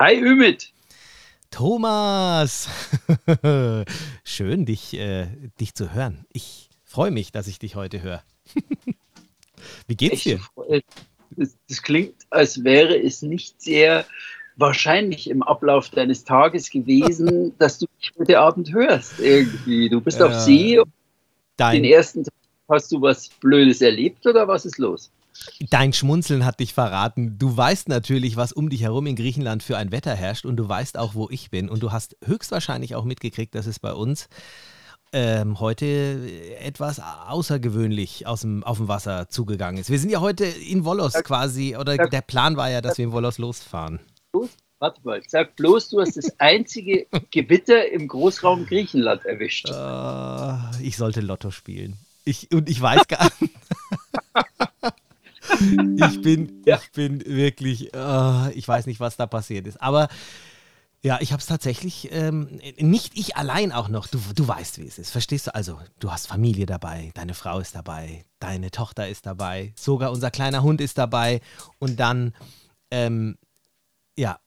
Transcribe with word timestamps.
Hi 0.00 0.18
Ümit. 0.18 0.72
Thomas, 1.50 2.70
schön 4.24 4.64
dich, 4.64 4.94
äh, 4.94 5.26
dich 5.60 5.74
zu 5.74 5.92
hören. 5.92 6.24
Ich 6.32 6.70
freue 6.84 7.10
mich, 7.10 7.32
dass 7.32 7.46
ich 7.46 7.58
dich 7.58 7.74
heute 7.76 8.00
höre. 8.00 8.22
Wie 9.86 9.96
geht's 9.96 10.22
dir? 10.22 10.40
Das 11.68 11.82
klingt, 11.82 12.14
als 12.30 12.64
wäre 12.64 12.98
es 12.98 13.20
nicht 13.20 13.60
sehr 13.60 14.06
wahrscheinlich 14.56 15.28
im 15.28 15.42
Ablauf 15.42 15.90
deines 15.90 16.24
Tages 16.24 16.70
gewesen, 16.70 17.52
dass 17.58 17.78
du 17.78 17.86
mich 17.98 18.10
heute 18.18 18.40
Abend 18.40 18.72
hörst. 18.72 19.20
Irgendwie. 19.20 19.90
Du 19.90 20.00
bist 20.00 20.20
äh, 20.20 20.22
auf 20.22 20.32
See. 20.32 20.80
Den 21.58 21.84
ersten 21.84 22.24
Tag 22.24 22.32
hast 22.70 22.90
du 22.90 23.02
was 23.02 23.28
Blödes 23.28 23.82
erlebt 23.82 24.26
oder 24.26 24.48
was 24.48 24.64
ist 24.64 24.78
los? 24.78 25.10
Dein 25.70 25.92
Schmunzeln 25.92 26.44
hat 26.44 26.60
dich 26.60 26.74
verraten. 26.74 27.38
Du 27.38 27.56
weißt 27.56 27.88
natürlich, 27.88 28.36
was 28.36 28.52
um 28.52 28.68
dich 28.68 28.82
herum 28.82 29.06
in 29.06 29.16
Griechenland 29.16 29.62
für 29.62 29.76
ein 29.76 29.92
Wetter 29.92 30.14
herrscht 30.14 30.44
und 30.44 30.56
du 30.56 30.68
weißt 30.68 30.98
auch, 30.98 31.14
wo 31.14 31.28
ich 31.30 31.50
bin. 31.50 31.68
Und 31.68 31.82
du 31.82 31.92
hast 31.92 32.16
höchstwahrscheinlich 32.24 32.94
auch 32.94 33.04
mitgekriegt, 33.04 33.54
dass 33.54 33.66
es 33.66 33.78
bei 33.78 33.92
uns 33.92 34.28
ähm, 35.12 35.58
heute 35.60 36.28
etwas 36.60 37.00
außergewöhnlich 37.00 38.26
aus 38.26 38.42
dem, 38.42 38.62
auf 38.62 38.78
dem 38.78 38.88
Wasser 38.88 39.28
zugegangen 39.28 39.80
ist. 39.80 39.90
Wir 39.90 39.98
sind 39.98 40.10
ja 40.10 40.20
heute 40.20 40.44
in 40.44 40.84
Volos 40.84 41.14
quasi, 41.24 41.76
oder 41.76 41.96
der 41.96 42.20
Plan 42.20 42.56
war 42.56 42.70
ja, 42.70 42.80
dass 42.80 42.98
wir 42.98 43.06
in 43.06 43.12
Volos 43.12 43.38
losfahren. 43.38 44.00
Warte 44.78 45.00
mal, 45.04 45.20
sag 45.26 45.56
bloß, 45.56 45.90
du 45.90 46.00
hast 46.00 46.16
das 46.16 46.38
einzige 46.38 47.06
Gewitter 47.30 47.90
im 47.90 48.08
Großraum 48.08 48.64
Griechenland 48.64 49.26
erwischt. 49.26 49.68
Uh, 49.68 50.56
ich 50.82 50.96
sollte 50.96 51.20
Lotto 51.20 51.50
spielen. 51.50 51.98
Ich, 52.24 52.50
und 52.52 52.68
ich 52.68 52.80
weiß 52.80 53.06
gar 53.08 53.30
nicht. 53.40 53.54
ich 55.96 56.22
bin, 56.22 56.62
ja. 56.66 56.80
ich 56.82 56.92
bin 56.92 57.24
wirklich, 57.24 57.94
uh, 57.94 58.48
ich 58.54 58.66
weiß 58.66 58.86
nicht, 58.86 59.00
was 59.00 59.16
da 59.16 59.26
passiert 59.26 59.66
ist. 59.66 59.80
Aber 59.80 60.08
ja, 61.02 61.18
ich 61.20 61.32
habe 61.32 61.40
es 61.40 61.46
tatsächlich, 61.46 62.12
ähm, 62.12 62.60
nicht 62.78 63.16
ich 63.16 63.36
allein 63.36 63.72
auch 63.72 63.88
noch. 63.88 64.06
Du, 64.06 64.20
du 64.34 64.46
weißt, 64.46 64.78
wie 64.78 64.86
es 64.86 64.98
ist. 64.98 65.10
Verstehst 65.10 65.46
du? 65.46 65.54
Also, 65.54 65.78
du 65.98 66.12
hast 66.12 66.26
Familie 66.26 66.66
dabei, 66.66 67.10
deine 67.14 67.32
Frau 67.32 67.58
ist 67.58 67.74
dabei, 67.74 68.26
deine 68.38 68.70
Tochter 68.70 69.08
ist 69.08 69.24
dabei, 69.24 69.72
sogar 69.76 70.12
unser 70.12 70.30
kleiner 70.30 70.62
Hund 70.62 70.80
ist 70.82 70.98
dabei. 70.98 71.40
Und 71.78 71.98
dann, 72.00 72.34
ähm, 72.90 73.38
ja, 74.16 74.38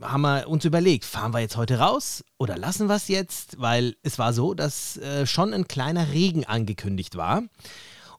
haben 0.00 0.22
wir 0.22 0.48
uns 0.48 0.64
überlegt, 0.64 1.04
fahren 1.04 1.32
wir 1.32 1.40
jetzt 1.40 1.56
heute 1.56 1.78
raus 1.78 2.24
oder 2.38 2.58
lassen 2.58 2.88
wir 2.88 2.96
es 2.96 3.06
jetzt? 3.06 3.60
Weil 3.60 3.94
es 4.02 4.18
war 4.18 4.32
so, 4.32 4.54
dass 4.54 4.96
äh, 4.96 5.26
schon 5.26 5.54
ein 5.54 5.68
kleiner 5.68 6.10
Regen 6.12 6.44
angekündigt 6.44 7.16
war. 7.16 7.44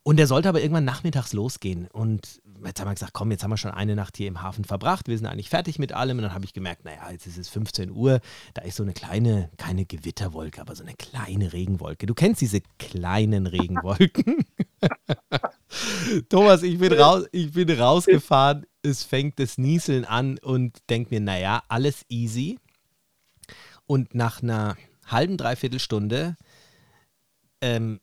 Und 0.08 0.17
der 0.17 0.28
sollte 0.28 0.48
aber 0.50 0.61
irgendwann 0.61 0.86
nachmittags 0.86 1.34
losgehen. 1.34 1.88
Und 1.88 2.39
jetzt 2.64 2.80
haben 2.80 2.88
wir 2.88 2.94
gesagt, 2.94 3.14
komm, 3.14 3.31
jetzt 3.31 3.44
haben 3.44 3.50
wir 3.50 3.58
schon 3.58 3.72
eine 3.72 3.95
Nacht 3.95 4.17
hier 4.17 4.28
im 4.28 4.44
Hafen 4.44 4.64
verbracht. 4.64 5.08
Wir 5.08 5.17
sind 5.17 5.25
eigentlich 5.25 5.50
fertig 5.50 5.80
mit 5.80 5.94
allem. 5.94 6.20
Und 6.20 6.23
dann 6.25 6.34
habe 6.36 6.45
ich 6.45 6.53
gemerkt, 6.53 6.86
naja, 6.86 7.09
jetzt 7.09 7.25
ist 7.25 7.39
es 7.39 7.50
15 7.50 7.89
Uhr. 7.89 8.20
Da 8.53 8.62
ist 8.62 8.75
so 8.75 8.84
eine 8.84 8.94
kleine, 8.94 9.50
keine 9.58 9.88
Gewitterwolke, 9.88 10.62
aber 10.62 10.75
so 10.75 10.84
eine 10.84 10.94
kleine 10.94 11.53
Regenwolke. 11.53 12.06
Du 12.06 12.14
kennst 12.14 12.39
diese 12.39 12.62
kleinen 12.78 13.47
Regenwolken. 13.47 14.45
Thomas, 16.30 16.62
ich 16.62 16.78
bin, 16.78 16.94
raus, 16.94 17.25
ich 17.31 17.53
bin 17.53 17.72
rausgefahren. 17.72 18.67
Es 18.84 19.03
fängt 19.03 19.40
das 19.40 19.58
Nieseln 19.58 20.06
an 20.06 20.38
und 20.38 20.78
denke 20.88 21.16
mir, 21.16 21.19
naja, 21.19 21.64
alles 21.67 22.06
easy. 22.09 22.59
Und 23.88 24.14
nach 24.14 24.44
einer 24.44 24.78
halben, 25.08 25.38
dreiviertel 25.38 25.80
Stunde 25.80 26.36
ähm, 27.62 28.02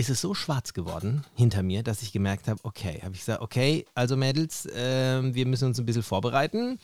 ist 0.00 0.08
es 0.08 0.22
so 0.22 0.32
schwarz 0.32 0.72
geworden 0.72 1.26
hinter 1.34 1.62
mir, 1.62 1.82
dass 1.82 2.00
ich 2.00 2.10
gemerkt 2.10 2.48
habe, 2.48 2.58
okay, 2.62 3.00
habe 3.02 3.12
ich 3.12 3.20
gesagt, 3.20 3.42
okay, 3.42 3.84
also 3.94 4.16
Mädels, 4.16 4.64
äh, 4.64 5.20
wir 5.34 5.44
müssen 5.44 5.66
uns 5.66 5.78
ein 5.78 5.84
bisschen 5.84 6.02
vorbereiten. 6.02 6.78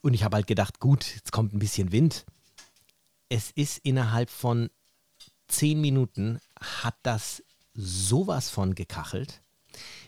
Und 0.00 0.12
ich 0.12 0.24
habe 0.24 0.34
halt 0.34 0.48
gedacht, 0.48 0.80
gut, 0.80 1.06
jetzt 1.14 1.30
kommt 1.30 1.54
ein 1.54 1.60
bisschen 1.60 1.92
Wind. 1.92 2.24
Es 3.28 3.52
ist 3.52 3.78
innerhalb 3.84 4.28
von 4.28 4.70
zehn 5.46 5.80
Minuten 5.80 6.40
hat 6.60 6.96
das 7.04 7.44
sowas 7.74 8.50
von 8.50 8.74
gekachelt. 8.74 9.40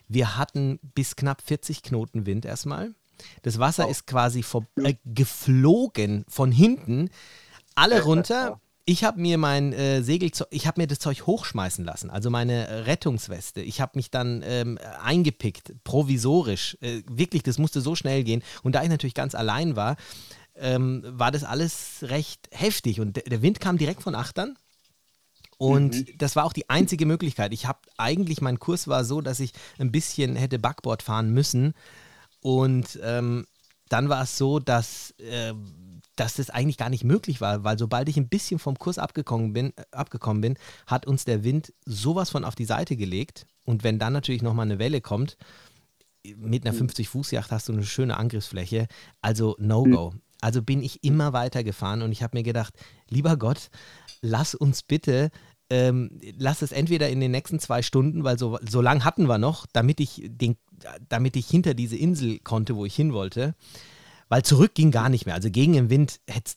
Wir 0.08 0.36
hatten 0.36 0.80
bis 0.82 1.14
knapp 1.14 1.40
40 1.40 1.84
Knoten 1.84 2.26
Wind 2.26 2.46
erstmal. 2.46 2.96
Das 3.42 3.60
Wasser 3.60 3.86
oh. 3.86 3.90
ist 3.90 4.08
quasi 4.08 4.42
vor, 4.42 4.66
äh, 4.74 4.94
geflogen 5.04 6.24
von 6.28 6.50
hinten, 6.50 7.10
alle 7.76 8.02
runter 8.02 8.60
ich 8.86 9.04
habe 9.04 9.20
mir 9.20 9.38
mein 9.38 9.72
äh, 9.72 10.02
Segelzeug, 10.02 10.48
ich 10.50 10.66
habe 10.66 10.80
mir 10.80 10.86
das 10.86 10.98
Zeug 10.98 11.26
hochschmeißen 11.26 11.84
lassen, 11.84 12.10
also 12.10 12.28
meine 12.30 12.86
Rettungsweste. 12.86 13.62
Ich 13.62 13.80
habe 13.80 13.92
mich 13.94 14.10
dann 14.10 14.42
ähm, 14.44 14.78
eingepickt, 15.02 15.72
provisorisch. 15.84 16.76
Äh, 16.80 17.02
wirklich, 17.08 17.42
das 17.42 17.58
musste 17.58 17.80
so 17.80 17.94
schnell 17.94 18.24
gehen. 18.24 18.42
Und 18.62 18.74
da 18.74 18.82
ich 18.82 18.90
natürlich 18.90 19.14
ganz 19.14 19.34
allein 19.34 19.74
war, 19.74 19.96
ähm, 20.56 21.02
war 21.06 21.30
das 21.30 21.44
alles 21.44 21.98
recht 22.02 22.48
heftig. 22.50 23.00
Und 23.00 23.22
der 23.26 23.42
Wind 23.42 23.58
kam 23.58 23.78
direkt 23.78 24.02
von 24.02 24.14
Achtern. 24.14 24.58
Und 25.56 25.94
mhm. 25.94 26.06
das 26.18 26.36
war 26.36 26.44
auch 26.44 26.52
die 26.52 26.68
einzige 26.68 27.06
Möglichkeit. 27.06 27.54
Ich 27.54 27.66
habe 27.66 27.78
eigentlich, 27.96 28.42
mein 28.42 28.58
Kurs 28.58 28.86
war 28.86 29.04
so, 29.04 29.22
dass 29.22 29.40
ich 29.40 29.52
ein 29.78 29.92
bisschen 29.92 30.36
hätte 30.36 30.58
Backboard 30.58 31.02
fahren 31.02 31.30
müssen. 31.30 31.72
Und 32.40 32.98
ähm, 33.02 33.46
dann 33.88 34.10
war 34.10 34.24
es 34.24 34.36
so, 34.36 34.58
dass 34.58 35.12
äh, 35.18 35.54
dass 36.16 36.34
das 36.34 36.50
eigentlich 36.50 36.76
gar 36.76 36.90
nicht 36.90 37.04
möglich 37.04 37.40
war, 37.40 37.64
weil 37.64 37.78
sobald 37.78 38.08
ich 38.08 38.16
ein 38.16 38.28
bisschen 38.28 38.58
vom 38.58 38.78
Kurs 38.78 38.98
abgekommen 38.98 39.52
bin, 39.52 39.72
äh, 39.76 39.82
abgekommen 39.92 40.40
bin, 40.40 40.58
hat 40.86 41.06
uns 41.06 41.24
der 41.24 41.44
Wind 41.44 41.72
sowas 41.84 42.30
von 42.30 42.44
auf 42.44 42.54
die 42.54 42.64
Seite 42.64 42.96
gelegt. 42.96 43.46
Und 43.64 43.84
wenn 43.84 43.98
dann 43.98 44.12
natürlich 44.12 44.42
nochmal 44.42 44.66
eine 44.66 44.78
Welle 44.78 45.00
kommt, 45.00 45.36
mit 46.36 46.66
einer 46.66 46.76
50-Fuß-Yacht 46.76 47.50
hast 47.50 47.68
du 47.68 47.72
eine 47.72 47.84
schöne 47.84 48.16
Angriffsfläche. 48.16 48.86
Also 49.20 49.56
No-Go. 49.58 50.12
Mhm. 50.12 50.20
Also 50.40 50.62
bin 50.62 50.82
ich 50.82 51.04
immer 51.04 51.32
weiter 51.32 51.64
gefahren 51.64 52.02
und 52.02 52.12
ich 52.12 52.22
habe 52.22 52.36
mir 52.36 52.42
gedacht, 52.42 52.74
lieber 53.08 53.36
Gott, 53.36 53.70
lass 54.20 54.54
uns 54.54 54.82
bitte 54.82 55.30
ähm, 55.70 56.20
lass 56.36 56.60
es 56.60 56.72
entweder 56.72 57.08
in 57.08 57.20
den 57.20 57.30
nächsten 57.30 57.58
zwei 57.58 57.80
Stunden, 57.80 58.22
weil 58.22 58.38
so, 58.38 58.58
so 58.68 58.82
lang 58.82 59.02
hatten 59.02 59.28
wir 59.28 59.38
noch, 59.38 59.66
damit 59.72 59.98
ich, 59.98 60.22
den, 60.26 60.56
damit 61.08 61.36
ich 61.36 61.46
hinter 61.46 61.72
diese 61.72 61.96
Insel 61.96 62.38
konnte, 62.40 62.76
wo 62.76 62.84
ich 62.84 62.94
hin 62.94 63.14
wollte 63.14 63.54
weil 64.28 64.42
zurück 64.42 64.74
ging 64.74 64.90
gar 64.90 65.08
nicht 65.08 65.26
mehr. 65.26 65.34
Also 65.34 65.50
gegen 65.50 65.72
den 65.72 65.90
Wind 65.90 66.20
hätte 66.28 66.52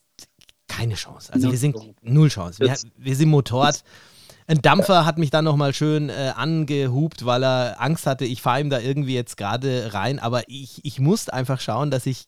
keine 0.67 0.95
Chance. 0.95 1.33
Also 1.33 1.51
wir 1.51 1.57
sind 1.57 1.75
null 2.01 2.29
Chance. 2.29 2.59
Wir, 2.59 2.75
wir 2.97 3.15
sind 3.15 3.29
Motorrad. 3.29 3.83
Ein 4.47 4.61
Dampfer 4.61 5.05
hat 5.05 5.17
mich 5.17 5.29
dann 5.29 5.43
nochmal 5.43 5.73
schön 5.73 6.09
äh, 6.09 6.31
angehupt, 6.35 7.25
weil 7.25 7.43
er 7.43 7.81
Angst 7.81 8.05
hatte, 8.05 8.23
ich 8.23 8.41
fahre 8.41 8.61
ihm 8.61 8.69
da 8.69 8.79
irgendwie 8.79 9.13
jetzt 9.13 9.35
gerade 9.35 9.93
rein. 9.93 10.19
Aber 10.19 10.47
ich, 10.47 10.83
ich 10.85 10.99
musste 10.99 11.33
einfach 11.33 11.59
schauen, 11.59 11.91
dass 11.91 12.05
ich 12.05 12.25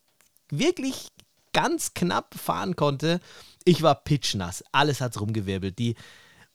wirklich 0.51 1.07
ganz 1.53 1.93
knapp 1.93 2.35
fahren 2.35 2.75
konnte. 2.75 3.21
Ich 3.63 3.81
war 3.81 3.95
pitchnass. 3.95 4.63
Alles 4.71 4.99
hat 4.99 5.19
rumgewirbelt. 5.19 5.79
Die, 5.79 5.95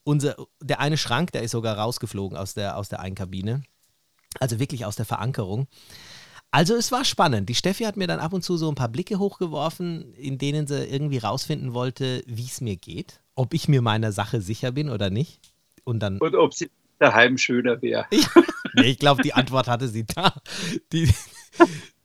unser, 0.05 0.37
der 0.61 0.81
eine 0.81 0.99
Schrank, 0.99 1.33
der 1.33 1.43
ist 1.43 1.53
sogar 1.53 1.78
rausgeflogen 1.78 2.37
aus 2.37 2.55
der, 2.55 2.77
aus 2.77 2.91
der 2.91 3.01
Einkabine. 3.01 3.62
Also 4.41 4.59
wirklich 4.59 4.84
aus 4.84 4.97
der 4.97 5.06
Verankerung. 5.06 5.66
Also 6.54 6.76
es 6.76 6.92
war 6.92 7.04
spannend. 7.04 7.48
Die 7.48 7.56
Steffi 7.56 7.82
hat 7.82 7.97
mir 7.97 8.06
dann 8.06 8.20
ab 8.20 8.32
und 8.32 8.42
zu 8.42 8.56
so 8.56 8.69
ein 8.69 8.76
paar 8.76 8.88
Blicke 8.88 9.19
hochgeworfen, 9.19 10.15
in 10.15 10.38
denen 10.38 10.69
sie 10.69 10.84
irgendwie 10.84 11.19
rausfinden 11.19 11.75
wollte, 11.75 12.22
wie 12.28 12.44
es 12.44 12.60
mir 12.60 12.76
geht, 12.76 13.20
ob 13.34 13.54
ich 13.54 13.66
mir 13.66 13.82
meiner 13.82 14.12
Sache 14.12 14.41
sicher 14.41 14.70
bin 14.70 14.88
oder 14.88 15.10
nicht. 15.10 15.41
Und, 15.82 15.98
dann, 15.98 16.19
und 16.19 16.37
ob 16.37 16.54
sie 16.54 16.70
daheim 17.00 17.38
schöner 17.38 17.82
wäre. 17.82 18.06
nee, 18.75 18.82
ich 18.84 19.00
glaube, 19.00 19.25
die 19.25 19.34
Antwort 19.34 19.66
hatte 19.66 19.88
sie 19.88 20.06
da. 20.06 20.32
Die, 20.92 21.12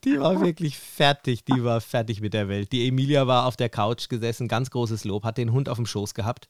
die 0.04 0.20
war 0.20 0.42
wirklich 0.42 0.80
fertig. 0.80 1.46
Die 1.46 1.64
war 1.64 1.80
fertig 1.80 2.20
mit 2.20 2.34
der 2.34 2.50
Welt. 2.50 2.72
Die 2.72 2.88
Emilia 2.88 3.28
war 3.28 3.46
auf 3.46 3.56
der 3.56 3.70
Couch 3.70 4.10
gesessen, 4.10 4.48
ganz 4.48 4.72
großes 4.72 5.06
Lob, 5.06 5.26
hat 5.26 5.38
den 5.38 5.52
Hund 5.52 5.70
auf 5.70 5.78
dem 5.78 5.86
Schoß 5.86 6.16
gehabt 6.16 6.50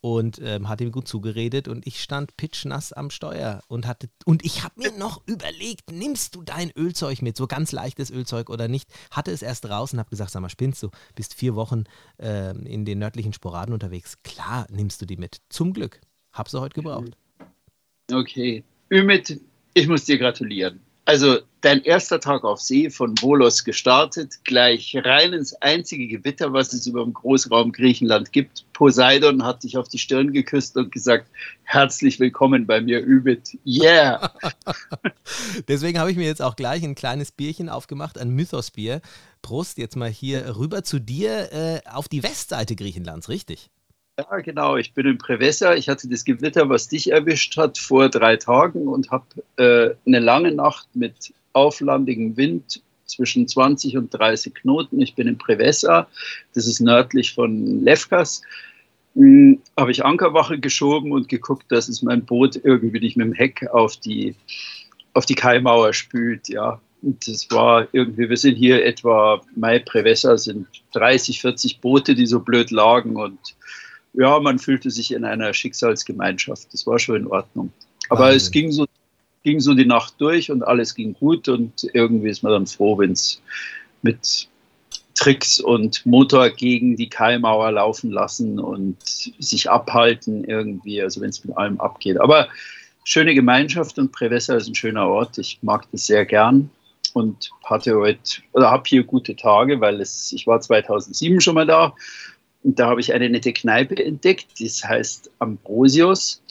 und 0.00 0.40
ähm, 0.42 0.68
hat 0.68 0.80
ihm 0.80 0.92
gut 0.92 1.08
zugeredet 1.08 1.68
und 1.68 1.86
ich 1.86 2.00
stand 2.00 2.36
pitschnass 2.36 2.92
am 2.92 3.10
Steuer 3.10 3.62
und 3.68 3.86
hatte 3.86 4.08
und 4.24 4.44
ich 4.44 4.62
habe 4.62 4.80
mir 4.80 4.92
noch 4.92 5.26
überlegt, 5.26 5.90
nimmst 5.90 6.34
du 6.34 6.42
dein 6.42 6.70
Ölzeug 6.76 7.22
mit, 7.22 7.36
so 7.36 7.46
ganz 7.46 7.72
leichtes 7.72 8.10
Ölzeug 8.10 8.50
oder 8.50 8.68
nicht? 8.68 8.90
Hatte 9.10 9.30
es 9.30 9.42
erst 9.42 9.68
raus 9.68 9.92
und 9.92 9.98
habe 9.98 10.10
gesagt, 10.10 10.30
sag 10.30 10.40
mal, 10.40 10.48
spinnst 10.48 10.82
du? 10.82 10.90
Bist 11.14 11.34
vier 11.34 11.54
Wochen 11.54 11.84
ähm, 12.18 12.66
in 12.66 12.84
den 12.84 12.98
nördlichen 12.98 13.32
Sporaden 13.32 13.72
unterwegs. 13.72 14.22
Klar, 14.22 14.66
nimmst 14.70 15.00
du 15.02 15.06
die 15.06 15.16
mit. 15.16 15.38
Zum 15.48 15.72
Glück. 15.72 16.00
Hab 16.32 16.48
sie 16.48 16.60
heute 16.60 16.74
gebraucht. 16.74 17.16
Okay. 18.12 18.62
Ümit, 18.92 19.40
ich 19.74 19.88
muss 19.88 20.04
dir 20.04 20.18
gratulieren. 20.18 20.80
Also 21.06 21.38
dein 21.60 21.82
erster 21.84 22.18
Tag 22.18 22.42
auf 22.42 22.60
See 22.60 22.90
von 22.90 23.16
Volos 23.16 23.62
gestartet, 23.62 24.40
gleich 24.42 24.92
rein 24.96 25.32
ins 25.32 25.54
einzige 25.62 26.08
Gewitter, 26.08 26.52
was 26.52 26.72
es 26.72 26.84
über 26.88 27.04
dem 27.04 27.14
Großraum 27.14 27.70
Griechenland 27.70 28.32
gibt. 28.32 28.64
Poseidon 28.72 29.44
hat 29.44 29.62
dich 29.62 29.78
auf 29.78 29.86
die 29.86 29.98
Stirn 29.98 30.32
geküsst 30.32 30.76
und 30.76 30.90
gesagt, 30.90 31.28
herzlich 31.62 32.18
willkommen 32.18 32.66
bei 32.66 32.80
mir, 32.80 32.98
Übit. 33.00 33.56
Yeah! 33.64 34.32
Deswegen 35.68 36.00
habe 36.00 36.10
ich 36.10 36.16
mir 36.16 36.26
jetzt 36.26 36.42
auch 36.42 36.56
gleich 36.56 36.82
ein 36.82 36.96
kleines 36.96 37.30
Bierchen 37.30 37.68
aufgemacht, 37.68 38.18
ein 38.18 38.30
Mythos-Bier. 38.30 39.00
Prost, 39.42 39.78
jetzt 39.78 39.94
mal 39.94 40.10
hier 40.10 40.56
rüber 40.56 40.82
zu 40.82 40.98
dir 40.98 41.52
äh, 41.52 41.80
auf 41.88 42.08
die 42.08 42.24
Westseite 42.24 42.74
Griechenlands, 42.74 43.28
richtig? 43.28 43.70
Ja, 44.18 44.38
genau. 44.38 44.76
Ich 44.76 44.94
bin 44.94 45.06
in 45.06 45.18
Prevessa. 45.18 45.74
Ich 45.74 45.90
hatte 45.90 46.08
das 46.08 46.24
Gewitter, 46.24 46.70
was 46.70 46.88
dich 46.88 47.12
erwischt 47.12 47.56
hat, 47.58 47.76
vor 47.76 48.08
drei 48.08 48.36
Tagen 48.36 48.88
und 48.88 49.10
habe 49.10 49.26
äh, 49.56 49.94
eine 50.06 50.20
lange 50.20 50.52
Nacht 50.52 50.88
mit 50.94 51.34
auflandigem 51.52 52.36
Wind 52.36 52.82
zwischen 53.04 53.46
20 53.46 53.96
und 53.98 54.10
30 54.10 54.54
Knoten. 54.54 55.00
Ich 55.00 55.14
bin 55.14 55.28
in 55.28 55.36
Prevesa, 55.36 56.08
das 56.54 56.66
ist 56.66 56.80
nördlich 56.80 57.34
von 57.34 57.84
Lefkas. 57.84 58.40
Hm, 59.14 59.60
habe 59.76 59.90
ich 59.90 60.04
Ankerwache 60.04 60.58
geschoben 60.58 61.12
und 61.12 61.28
geguckt, 61.28 61.66
dass 61.70 61.88
es 61.88 62.02
mein 62.02 62.24
Boot 62.24 62.58
irgendwie 62.62 63.00
nicht 63.00 63.18
mit 63.18 63.26
dem 63.26 63.32
Heck 63.34 63.68
auf 63.68 63.98
die, 63.98 64.34
auf 65.12 65.26
die 65.26 65.34
Kaimauer 65.34 65.92
spült. 65.92 66.48
Ja. 66.48 66.80
Und 67.02 67.28
das 67.28 67.50
war 67.50 67.86
irgendwie, 67.92 68.30
wir 68.30 68.36
sind 68.38 68.56
hier 68.56 68.82
etwa, 68.84 69.42
Mai 69.54 69.78
Prevesa 69.78 70.38
sind 70.38 70.66
30, 70.92 71.42
40 71.42 71.80
Boote, 71.80 72.14
die 72.14 72.26
so 72.26 72.40
blöd 72.40 72.70
lagen 72.70 73.16
und 73.16 73.38
ja, 74.16 74.40
man 74.40 74.58
fühlte 74.58 74.90
sich 74.90 75.12
in 75.12 75.24
einer 75.24 75.52
Schicksalsgemeinschaft. 75.52 76.72
Das 76.72 76.86
war 76.86 76.98
schon 76.98 77.16
in 77.16 77.26
Ordnung. 77.26 77.72
Aber 78.08 78.20
Wahnsinn. 78.20 78.36
es 78.36 78.50
ging 78.50 78.72
so, 78.72 78.86
ging 79.42 79.60
so 79.60 79.74
die 79.74 79.86
Nacht 79.86 80.14
durch 80.18 80.50
und 80.50 80.62
alles 80.62 80.94
ging 80.94 81.14
gut 81.14 81.48
und 81.48 81.88
irgendwie 81.92 82.30
ist 82.30 82.42
man 82.42 82.52
dann 82.52 82.66
froh, 82.66 82.98
wenn 82.98 83.12
es 83.12 83.40
mit 84.02 84.48
Tricks 85.14 85.60
und 85.60 86.04
Motor 86.04 86.50
gegen 86.50 86.96
die 86.96 87.08
Keilmauer 87.08 87.72
laufen 87.72 88.10
lassen 88.10 88.58
und 88.58 88.96
sich 89.02 89.70
abhalten 89.70 90.44
irgendwie, 90.44 91.02
also 91.02 91.20
wenn 91.20 91.30
es 91.30 91.44
mit 91.44 91.56
allem 91.56 91.80
abgeht. 91.80 92.20
Aber 92.20 92.48
schöne 93.04 93.34
Gemeinschaft 93.34 93.98
und 93.98 94.12
Prevessa 94.12 94.56
ist 94.56 94.68
ein 94.68 94.74
schöner 94.74 95.06
Ort. 95.06 95.38
Ich 95.38 95.58
mag 95.62 95.86
das 95.92 96.06
sehr 96.06 96.26
gern 96.26 96.70
und 97.14 97.50
hatte 97.64 97.96
heute 97.96 98.42
oder 98.52 98.70
habe 98.70 98.84
hier 98.86 99.04
gute 99.04 99.34
Tage, 99.36 99.80
weil 99.80 100.00
es, 100.00 100.32
ich 100.32 100.46
war 100.46 100.60
2007 100.60 101.40
schon 101.40 101.54
mal 101.54 101.66
da 101.66 101.94
und 102.66 102.80
da 102.80 102.88
habe 102.88 103.00
ich 103.00 103.14
eine 103.14 103.30
nette 103.30 103.52
Kneipe 103.52 104.04
entdeckt, 104.04 104.60
das 104.60 104.82
heißt 104.82 105.30
Ambrosius. 105.38 106.42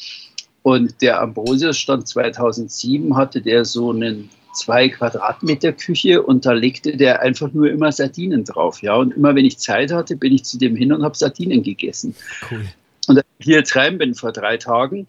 Und 0.61 1.01
der 1.01 1.21
Ambrosius 1.21 1.77
stand 1.77 2.07
2007, 2.07 3.17
hatte 3.17 3.41
der 3.41 3.65
so 3.65 3.91
einen 3.91 4.29
zwei 4.53 4.87
Quadratmeter 4.87 5.73
Küche 5.73 6.23
und 6.23 6.45
da 6.45 6.53
legte 6.53 6.95
der 6.95 7.21
einfach 7.21 7.51
nur 7.51 7.69
immer 7.69 7.91
Sardinen 7.91 8.45
drauf. 8.45 8.81
Ja, 8.81 8.95
und 8.95 9.11
immer 9.11 9.35
wenn 9.35 9.43
ich 9.43 9.57
Zeit 9.57 9.91
hatte, 9.91 10.15
bin 10.15 10.33
ich 10.33 10.45
zu 10.45 10.57
dem 10.57 10.77
hin 10.77 10.93
und 10.93 11.03
habe 11.03 11.17
Sardinen 11.17 11.63
gegessen. 11.63 12.15
Cool. 12.49 12.65
Und 13.09 13.17
als 13.17 13.27
ich 13.39 13.45
hier 13.47 13.57
jetzt 13.57 13.75
rein 13.75 13.97
bin 13.97 14.15
vor 14.15 14.31
drei 14.31 14.55
Tagen, 14.55 15.07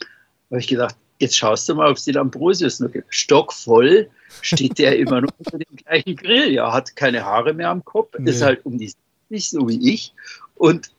habe 0.50 0.58
ich 0.58 0.66
gedacht, 0.66 0.96
jetzt 1.20 1.36
schaust 1.36 1.68
du 1.68 1.76
mal, 1.76 1.88
ob 1.88 1.98
es 1.98 2.04
den 2.04 2.16
Ambrosius 2.16 2.80
noch 2.80 2.90
gibt. 2.90 3.14
Stockvoll 3.14 4.10
steht 4.42 4.76
der 4.80 4.98
immer 4.98 5.20
noch 5.20 5.30
unter 5.38 5.58
dem 5.58 5.76
gleichen 5.76 6.16
Grill. 6.16 6.50
Ja, 6.50 6.72
hat 6.72 6.96
keine 6.96 7.24
Haare 7.24 7.54
mehr 7.54 7.70
am 7.70 7.84
Kopf, 7.84 8.12
nee. 8.18 8.28
ist 8.28 8.42
halt 8.42 8.66
um 8.66 8.76
die 8.76 8.92
60, 9.30 9.50
so 9.50 9.68
wie 9.68 9.94
ich. 9.94 10.12
Und 10.56 10.90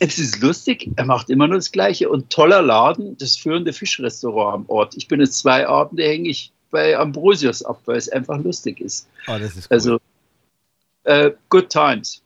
es 0.00 0.18
ist 0.18 0.40
lustig, 0.40 0.90
er 0.96 1.04
macht 1.04 1.30
immer 1.30 1.46
nur 1.46 1.58
das 1.58 1.70
Gleiche. 1.70 2.08
Und 2.08 2.30
toller 2.30 2.62
Laden, 2.62 3.16
das 3.18 3.36
führende 3.36 3.72
Fischrestaurant 3.72 4.54
am 4.54 4.68
Ort. 4.68 4.96
Ich 4.96 5.06
bin 5.06 5.20
jetzt 5.20 5.38
zwei 5.38 5.68
Abende, 5.68 6.02
hänge 6.04 6.28
ich 6.28 6.52
bei 6.70 6.96
Ambrosius 6.96 7.62
ab, 7.62 7.82
weil 7.84 7.98
es 7.98 8.08
einfach 8.08 8.38
lustig 8.38 8.80
ist. 8.80 9.06
Oh, 9.28 9.36
das 9.38 9.56
ist 9.56 9.70
cool. 9.70 9.76
Also, 9.76 9.98
äh, 11.04 11.30
good 11.50 11.68
times. 11.68 12.22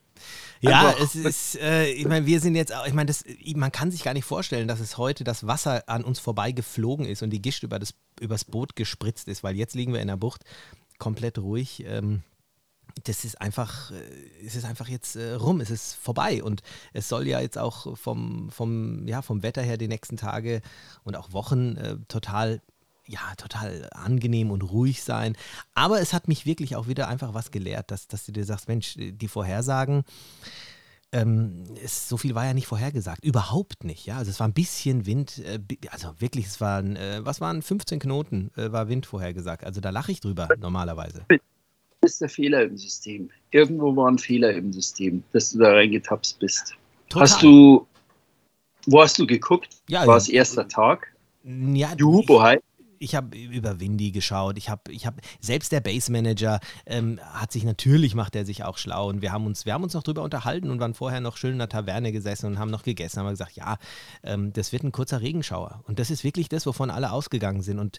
Ja, 0.60 0.88
Einfach. 0.88 1.00
es 1.00 1.14
ist, 1.14 1.60
äh, 1.60 1.90
ich 1.90 2.06
meine, 2.06 2.24
wir 2.24 2.40
sind 2.40 2.54
jetzt, 2.54 2.74
auch, 2.74 2.86
ich 2.86 2.94
meine, 2.94 3.12
man 3.56 3.72
kann 3.72 3.90
sich 3.90 4.02
gar 4.02 4.14
nicht 4.14 4.24
vorstellen, 4.24 4.66
dass 4.66 4.80
es 4.80 4.96
heute 4.96 5.22
das 5.22 5.46
Wasser 5.46 5.82
an 5.88 6.04
uns 6.04 6.20
vorbei 6.20 6.52
geflogen 6.52 7.04
ist 7.04 7.22
und 7.22 7.30
die 7.30 7.42
Gischt 7.42 7.64
über 7.64 7.78
das 7.78 7.92
übers 8.20 8.44
Boot 8.44 8.74
gespritzt 8.76 9.28
ist, 9.28 9.42
weil 9.42 9.56
jetzt 9.56 9.74
liegen 9.74 9.92
wir 9.92 10.00
in 10.00 10.08
der 10.08 10.16
Bucht 10.16 10.42
komplett 10.98 11.38
ruhig. 11.38 11.84
Ähm, 11.86 12.22
das 13.04 13.24
ist 13.24 13.40
einfach, 13.40 13.90
äh, 13.90 14.46
es 14.46 14.56
ist 14.56 14.64
einfach 14.64 14.88
jetzt 14.88 15.16
äh, 15.16 15.34
rum, 15.34 15.60
es 15.60 15.70
ist 15.70 15.94
vorbei 15.94 16.42
und 16.42 16.62
es 16.92 17.08
soll 17.08 17.26
ja 17.26 17.40
jetzt 17.40 17.58
auch 17.58 17.96
vom, 17.96 18.50
vom, 18.50 19.06
ja, 19.06 19.22
vom 19.22 19.42
Wetter 19.42 19.62
her 19.62 19.76
die 19.76 19.88
nächsten 19.88 20.16
Tage 20.16 20.60
und 21.02 21.16
auch 21.16 21.32
Wochen 21.32 21.76
äh, 21.76 21.96
total 22.08 22.60
ja, 23.06 23.34
total 23.36 23.90
angenehm 23.92 24.50
und 24.50 24.62
ruhig 24.62 25.02
sein. 25.02 25.36
Aber 25.74 26.00
es 26.00 26.14
hat 26.14 26.26
mich 26.26 26.46
wirklich 26.46 26.74
auch 26.74 26.86
wieder 26.88 27.06
einfach 27.06 27.34
was 27.34 27.50
gelehrt, 27.50 27.90
dass, 27.90 28.08
dass 28.08 28.24
du 28.24 28.32
dir 28.32 28.46
sagst, 28.46 28.66
Mensch, 28.66 28.94
die 28.96 29.28
Vorhersagen, 29.28 30.04
ähm, 31.12 31.64
es, 31.82 32.08
so 32.08 32.16
viel 32.16 32.34
war 32.34 32.44
ja 32.44 32.54
nicht 32.54 32.66
vorhergesagt. 32.66 33.24
Überhaupt 33.24 33.84
nicht, 33.84 34.06
ja. 34.06 34.16
Also 34.18 34.30
es 34.30 34.40
war 34.40 34.48
ein 34.48 34.52
bisschen 34.52 35.06
Wind, 35.06 35.38
äh, 35.38 35.60
also 35.90 36.14
wirklich, 36.18 36.46
es 36.46 36.60
waren, 36.60 36.96
äh, 36.96 37.20
was 37.22 37.40
waren 37.40 37.62
15 37.62 38.00
Knoten, 38.00 38.50
äh, 38.56 38.72
war 38.72 38.88
Wind 38.88 39.06
vorhergesagt. 39.06 39.64
Also 39.64 39.80
da 39.80 39.90
lache 39.90 40.10
ich 40.10 40.20
drüber 40.20 40.48
normalerweise. 40.58 41.24
Ist 42.04 42.20
der 42.20 42.28
Fehler 42.28 42.62
im 42.64 42.76
System. 42.76 43.30
Irgendwo 43.50 43.94
war 43.96 44.10
ein 44.10 44.18
Fehler 44.18 44.52
im 44.52 44.72
System, 44.72 45.22
dass 45.32 45.50
du 45.50 45.58
da 45.58 45.72
reingetapst 45.72 46.38
bist. 46.38 46.74
Total. 47.08 47.22
Hast 47.22 47.42
du, 47.42 47.86
wo 48.86 49.00
hast 49.00 49.18
du 49.18 49.26
geguckt? 49.26 49.68
Ja, 49.88 50.06
war 50.06 50.16
es 50.16 50.28
erster 50.28 50.66
Tag? 50.66 51.08
Ja, 51.44 51.94
du, 51.94 52.22
Bohai? 52.22 52.60
ich 53.04 53.14
habe 53.14 53.36
über 53.36 53.80
Windy 53.80 54.10
geschaut. 54.10 54.56
Ich 54.58 54.68
habe, 54.68 54.90
ich 54.90 55.06
habe, 55.06 55.16
selbst 55.40 55.72
der 55.72 55.80
Base 55.80 56.10
Manager 56.10 56.58
ähm, 56.86 57.20
hat 57.22 57.52
sich 57.52 57.64
natürlich, 57.64 58.14
macht 58.14 58.34
er 58.34 58.44
sich 58.44 58.64
auch 58.64 58.78
schlau. 58.78 59.08
Und 59.08 59.22
wir 59.22 59.30
haben 59.30 59.46
uns, 59.46 59.66
wir 59.66 59.74
haben 59.74 59.84
uns 59.84 59.94
noch 59.94 60.02
drüber 60.02 60.22
unterhalten 60.22 60.70
und 60.70 60.80
waren 60.80 60.94
vorher 60.94 61.20
noch 61.20 61.36
schön 61.36 61.52
in 61.52 61.58
der 61.58 61.68
Taverne 61.68 62.12
gesessen 62.12 62.46
und 62.46 62.58
haben 62.58 62.70
noch 62.70 62.82
gegessen. 62.82 63.20
Haben 63.20 63.28
gesagt, 63.28 63.56
ja, 63.56 63.76
ähm, 64.22 64.52
das 64.52 64.72
wird 64.72 64.82
ein 64.82 64.92
kurzer 64.92 65.20
Regenschauer. 65.20 65.82
Und 65.86 65.98
das 65.98 66.10
ist 66.10 66.24
wirklich 66.24 66.48
das, 66.48 66.66
wovon 66.66 66.90
alle 66.90 67.12
ausgegangen 67.12 67.62
sind. 67.62 67.78
Und 67.78 67.98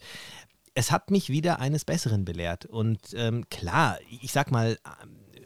es 0.76 0.92
hat 0.92 1.10
mich 1.10 1.30
wieder 1.30 1.60
eines 1.60 1.86
Besseren 1.86 2.26
belehrt. 2.26 2.66
Und 2.66 3.00
ähm, 3.16 3.50
klar, 3.50 3.98
ich 4.22 4.32
sag 4.32 4.52
mal, 4.52 4.78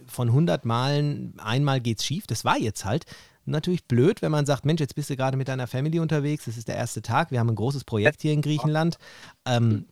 von 0.06 0.30
100 0.30 0.66
Malen 0.66 1.36
einmal 1.40 1.80
geht's 1.80 2.04
schief. 2.04 2.28
Das 2.28 2.44
war 2.44 2.58
jetzt 2.58 2.84
halt 2.84 3.06
natürlich 3.46 3.86
blöd, 3.86 4.22
wenn 4.22 4.32
man 4.32 4.46
sagt, 4.46 4.66
Mensch, 4.66 4.82
jetzt 4.82 4.96
bist 4.96 5.10
du 5.10 5.16
gerade 5.16 5.38
mit 5.38 5.48
deiner 5.48 5.68
Family 5.68 6.00
unterwegs, 6.00 6.48
es 6.48 6.58
ist 6.58 6.68
der 6.68 6.76
erste 6.76 7.02
Tag, 7.02 7.32
wir 7.32 7.40
haben 7.40 7.50
ein 7.50 7.56
großes 7.56 7.84
Projekt 7.84 8.22
hier 8.22 8.34
in 8.34 8.42
Griechenland. 8.42 8.98
Ähm, 9.46 9.88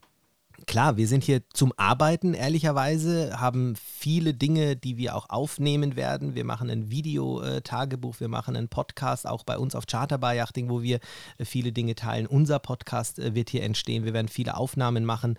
klar, 0.65 0.98
wir 0.98 1.07
sind 1.07 1.24
hier 1.24 1.42
zum 1.54 1.74
Arbeiten, 1.77 2.33
ehrlicherweise, 2.33 3.39
haben 3.39 3.75
viele 3.75 4.33
Dinge, 4.33 4.75
die 4.75 4.98
wir 4.98 5.15
auch 5.15 5.30
aufnehmen 5.30 5.95
werden. 5.95 6.36
Wir 6.36 6.45
machen 6.45 6.69
ein 6.69 6.89
Videotagebuch, 6.89 8.19
wir 8.19 8.27
machen 8.27 8.56
einen 8.56 8.68
Podcast, 8.68 9.27
auch 9.27 9.44
bei 9.44 9.57
uns 9.57 9.75
auf 9.75 9.86
Charterbar-Yachting, 9.86 10.69
wo 10.69 10.81
wir 10.81 11.00
äh, 11.38 11.45
viele 11.45 11.71
Dinge 11.71 11.95
teilen. 11.95 12.25
Unser 12.25 12.59
Podcast 12.59 13.19
äh, 13.19 13.36
wird 13.36 13.50
hier 13.50 13.63
entstehen, 13.63 14.06
wir 14.06 14.13
werden 14.13 14.27
viele 14.27 14.57
Aufnahmen 14.57 15.06
machen. 15.06 15.38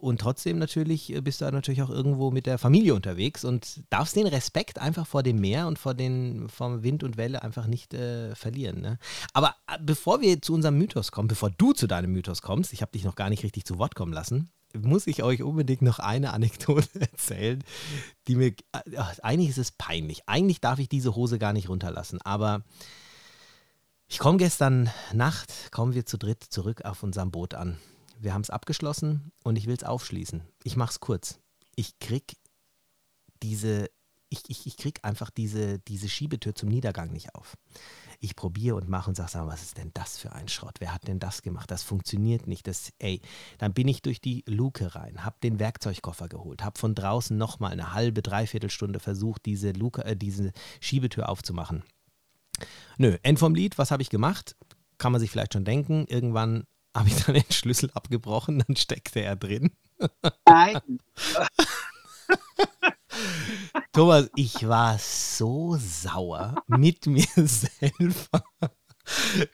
Und 0.00 0.20
trotzdem 0.20 0.58
natürlich 0.58 1.12
äh, 1.12 1.20
bist 1.20 1.40
du 1.40 1.50
natürlich 1.50 1.82
auch 1.82 1.90
irgendwo 1.90 2.30
mit 2.30 2.46
der 2.46 2.58
Familie 2.58 2.94
unterwegs 2.94 3.44
und 3.44 3.82
darfst 3.90 4.14
den 4.14 4.28
Respekt 4.28 4.78
einfach 4.78 5.08
vor 5.08 5.24
dem 5.24 5.40
Meer 5.40 5.66
und 5.66 5.76
vor 5.76 5.92
den 5.92 6.48
vom 6.48 6.84
Wind 6.84 7.02
und 7.02 7.16
Welle 7.16 7.42
einfach 7.42 7.66
nicht 7.66 7.94
äh, 7.94 8.32
verlieren. 8.36 8.80
Ne? 8.80 8.98
Aber 9.32 9.56
äh, 9.66 9.76
bevor 9.80 10.20
wir 10.20 10.40
zu 10.40 10.54
unserem 10.54 10.78
Mythos 10.78 11.10
kommen, 11.10 11.26
bevor 11.26 11.50
du 11.50 11.72
zu 11.72 11.88
deinem 11.88 12.12
Mythos 12.12 12.42
kommst, 12.42 12.72
ich 12.72 12.80
habe 12.80 12.92
dich 12.92 13.02
noch 13.02 13.16
gar 13.16 13.28
nicht 13.28 13.42
richtig 13.42 13.64
zu 13.64 13.76
Wort 13.78 13.96
kommen 13.96 14.12
lassen, 14.12 14.50
muss 14.72 15.08
ich 15.08 15.24
euch 15.24 15.42
unbedingt 15.42 15.82
noch 15.82 15.98
eine 15.98 16.32
Anekdote 16.32 16.88
erzählen, 17.00 17.64
die 18.28 18.36
mir 18.36 18.48
äh, 18.48 18.54
eigentlich 19.22 19.50
ist 19.50 19.58
es 19.58 19.72
peinlich. 19.72 20.22
Eigentlich 20.26 20.60
darf 20.60 20.78
ich 20.78 20.88
diese 20.88 21.16
Hose 21.16 21.40
gar 21.40 21.52
nicht 21.52 21.68
runterlassen, 21.68 22.22
aber 22.22 22.62
ich 24.06 24.20
komme 24.20 24.38
gestern 24.38 24.90
Nacht, 25.12 25.72
kommen 25.72 25.94
wir 25.94 26.06
zu 26.06 26.18
dritt 26.18 26.44
zurück 26.44 26.84
auf 26.84 27.02
unserem 27.02 27.32
Boot 27.32 27.54
an 27.54 27.78
wir 28.20 28.34
haben 28.34 28.42
es 28.42 28.50
abgeschlossen 28.50 29.32
und 29.44 29.56
ich 29.56 29.66
will 29.66 29.76
es 29.76 29.84
aufschließen. 29.84 30.42
Ich 30.64 30.76
mache 30.76 30.90
es 30.90 31.00
kurz. 31.00 31.40
Ich 31.76 31.98
krieg 31.98 32.36
diese, 33.42 33.88
ich, 34.30 34.42
ich, 34.48 34.66
ich 34.66 34.76
krieg 34.76 35.00
einfach 35.02 35.30
diese, 35.30 35.78
diese 35.78 36.08
Schiebetür 36.08 36.54
zum 36.54 36.68
Niedergang 36.68 37.12
nicht 37.12 37.34
auf. 37.34 37.56
Ich 38.20 38.34
probiere 38.34 38.74
und 38.76 38.88
mache 38.88 39.10
und 39.10 39.14
sage, 39.14 39.30
sag, 39.30 39.46
was 39.46 39.62
ist 39.62 39.78
denn 39.78 39.92
das 39.94 40.18
für 40.18 40.32
ein 40.32 40.48
Schrott? 40.48 40.76
Wer 40.80 40.92
hat 40.92 41.06
denn 41.06 41.20
das 41.20 41.42
gemacht? 41.42 41.70
Das 41.70 41.84
funktioniert 41.84 42.48
nicht. 42.48 42.66
Das, 42.66 42.92
ey, 42.98 43.20
dann 43.58 43.72
bin 43.72 43.86
ich 43.86 44.02
durch 44.02 44.20
die 44.20 44.42
Luke 44.46 44.94
rein, 44.96 45.24
habe 45.24 45.36
den 45.42 45.60
Werkzeugkoffer 45.60 46.28
geholt, 46.28 46.64
habe 46.64 46.78
von 46.78 46.96
draußen 46.96 47.36
nochmal 47.36 47.72
eine 47.72 47.92
halbe, 47.92 48.22
dreiviertel 48.22 48.70
Stunde 48.70 48.98
versucht, 48.98 49.46
diese, 49.46 49.70
Luke, 49.70 50.04
äh, 50.04 50.16
diese 50.16 50.52
Schiebetür 50.80 51.28
aufzumachen. 51.28 51.84
Nö, 52.96 53.16
End 53.22 53.38
vom 53.38 53.54
Lied, 53.54 53.78
was 53.78 53.92
habe 53.92 54.02
ich 54.02 54.10
gemacht? 54.10 54.56
Kann 54.98 55.12
man 55.12 55.20
sich 55.20 55.30
vielleicht 55.30 55.52
schon 55.52 55.64
denken. 55.64 56.06
Irgendwann 56.08 56.64
habe 56.96 57.08
ich 57.08 57.24
dann 57.24 57.34
den 57.34 57.50
Schlüssel 57.50 57.90
abgebrochen, 57.94 58.62
dann 58.66 58.76
steckte 58.76 59.20
er 59.20 59.36
drin. 59.36 59.70
Nein. 60.46 60.80
Thomas, 63.92 64.30
ich 64.36 64.68
war 64.68 64.98
so 64.98 65.76
sauer 65.78 66.62
mit 66.66 67.06
mir 67.06 67.26
selber. 67.36 68.44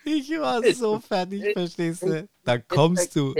Ich 0.04 0.30
war 0.30 0.62
so 0.74 0.98
fertig, 1.00 1.52
verstehst 1.52 2.02
du? 2.02 2.28
Da 2.44 2.58
kommst 2.58 3.14
du. 3.16 3.34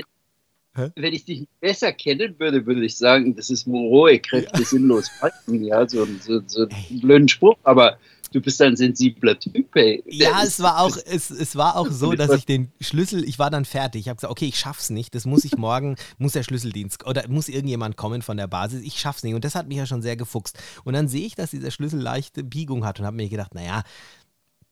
Wenn 0.96 1.12
ich 1.12 1.24
dich 1.24 1.46
besser 1.60 1.92
kennen 1.92 2.34
würde, 2.38 2.66
würde 2.66 2.84
ich 2.84 2.96
sagen, 2.96 3.36
das 3.36 3.50
ist 3.50 3.66
rohe 3.66 4.18
Kräfte 4.18 4.60
ja. 4.60 4.64
sinnlos 4.64 5.08
falten. 5.08 5.64
Ja, 5.64 5.88
so, 5.88 6.06
so, 6.20 6.40
so 6.46 6.62
einen 6.62 7.00
blöden 7.00 7.28
Spruch. 7.28 7.56
Aber 7.62 7.98
du 8.32 8.40
bist 8.40 8.60
ein 8.60 8.76
sensibler 8.76 9.38
Typ, 9.38 9.74
ey. 9.76 10.02
Ja, 10.06 10.42
es 10.42 10.60
war 10.60 10.80
auch, 10.80 10.96
es, 11.06 11.30
es 11.30 11.54
war 11.54 11.76
auch 11.76 11.90
so, 11.90 12.12
dass 12.12 12.32
ich 12.32 12.44
den 12.44 12.72
Schlüssel, 12.80 13.22
ich 13.24 13.38
war 13.38 13.50
dann 13.50 13.64
fertig. 13.64 14.02
Ich 14.02 14.08
habe 14.08 14.16
gesagt, 14.16 14.32
okay, 14.32 14.46
ich 14.46 14.58
schaff's 14.58 14.90
nicht. 14.90 15.14
Das 15.14 15.26
muss 15.26 15.44
ich 15.44 15.56
morgen, 15.56 15.96
muss 16.18 16.32
der 16.32 16.42
Schlüsseldienst 16.42 17.06
oder 17.06 17.28
muss 17.28 17.48
irgendjemand 17.48 17.96
kommen 17.96 18.22
von 18.22 18.36
der 18.36 18.48
Basis. 18.48 18.82
Ich 18.82 18.98
schaff's 18.98 19.22
nicht. 19.22 19.34
Und 19.34 19.44
das 19.44 19.54
hat 19.54 19.68
mich 19.68 19.78
ja 19.78 19.86
schon 19.86 20.02
sehr 20.02 20.16
gefuchst. 20.16 20.58
Und 20.82 20.94
dann 20.94 21.06
sehe 21.06 21.24
ich, 21.24 21.36
dass 21.36 21.52
dieser 21.52 21.70
Schlüssel 21.70 22.00
leichte 22.00 22.42
Biegung 22.42 22.84
hat 22.84 22.98
und 22.98 23.06
habe 23.06 23.16
mir 23.16 23.28
gedacht, 23.28 23.54
naja, 23.54 23.84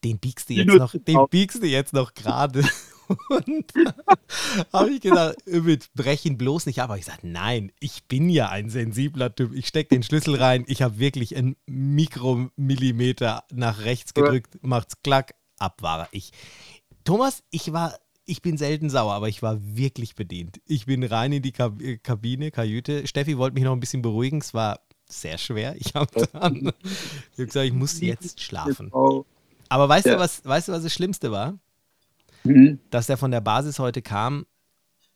den 0.02 0.18
biegst 0.18 0.50
du 0.50 0.54
jetzt 0.54 0.74
noch, 0.74 0.92
den 0.92 1.26
biegst 1.30 1.62
du 1.62 1.66
jetzt 1.66 1.92
noch 1.92 2.14
gerade. 2.14 2.64
Und 3.28 3.72
habe 4.72 4.90
ich 4.90 5.00
gedacht, 5.00 5.36
Ümit, 5.46 5.90
brech 5.94 6.24
ihn 6.24 6.38
bloß 6.38 6.66
nicht 6.66 6.80
ab. 6.80 6.90
Aber 6.90 6.98
ich 6.98 7.06
sagte, 7.06 7.26
nein, 7.26 7.72
ich 7.80 8.04
bin 8.04 8.28
ja 8.28 8.48
ein 8.48 8.70
sensibler 8.70 9.34
Typ. 9.34 9.54
Ich 9.54 9.66
stecke 9.68 9.94
den 9.94 10.02
Schlüssel 10.02 10.36
rein. 10.36 10.64
Ich 10.68 10.82
habe 10.82 10.98
wirklich 10.98 11.36
einen 11.36 11.56
Mikromillimeter 11.66 13.44
nach 13.52 13.80
rechts 13.84 14.14
gedrückt, 14.14 14.58
macht's 14.62 15.02
klack, 15.02 15.34
ab 15.58 15.82
war 15.82 16.08
ich. 16.12 16.32
Thomas, 17.04 17.42
ich 17.50 17.72
war 17.72 17.94
ich 18.24 18.40
bin 18.40 18.56
selten 18.56 18.88
sauer, 18.88 19.12
aber 19.14 19.28
ich 19.28 19.42
war 19.42 19.58
wirklich 19.60 20.14
bedient. 20.14 20.60
Ich 20.66 20.86
bin 20.86 21.02
rein 21.02 21.32
in 21.32 21.42
die 21.42 21.52
Kabine, 21.52 22.50
Kajüte. 22.50 23.06
Steffi 23.06 23.36
wollte 23.36 23.54
mich 23.54 23.64
noch 23.64 23.72
ein 23.72 23.80
bisschen 23.80 24.02
beruhigen. 24.02 24.38
Es 24.38 24.54
war 24.54 24.80
sehr 25.08 25.38
schwer. 25.38 25.74
Ich 25.78 25.94
habe 25.94 26.28
dann 26.32 26.72
ich 27.32 27.40
hab 27.40 27.46
gesagt, 27.46 27.66
ich 27.66 27.72
muss 27.72 28.00
jetzt 28.00 28.40
schlafen. 28.40 28.92
Aber 29.68 29.88
weißt 29.88 30.06
ja. 30.06 30.14
du, 30.14 30.20
was, 30.20 30.44
weißt 30.44 30.68
du, 30.68 30.72
was 30.72 30.82
das 30.82 30.92
Schlimmste 30.92 31.32
war? 31.32 31.58
Mhm. 32.44 32.80
Dass 32.90 33.06
der 33.06 33.16
von 33.16 33.30
der 33.30 33.40
Basis 33.40 33.78
heute 33.78 34.02
kam 34.02 34.46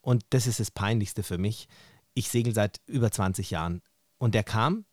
und 0.01 0.25
das 0.31 0.47
ist 0.47 0.61
das 0.61 0.71
Peinlichste 0.71 1.23
für 1.23 1.39
mich. 1.39 1.69
Ich 2.15 2.29
segel 2.29 2.55
seit 2.55 2.81
über 2.87 3.11
20 3.11 3.51
Jahren 3.51 3.83
und 4.19 4.35
der 4.35 4.45
kam, 4.45 4.85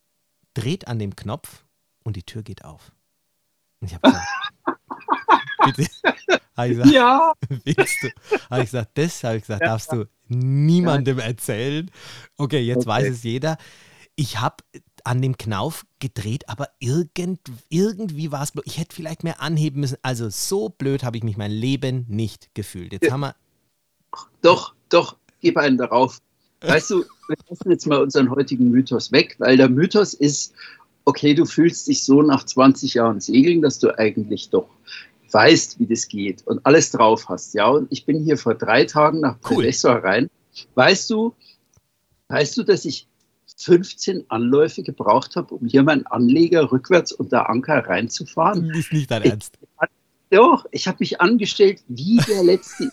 dreht 0.54 0.88
an 0.88 1.00
dem 1.00 1.16
Knopf 1.16 1.66
und 2.04 2.16
die 2.16 2.24
Tür 2.24 2.44
geht 2.44 2.66
auf. 2.66 2.92
Und 3.80 3.88
ich 3.88 3.96
habe 3.96 4.12
gesagt, 4.12 4.28
bitte. 5.76 5.90
Hab 6.56 6.66
ich 6.66 6.72
gesagt, 6.78 6.92
ja. 6.92 7.34
Willst 7.64 8.04
du? 8.04 8.10
Habe 8.50 8.64
ich 8.64 8.72
gesagt, 8.72 8.98
das 8.98 9.24
habe 9.24 9.38
ich 9.38 9.44
gesagt, 9.44 9.64
darfst 9.64 9.92
du 9.92 10.06
niemandem 10.28 11.20
erzählen. 11.20 11.90
Okay, 12.38 12.60
jetzt 12.60 12.80
okay. 12.80 12.88
weiß 12.88 13.10
es 13.10 13.24
jeder. 13.24 13.58
Ich 14.16 14.40
habe 14.40 14.58
an 15.04 15.22
dem 15.22 15.38
Knauf 15.38 15.86
gedreht, 16.00 16.48
aber 16.48 16.70
irgend, 16.80 17.40
irgendwie 17.70 18.32
war 18.32 18.44
es, 18.44 18.54
ich 18.66 18.78
hätte 18.78 18.96
vielleicht 18.96 19.24
mehr 19.24 19.42
anheben 19.42 19.82
müssen. 19.82 19.98
Also 20.02 20.30
so 20.30 20.70
blöd 20.70 21.04
habe 21.04 21.18
ich 21.18 21.24
mich 21.24 21.38
mein 21.38 21.52
Leben 21.52 22.06
nicht 22.08 22.54
gefühlt. 22.54 22.94
Jetzt 22.94 23.12
haben 23.12 23.22
wir. 23.22 23.36
Doch, 24.42 24.74
doch, 24.90 25.18
gib 25.42 25.58
einen 25.58 25.78
darauf. 25.78 26.20
Weißt 26.62 26.92
du, 26.92 27.04
wir 27.28 27.36
lassen 27.50 27.72
jetzt 27.72 27.88
mal 27.88 28.02
unseren 28.02 28.30
heutigen 28.30 28.72
Mythos 28.72 29.12
weg, 29.12 29.36
weil 29.40 29.58
der 29.58 29.70
Mythos 29.70 30.14
ist, 30.14 30.54
okay, 31.06 31.34
du 31.34 31.46
fühlst 31.46 31.88
dich 31.88 32.04
so 32.04 32.22
nach 32.22 32.46
20 32.46 32.94
Jahren 32.94 33.20
Segeln, 33.20 33.62
dass 33.62 33.80
du 33.80 33.98
eigentlich 33.98 34.50
doch 34.50 34.70
weißt, 35.32 35.80
wie 35.80 35.88
das 35.88 36.08
geht 36.08 36.46
und 36.48 36.66
alles 36.66 36.92
drauf 36.92 37.28
hast. 37.28 37.54
Ja, 37.54 37.68
und 37.68 37.92
ich 37.92 38.06
bin 38.06 38.24
hier 38.24 38.38
vor 38.38 38.56
drei 38.56 38.86
Tagen 38.86 39.20
nach 39.20 39.38
cool. 39.50 39.70
rein. 39.84 40.30
Weißt 40.76 41.10
du, 41.10 41.34
weißt 42.30 42.56
du, 42.58 42.64
dass 42.64 42.86
ich 42.86 43.08
15 43.64 44.26
Anläufe 44.30 44.84
gebraucht 44.84 45.36
habe, 45.36 45.56
um 45.56 45.68
hier 45.68 45.84
meinen 45.84 46.06
Anleger 46.08 46.72
rückwärts 46.72 47.12
unter 47.12 47.50
Anker 47.50 47.86
reinzufahren. 47.88 48.70
Ist 48.72 48.92
nicht 48.92 49.10
dein 49.10 49.24
Ernst. 49.24 49.58
Ich, 49.62 49.90
doch, 50.30 50.66
ich 50.72 50.88
habe 50.88 50.98
mich 51.00 51.22
angestellt 51.22 51.84
wie 51.88 52.18
der 52.28 52.44
letzte. 52.44 52.92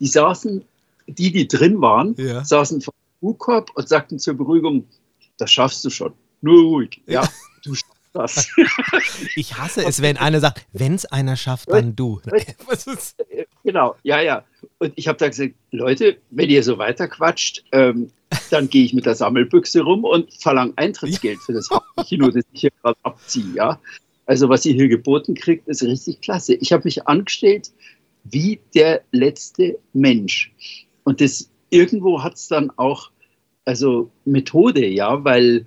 die 0.00 0.06
saßen, 0.06 0.64
die, 1.06 1.32
die 1.32 1.46
drin 1.46 1.80
waren, 1.80 2.14
ja. 2.16 2.44
saßen 2.44 2.80
vor 2.80 2.94
dem 2.94 3.28
U-Korb 3.28 3.70
und 3.74 3.88
sagten 3.88 4.18
zur 4.18 4.34
Beruhigung, 4.34 4.86
das 5.38 5.50
schaffst 5.50 5.84
du 5.84 5.90
schon. 5.90 6.12
Nur 6.40 6.62
ruhig. 6.62 7.02
Ja, 7.06 7.28
das. 8.14 8.48
ich 9.36 9.58
hasse 9.58 9.84
es, 9.84 10.00
wenn 10.00 10.16
einer 10.16 10.40
sagt, 10.40 10.66
wenn 10.72 10.94
es 10.94 11.04
einer 11.04 11.36
schafft, 11.36 11.70
dann 11.70 11.94
du. 11.94 12.20
genau, 13.64 13.96
ja, 14.02 14.20
ja. 14.20 14.44
Und 14.78 14.92
ich 14.96 15.08
habe 15.08 15.18
da 15.18 15.28
gesagt, 15.28 15.54
Leute, 15.70 16.18
wenn 16.30 16.48
ihr 16.48 16.62
so 16.62 16.78
weiter 16.78 17.08
quatscht, 17.08 17.64
ähm, 17.72 18.10
dann 18.50 18.68
gehe 18.68 18.84
ich 18.84 18.94
mit 18.94 19.06
der 19.06 19.14
Sammelbüchse 19.14 19.82
rum 19.82 20.04
und 20.04 20.32
verlange 20.34 20.72
Eintrittsgeld 20.76 21.40
für 21.40 21.52
das 21.52 21.68
Kino, 22.06 22.30
das 22.30 22.44
ich 22.52 22.62
hier 22.62 22.70
gerade 22.82 22.98
abziehe. 23.02 23.54
Ja? 23.54 23.80
Also 24.26 24.48
was 24.48 24.64
ihr 24.64 24.74
hier 24.74 24.88
geboten 24.88 25.34
kriegt, 25.34 25.68
ist 25.68 25.82
richtig 25.82 26.20
klasse. 26.20 26.54
Ich 26.54 26.72
habe 26.72 26.84
mich 26.84 27.06
angestellt 27.06 27.70
wie 28.24 28.60
der 28.74 29.02
letzte 29.12 29.78
Mensch. 29.92 30.52
Und 31.04 31.20
das 31.20 31.50
irgendwo 31.70 32.22
hat 32.22 32.34
es 32.34 32.48
dann 32.48 32.70
auch, 32.76 33.10
also 33.64 34.10
Methode, 34.24 34.86
ja, 34.86 35.24
weil 35.24 35.66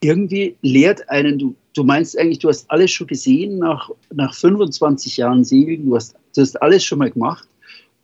irgendwie 0.00 0.56
lehrt 0.62 1.08
einen, 1.08 1.38
du, 1.38 1.54
du 1.74 1.84
meinst 1.84 2.18
eigentlich, 2.18 2.38
du 2.38 2.48
hast 2.48 2.70
alles 2.70 2.90
schon 2.90 3.06
gesehen 3.06 3.58
nach, 3.58 3.90
nach 4.12 4.34
25 4.34 5.16
Jahren 5.16 5.44
Segeln, 5.44 5.86
du 5.86 5.96
hast, 5.96 6.16
du 6.34 6.42
hast 6.42 6.60
alles 6.62 6.84
schon 6.84 6.98
mal 6.98 7.10
gemacht. 7.10 7.48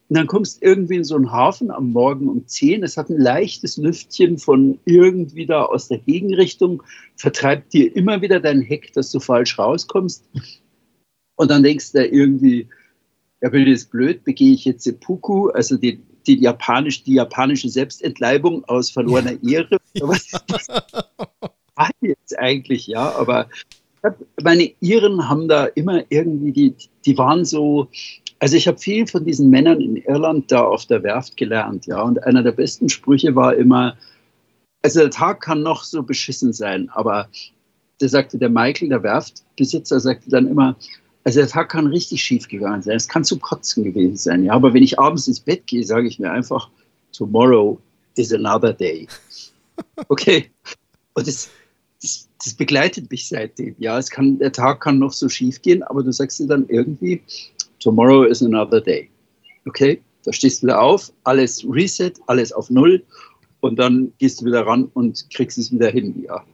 Und 0.09 0.17
dann 0.19 0.27
kommst 0.27 0.61
du 0.61 0.67
irgendwie 0.67 0.97
in 0.97 1.05
so 1.05 1.17
einen 1.17 1.33
Hafen 1.33 1.71
am 1.71 1.93
Morgen 1.93 2.29
um 2.29 2.47
10. 2.47 2.83
Es 2.83 2.99
hat 2.99 3.09
ein 3.09 3.19
leichtes 3.19 3.79
Lüftchen 3.79 4.37
von 4.37 4.79
irgendwie 4.85 5.47
da 5.47 5.65
aus 5.65 5.89
der 5.89 5.99
Gegenrichtung, 5.99 6.83
vertreibt 7.17 7.73
dir 7.73 7.95
immer 7.97 8.21
wieder 8.21 8.39
dein 8.41 8.61
Heck, 8.61 8.93
dass 8.93 9.11
du 9.11 9.21
falsch 9.21 9.59
rauskommst. 9.59 10.29
Und 11.37 11.51
dann 11.51 11.63
denkst 11.63 11.93
du 11.93 12.07
irgendwie, 12.07 12.69
ja, 13.41 13.49
bin 13.49 13.63
ich 13.63 13.69
jetzt 13.69 13.91
blöd, 13.91 14.23
begehe 14.25 14.53
ich 14.53 14.67
jetzt 14.67 14.85
Seppuku, 14.85 15.49
also 15.49 15.79
den, 15.79 16.03
den 16.27 16.43
japanisch, 16.43 17.05
die 17.05 17.15
japanische 17.15 17.71
Selbstentleibung 17.71 18.65
aus 18.67 18.91
verlorener 18.91 19.43
Ehre. 19.43 19.79
War 21.75 21.91
jetzt 22.01 22.39
eigentlich, 22.39 22.87
ja, 22.87 23.15
aber 23.15 23.49
meine 24.43 24.73
Iren 24.81 25.29
haben 25.29 25.49
da 25.49 25.67
immer 25.67 26.03
irgendwie, 26.09 26.53
die, 26.53 26.75
die 27.07 27.17
waren 27.17 27.45
so, 27.45 27.89
also 28.41 28.57
ich 28.57 28.67
habe 28.67 28.79
viel 28.79 29.07
von 29.07 29.25
diesen 29.25 29.49
Männern 29.51 29.81
in 29.81 29.97
Irland 29.97 30.51
da 30.51 30.65
auf 30.65 30.87
der 30.87 31.03
Werft 31.03 31.37
gelernt, 31.37 31.87
ja. 31.87 32.03
Und 32.03 32.23
einer 32.25 32.43
der 32.43 32.53
besten 32.53 32.89
Sprüche 32.89 33.35
war 33.35 33.55
immer, 33.55 33.97
also 34.83 35.01
der 35.01 35.11
Tag 35.11 35.41
kann 35.41 35.63
noch 35.63 35.85
so 35.85 36.03
beschissen 36.03 36.53
sein, 36.53 36.89
aber 36.91 37.29
der 38.01 38.09
sagte 38.09 38.39
der 38.39 38.49
Michael, 38.49 38.89
der 38.89 39.03
Werftbesitzer, 39.03 40.01
sagte 40.01 40.29
dann 40.29 40.49
immer, 40.49 40.77
also 41.25 41.39
der 41.39 41.49
Tag 41.49 41.69
kann 41.69 41.87
richtig 41.87 42.21
schief 42.21 42.49
gegangen 42.49 42.83
sein. 42.83 42.97
Es 42.97 43.07
kann 43.07 43.23
zu 43.23 43.39
kotzen 43.39 43.85
gewesen 43.85 44.17
sein, 44.17 44.45
ja. 44.45 44.53
Aber 44.55 44.75
wenn 44.75 44.83
ich 44.83 44.99
abends 44.99 45.29
ins 45.29 45.39
Bett 45.39 45.67
gehe, 45.69 45.85
sage 45.85 46.09
ich 46.09 46.19
mir 46.19 46.33
einfach, 46.33 46.69
tomorrow 47.13 47.79
is 48.17 48.33
another 48.33 48.73
day. 48.73 49.07
Okay. 50.09 50.51
Und 51.15 51.27
das, 51.27 51.51
das, 52.45 52.55
begleitet 52.55 53.11
mich 53.11 53.29
seitdem. 53.29 53.75
Ja, 53.79 53.99
es 53.99 54.11
kann, 54.11 54.39
der 54.39 54.53
Tag 54.53 54.81
kann 54.81 54.99
noch 54.99 55.13
so 55.13 55.29
schief 55.29 55.63
gehen, 55.63 55.83
aber 55.83 56.03
du 56.03 56.13
sagst 56.13 56.41
dir 56.41 56.47
dann 56.47 56.67
irgendwie, 56.69 57.21
tomorrow 57.81 58.25
is 58.25 58.43
another 58.43 58.81
day. 58.81 59.09
Okay, 59.67 60.01
da 60.25 60.33
stehst 60.33 60.63
du 60.63 60.67
wieder 60.67 60.81
auf, 60.81 61.13
alles 61.25 61.65
reset, 61.69 62.13
alles 62.27 62.53
auf 62.53 62.71
Null 62.71 63.03
und 63.61 63.79
dann 63.79 64.13
gehst 64.19 64.41
du 64.41 64.47
wieder 64.47 64.67
ran 64.67 64.91
und 64.95 65.27
kriegst 65.33 65.59
es 65.59 65.73
wieder 65.73 65.89
hin. 65.89 66.25
Ja. 66.27 66.45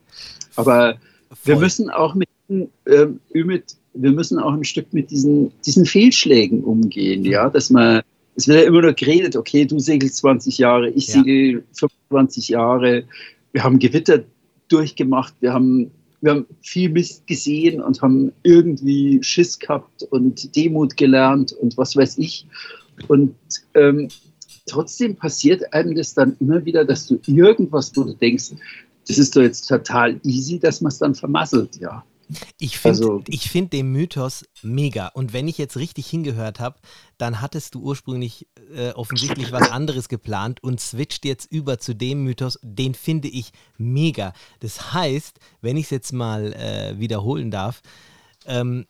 Aber 0.56 0.98
Voll. 1.30 1.54
wir 1.54 1.56
müssen 1.60 1.90
auch 1.90 2.14
mit, 2.14 2.28
ähm, 2.48 3.20
mit, 3.32 3.76
wir 3.94 4.10
müssen 4.10 4.38
auch 4.38 4.52
ein 4.52 4.64
Stück 4.64 4.92
mit 4.92 5.10
diesen, 5.10 5.52
diesen 5.64 5.86
Fehlschlägen 5.86 6.64
umgehen, 6.64 7.24
ja, 7.24 7.48
dass 7.50 7.70
man, 7.70 8.02
es 8.36 8.46
wird 8.46 8.60
ja 8.60 8.66
immer 8.66 8.82
nur 8.82 8.92
geredet, 8.92 9.36
okay, 9.36 9.64
du 9.64 9.78
segelst 9.78 10.18
20 10.18 10.58
Jahre, 10.58 10.90
ich 10.90 11.08
ja. 11.08 11.14
segel 11.14 11.64
25 11.72 12.48
Jahre, 12.48 13.04
wir 13.52 13.64
haben 13.64 13.78
Gewitter 13.78 14.24
durchgemacht, 14.68 15.34
wir 15.40 15.52
haben 15.52 15.90
wir 16.20 16.32
haben 16.32 16.46
viel 16.62 16.90
Mist 16.90 17.26
gesehen 17.26 17.80
und 17.80 18.02
haben 18.02 18.32
irgendwie 18.42 19.22
Schiss 19.22 19.58
gehabt 19.58 20.02
und 20.02 20.56
Demut 20.56 20.96
gelernt 20.96 21.52
und 21.52 21.76
was 21.76 21.94
weiß 21.94 22.18
ich. 22.18 22.46
Und 23.06 23.36
ähm, 23.74 24.08
trotzdem 24.66 25.14
passiert 25.14 25.72
einem 25.72 25.94
das 25.94 26.14
dann 26.14 26.36
immer 26.40 26.64
wieder, 26.64 26.84
dass 26.84 27.06
du 27.06 27.20
irgendwas, 27.26 27.92
wo 27.96 28.02
du 28.02 28.14
denkst, 28.14 28.50
das 29.06 29.18
ist 29.18 29.36
doch 29.36 29.42
jetzt 29.42 29.68
total 29.68 30.20
easy, 30.24 30.58
dass 30.58 30.80
man 30.80 30.90
es 30.90 30.98
dann 30.98 31.14
vermasselt, 31.14 31.76
ja. 31.76 32.04
Ich 32.58 32.78
finde 32.78 32.98
also, 32.98 33.22
find 33.40 33.72
den 33.72 33.90
Mythos 33.92 34.44
mega. 34.62 35.08
Und 35.08 35.32
wenn 35.32 35.48
ich 35.48 35.58
jetzt 35.58 35.76
richtig 35.76 36.06
hingehört 36.08 36.60
habe, 36.60 36.78
dann 37.16 37.40
hattest 37.40 37.74
du 37.74 37.80
ursprünglich 37.80 38.46
äh, 38.74 38.90
offensichtlich 38.90 39.52
was 39.52 39.70
anderes 39.70 40.08
geplant 40.08 40.62
und 40.62 40.80
switcht 40.80 41.24
jetzt 41.24 41.50
über 41.50 41.78
zu 41.78 41.94
dem 41.94 42.24
Mythos. 42.24 42.58
Den 42.62 42.94
finde 42.94 43.28
ich 43.28 43.52
mega. 43.76 44.32
Das 44.60 44.92
heißt, 44.92 45.38
wenn 45.60 45.76
ich 45.76 45.84
es 45.84 45.90
jetzt 45.90 46.12
mal 46.12 46.52
äh, 46.52 46.98
wiederholen 46.98 47.50
darf, 47.50 47.80
ähm, 48.46 48.86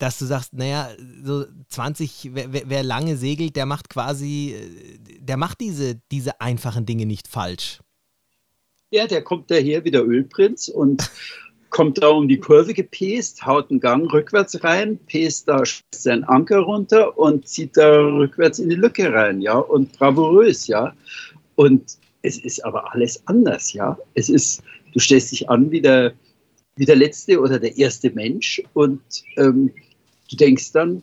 dass 0.00 0.18
du 0.18 0.24
sagst, 0.24 0.54
naja, 0.54 0.90
so 1.22 1.44
20, 1.68 2.30
wer, 2.32 2.68
wer, 2.68 2.82
lange 2.82 3.16
segelt, 3.16 3.54
der 3.54 3.66
macht 3.66 3.90
quasi, 3.90 4.54
äh, 4.54 4.98
der 5.20 5.36
macht 5.36 5.60
diese, 5.60 6.00
diese 6.10 6.40
einfachen 6.40 6.86
Dinge 6.86 7.06
nicht 7.06 7.28
falsch. 7.28 7.80
Ja, 8.90 9.06
der 9.06 9.22
kommt 9.22 9.50
daher 9.50 9.84
wie 9.84 9.90
der 9.90 10.04
Ölprinz 10.04 10.68
und 10.68 11.10
kommt 11.70 12.02
da 12.02 12.08
um 12.08 12.28
die 12.28 12.38
Kurve 12.38 12.74
gepest, 12.74 13.46
haut 13.46 13.70
einen 13.70 13.80
Gang 13.80 14.12
rückwärts 14.12 14.62
rein, 14.62 14.98
pest 15.06 15.48
da 15.48 15.62
seinen 15.94 16.24
Anker 16.24 16.58
runter 16.58 17.16
und 17.16 17.48
zieht 17.48 17.76
da 17.76 18.00
rückwärts 18.00 18.58
in 18.58 18.68
die 18.68 18.76
Lücke 18.76 19.12
rein, 19.12 19.40
ja, 19.40 19.56
und 19.56 19.92
bravourös, 19.92 20.66
ja. 20.66 20.94
Und 21.54 21.98
es 22.22 22.38
ist 22.38 22.64
aber 22.64 22.92
alles 22.92 23.22
anders, 23.26 23.72
ja. 23.72 23.96
Es 24.14 24.28
ist, 24.28 24.62
du 24.92 24.98
stellst 24.98 25.32
dich 25.32 25.48
an 25.48 25.70
wie 25.70 25.80
der, 25.80 26.12
wie 26.76 26.84
der 26.84 26.96
letzte 26.96 27.40
oder 27.40 27.58
der 27.58 27.76
erste 27.76 28.10
Mensch 28.10 28.62
und 28.74 29.00
ähm, 29.36 29.70
du 30.30 30.36
denkst 30.36 30.72
dann, 30.72 31.02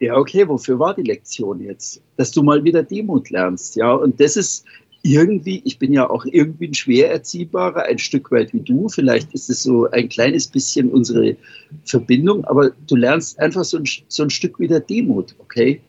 ja, 0.00 0.16
okay, 0.16 0.48
wofür 0.48 0.78
war 0.78 0.94
die 0.94 1.02
Lektion 1.02 1.60
jetzt? 1.60 2.02
Dass 2.16 2.30
du 2.30 2.42
mal 2.42 2.64
wieder 2.64 2.82
Demut 2.82 3.30
lernst, 3.30 3.76
ja. 3.76 3.92
Und 3.92 4.20
das 4.20 4.36
ist, 4.36 4.64
irgendwie, 5.02 5.62
ich 5.64 5.78
bin 5.78 5.92
ja 5.92 6.08
auch 6.08 6.24
irgendwie 6.26 6.68
ein 6.68 6.74
schwer 6.74 7.10
erziehbarer, 7.10 7.84
ein 7.84 7.98
Stück 7.98 8.30
weit 8.30 8.52
wie 8.52 8.60
du. 8.60 8.88
Vielleicht 8.88 9.32
ist 9.32 9.48
es 9.48 9.62
so 9.62 9.88
ein 9.90 10.08
kleines 10.08 10.46
bisschen 10.46 10.90
unsere 10.90 11.36
Verbindung, 11.84 12.44
aber 12.44 12.70
du 12.86 12.96
lernst 12.96 13.38
einfach 13.38 13.64
so 13.64 13.78
ein, 13.78 13.84
so 14.08 14.22
ein 14.22 14.30
Stück 14.30 14.58
wieder 14.58 14.80
Demut, 14.80 15.34
okay? 15.38 15.80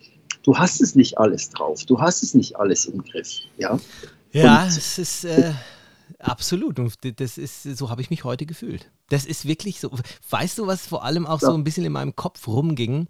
du 0.43 0.57
hast 0.57 0.81
es 0.81 0.95
nicht 0.95 1.17
alles 1.17 1.49
drauf, 1.49 1.85
du 1.85 1.99
hast 1.99 2.23
es 2.23 2.33
nicht 2.33 2.55
alles 2.55 2.85
im 2.85 3.03
Griff. 3.03 3.29
Ja, 3.57 3.79
ja 4.31 4.65
es 4.65 4.97
ist 4.97 5.25
äh, 5.25 5.53
absolut. 6.19 6.79
Und 6.79 6.93
das 7.19 7.37
ist, 7.37 7.63
so 7.63 7.89
habe 7.89 8.01
ich 8.01 8.09
mich 8.09 8.23
heute 8.23 8.45
gefühlt. 8.45 8.91
Das 9.09 9.25
ist 9.25 9.45
wirklich 9.45 9.79
so. 9.79 9.91
Weißt 10.29 10.57
du, 10.57 10.67
was 10.67 10.87
vor 10.87 11.03
allem 11.03 11.25
auch 11.25 11.41
ja. 11.41 11.49
so 11.49 11.53
ein 11.53 11.63
bisschen 11.63 11.85
in 11.85 11.91
meinem 11.91 12.15
Kopf 12.15 12.47
rumging? 12.47 13.07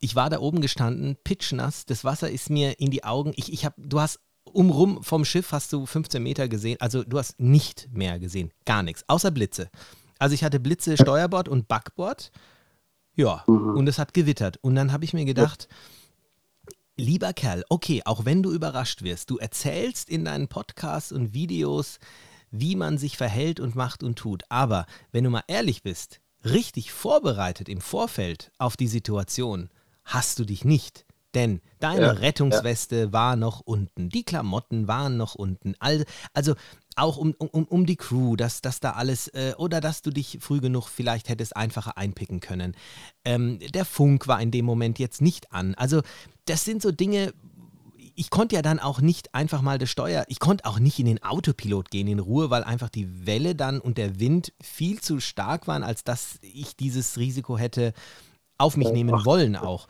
Ich 0.00 0.14
war 0.14 0.28
da 0.28 0.40
oben 0.40 0.60
gestanden, 0.60 1.16
pitchnass, 1.24 1.86
das 1.86 2.04
Wasser 2.04 2.30
ist 2.30 2.50
mir 2.50 2.78
in 2.78 2.90
die 2.90 3.04
Augen. 3.04 3.32
Ich, 3.36 3.52
ich 3.52 3.64
habe, 3.64 3.74
du 3.78 4.00
hast 4.00 4.20
umrum 4.54 5.02
vom 5.02 5.24
Schiff 5.24 5.52
hast 5.52 5.72
du 5.72 5.86
15 5.86 6.22
Meter 6.22 6.48
gesehen. 6.48 6.80
Also 6.80 7.04
du 7.04 7.18
hast 7.18 7.38
nicht 7.40 7.88
mehr 7.92 8.18
gesehen. 8.18 8.52
Gar 8.64 8.82
nichts. 8.82 9.04
Außer 9.08 9.30
Blitze. 9.30 9.68
Also 10.18 10.34
ich 10.34 10.44
hatte 10.44 10.60
Blitze 10.60 10.96
Steuerbord 10.96 11.48
und 11.48 11.68
Backbord. 11.68 12.30
Ja, 13.16 13.44
mhm. 13.46 13.76
und 13.76 13.88
es 13.88 13.98
hat 13.98 14.14
gewittert. 14.14 14.58
Und 14.62 14.74
dann 14.74 14.92
habe 14.92 15.04
ich 15.04 15.12
mir 15.12 15.24
gedacht, 15.24 15.68
lieber 16.96 17.32
Kerl, 17.32 17.64
okay, 17.68 18.02
auch 18.04 18.24
wenn 18.24 18.42
du 18.42 18.52
überrascht 18.52 19.02
wirst, 19.02 19.30
du 19.30 19.38
erzählst 19.38 20.08
in 20.08 20.24
deinen 20.24 20.48
Podcasts 20.48 21.12
und 21.12 21.34
Videos, 21.34 21.98
wie 22.50 22.76
man 22.76 22.98
sich 22.98 23.16
verhält 23.16 23.60
und 23.60 23.74
macht 23.74 24.02
und 24.02 24.16
tut. 24.16 24.42
Aber 24.48 24.86
wenn 25.12 25.24
du 25.24 25.30
mal 25.30 25.44
ehrlich 25.48 25.82
bist, 25.82 26.20
richtig 26.44 26.92
vorbereitet 26.92 27.68
im 27.68 27.80
Vorfeld 27.80 28.52
auf 28.58 28.76
die 28.76 28.88
Situation, 28.88 29.70
hast 30.04 30.38
du 30.38 30.44
dich 30.44 30.64
nicht. 30.64 31.04
Denn 31.34 31.60
deine 31.80 32.06
ja, 32.06 32.12
Rettungsweste 32.12 32.96
ja. 32.96 33.12
war 33.12 33.36
noch 33.36 33.60
unten, 33.60 34.08
die 34.08 34.22
Klamotten 34.22 34.88
waren 34.88 35.16
noch 35.16 35.34
unten. 35.34 35.74
Also 35.78 36.54
auch 36.96 37.16
um, 37.16 37.34
um, 37.38 37.64
um 37.64 37.86
die 37.86 37.96
Crew, 37.96 38.36
dass, 38.36 38.60
dass 38.60 38.80
da 38.80 38.92
alles, 38.92 39.28
äh, 39.28 39.54
oder 39.58 39.80
dass 39.80 40.02
du 40.02 40.10
dich 40.10 40.38
früh 40.40 40.60
genug 40.60 40.88
vielleicht 40.88 41.28
hättest 41.28 41.56
einfacher 41.56 41.98
einpicken 41.98 42.40
können. 42.40 42.76
Ähm, 43.24 43.58
der 43.72 43.84
Funk 43.84 44.28
war 44.28 44.40
in 44.40 44.50
dem 44.50 44.64
Moment 44.64 44.98
jetzt 44.98 45.20
nicht 45.20 45.52
an. 45.52 45.74
Also 45.74 46.02
das 46.44 46.64
sind 46.64 46.82
so 46.82 46.92
Dinge, 46.92 47.32
ich 48.14 48.30
konnte 48.30 48.54
ja 48.54 48.62
dann 48.62 48.78
auch 48.78 49.00
nicht 49.00 49.34
einfach 49.34 49.60
mal 49.60 49.78
das 49.78 49.90
Steuer, 49.90 50.24
ich 50.28 50.38
konnte 50.38 50.66
auch 50.66 50.78
nicht 50.78 50.98
in 50.98 51.06
den 51.06 51.22
Autopilot 51.22 51.90
gehen 51.90 52.06
in 52.06 52.20
Ruhe, 52.20 52.50
weil 52.50 52.62
einfach 52.62 52.88
die 52.88 53.26
Welle 53.26 53.54
dann 53.54 53.80
und 53.80 53.98
der 53.98 54.20
Wind 54.20 54.52
viel 54.60 55.00
zu 55.00 55.20
stark 55.20 55.66
waren, 55.66 55.82
als 55.82 56.04
dass 56.04 56.38
ich 56.42 56.76
dieses 56.76 57.18
Risiko 57.18 57.58
hätte 57.58 57.92
auf 58.56 58.76
mich 58.76 58.90
nehmen 58.90 59.24
wollen 59.24 59.56
auch. 59.56 59.88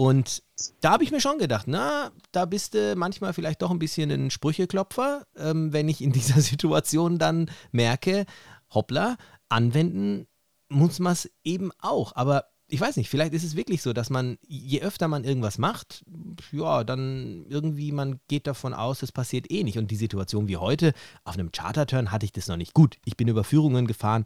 Und 0.00 0.42
da 0.80 0.92
habe 0.92 1.04
ich 1.04 1.10
mir 1.10 1.20
schon 1.20 1.36
gedacht, 1.36 1.66
na, 1.68 2.10
da 2.32 2.46
bist 2.46 2.72
du 2.72 2.96
manchmal 2.96 3.34
vielleicht 3.34 3.60
doch 3.60 3.70
ein 3.70 3.78
bisschen 3.78 4.10
ein 4.10 4.30
Sprücheklopfer, 4.30 5.26
ähm, 5.36 5.74
wenn 5.74 5.90
ich 5.90 6.00
in 6.00 6.10
dieser 6.14 6.40
Situation 6.40 7.18
dann 7.18 7.50
merke, 7.70 8.24
hoppla, 8.72 9.18
anwenden 9.50 10.26
muss 10.70 11.00
man 11.00 11.12
es 11.12 11.30
eben 11.44 11.70
auch. 11.80 12.16
Aber 12.16 12.46
ich 12.66 12.80
weiß 12.80 12.96
nicht, 12.96 13.10
vielleicht 13.10 13.34
ist 13.34 13.44
es 13.44 13.56
wirklich 13.56 13.82
so, 13.82 13.92
dass 13.92 14.08
man, 14.08 14.38
je 14.48 14.80
öfter 14.80 15.06
man 15.06 15.24
irgendwas 15.24 15.58
macht, 15.58 16.02
ja, 16.50 16.82
dann 16.82 17.44
irgendwie 17.50 17.92
man 17.92 18.20
geht 18.26 18.46
davon 18.46 18.72
aus, 18.72 19.02
es 19.02 19.12
passiert 19.12 19.50
eh 19.50 19.64
nicht. 19.64 19.76
Und 19.76 19.90
die 19.90 19.96
Situation 19.96 20.48
wie 20.48 20.56
heute, 20.56 20.94
auf 21.24 21.34
einem 21.34 21.52
Charterturn 21.52 22.10
hatte 22.10 22.24
ich 22.24 22.32
das 22.32 22.48
noch 22.48 22.56
nicht. 22.56 22.72
Gut, 22.72 22.96
ich 23.04 23.18
bin 23.18 23.28
über 23.28 23.44
Führungen 23.44 23.86
gefahren, 23.86 24.24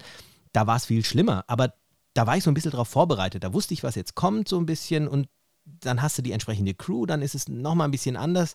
da 0.53 0.69
war 0.69 0.77
es 0.77 0.87
viel 0.87 1.05
schlimmer, 1.05 1.43
aber 1.49 1.75
da 2.13 2.29
war 2.29 2.37
ich 2.37 2.45
so 2.45 2.51
ein 2.53 2.55
bisschen 2.55 2.71
darauf 2.71 2.87
vorbereitet. 2.87 3.43
Da 3.43 3.53
wusste 3.53 3.75
ich, 3.75 3.83
was 3.83 3.97
jetzt 3.97 4.15
kommt, 4.15 4.47
so 4.47 4.57
ein 4.57 4.67
bisschen. 4.67 5.09
Und 5.09 5.27
dann 5.65 6.03
hast 6.03 6.19
du 6.19 6.23
die 6.23 6.33
entsprechende 6.33 6.75
Crew, 6.75 7.07
dann 7.07 7.23
ist 7.23 7.35
es 7.35 7.49
nochmal 7.49 7.89
ein 7.89 7.93
bisschen 7.93 8.17
anders. 8.17 8.55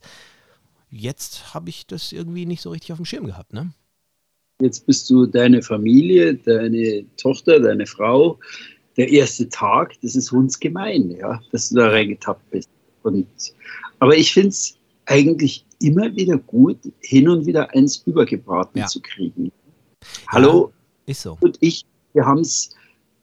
Jetzt 0.89 1.53
habe 1.53 1.69
ich 1.69 1.85
das 1.87 2.11
irgendwie 2.11 2.45
nicht 2.45 2.61
so 2.61 2.71
richtig 2.71 2.91
auf 2.91 2.97
dem 2.97 3.05
Schirm 3.05 3.25
gehabt, 3.25 3.53
ne? 3.53 3.71
Jetzt 4.61 4.85
bist 4.85 5.09
du 5.09 5.25
deine 5.25 5.61
Familie, 5.61 6.35
deine 6.35 7.05
Tochter, 7.15 7.59
deine 7.59 7.85
Frau. 7.85 8.39
Der 8.97 9.09
erste 9.09 9.47
Tag, 9.47 9.93
das 10.01 10.15
ist 10.15 10.33
uns 10.33 10.59
gemein, 10.59 11.11
ja, 11.11 11.39
dass 11.51 11.69
du 11.69 11.75
da 11.75 11.89
reingetappt 11.89 12.49
bist. 12.51 12.69
Und, 13.03 13.27
aber 13.99 14.17
ich 14.17 14.33
finde 14.33 14.49
es 14.49 14.77
eigentlich 15.05 15.65
immer 15.81 16.13
wieder 16.15 16.37
gut, 16.37 16.77
hin 16.99 17.29
und 17.29 17.45
wieder 17.45 17.73
eins 17.73 17.97
übergebraten 18.05 18.79
ja. 18.79 18.87
zu 18.87 18.99
kriegen. 19.01 19.51
Hallo, 20.27 20.73
ja, 21.05 21.11
ist 21.11 21.21
so. 21.21 21.37
Und 21.39 21.57
ich, 21.61 21.85
wir 22.13 22.25
haben 22.25 22.41
es 22.41 22.71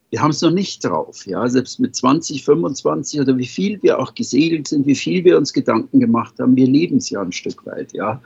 wir 0.09 0.21
haben 0.21 0.31
es 0.31 0.41
noch 0.41 0.51
nicht 0.51 0.83
drauf. 0.83 1.25
Ja? 1.25 1.47
Selbst 1.49 1.79
mit 1.79 1.95
20, 1.95 2.43
25 2.43 3.21
oder 3.21 3.37
wie 3.37 3.45
viel 3.45 3.81
wir 3.81 3.99
auch 3.99 4.15
gesegelt 4.15 4.67
sind, 4.67 4.87
wie 4.87 4.95
viel 4.95 5.23
wir 5.23 5.37
uns 5.37 5.53
Gedanken 5.53 5.99
gemacht 5.99 6.35
haben, 6.39 6.55
wir 6.55 6.67
leben 6.67 6.97
es 6.97 7.09
ja 7.09 7.21
ein 7.21 7.31
Stück 7.31 7.65
weit. 7.65 7.93
Ja? 7.93 8.21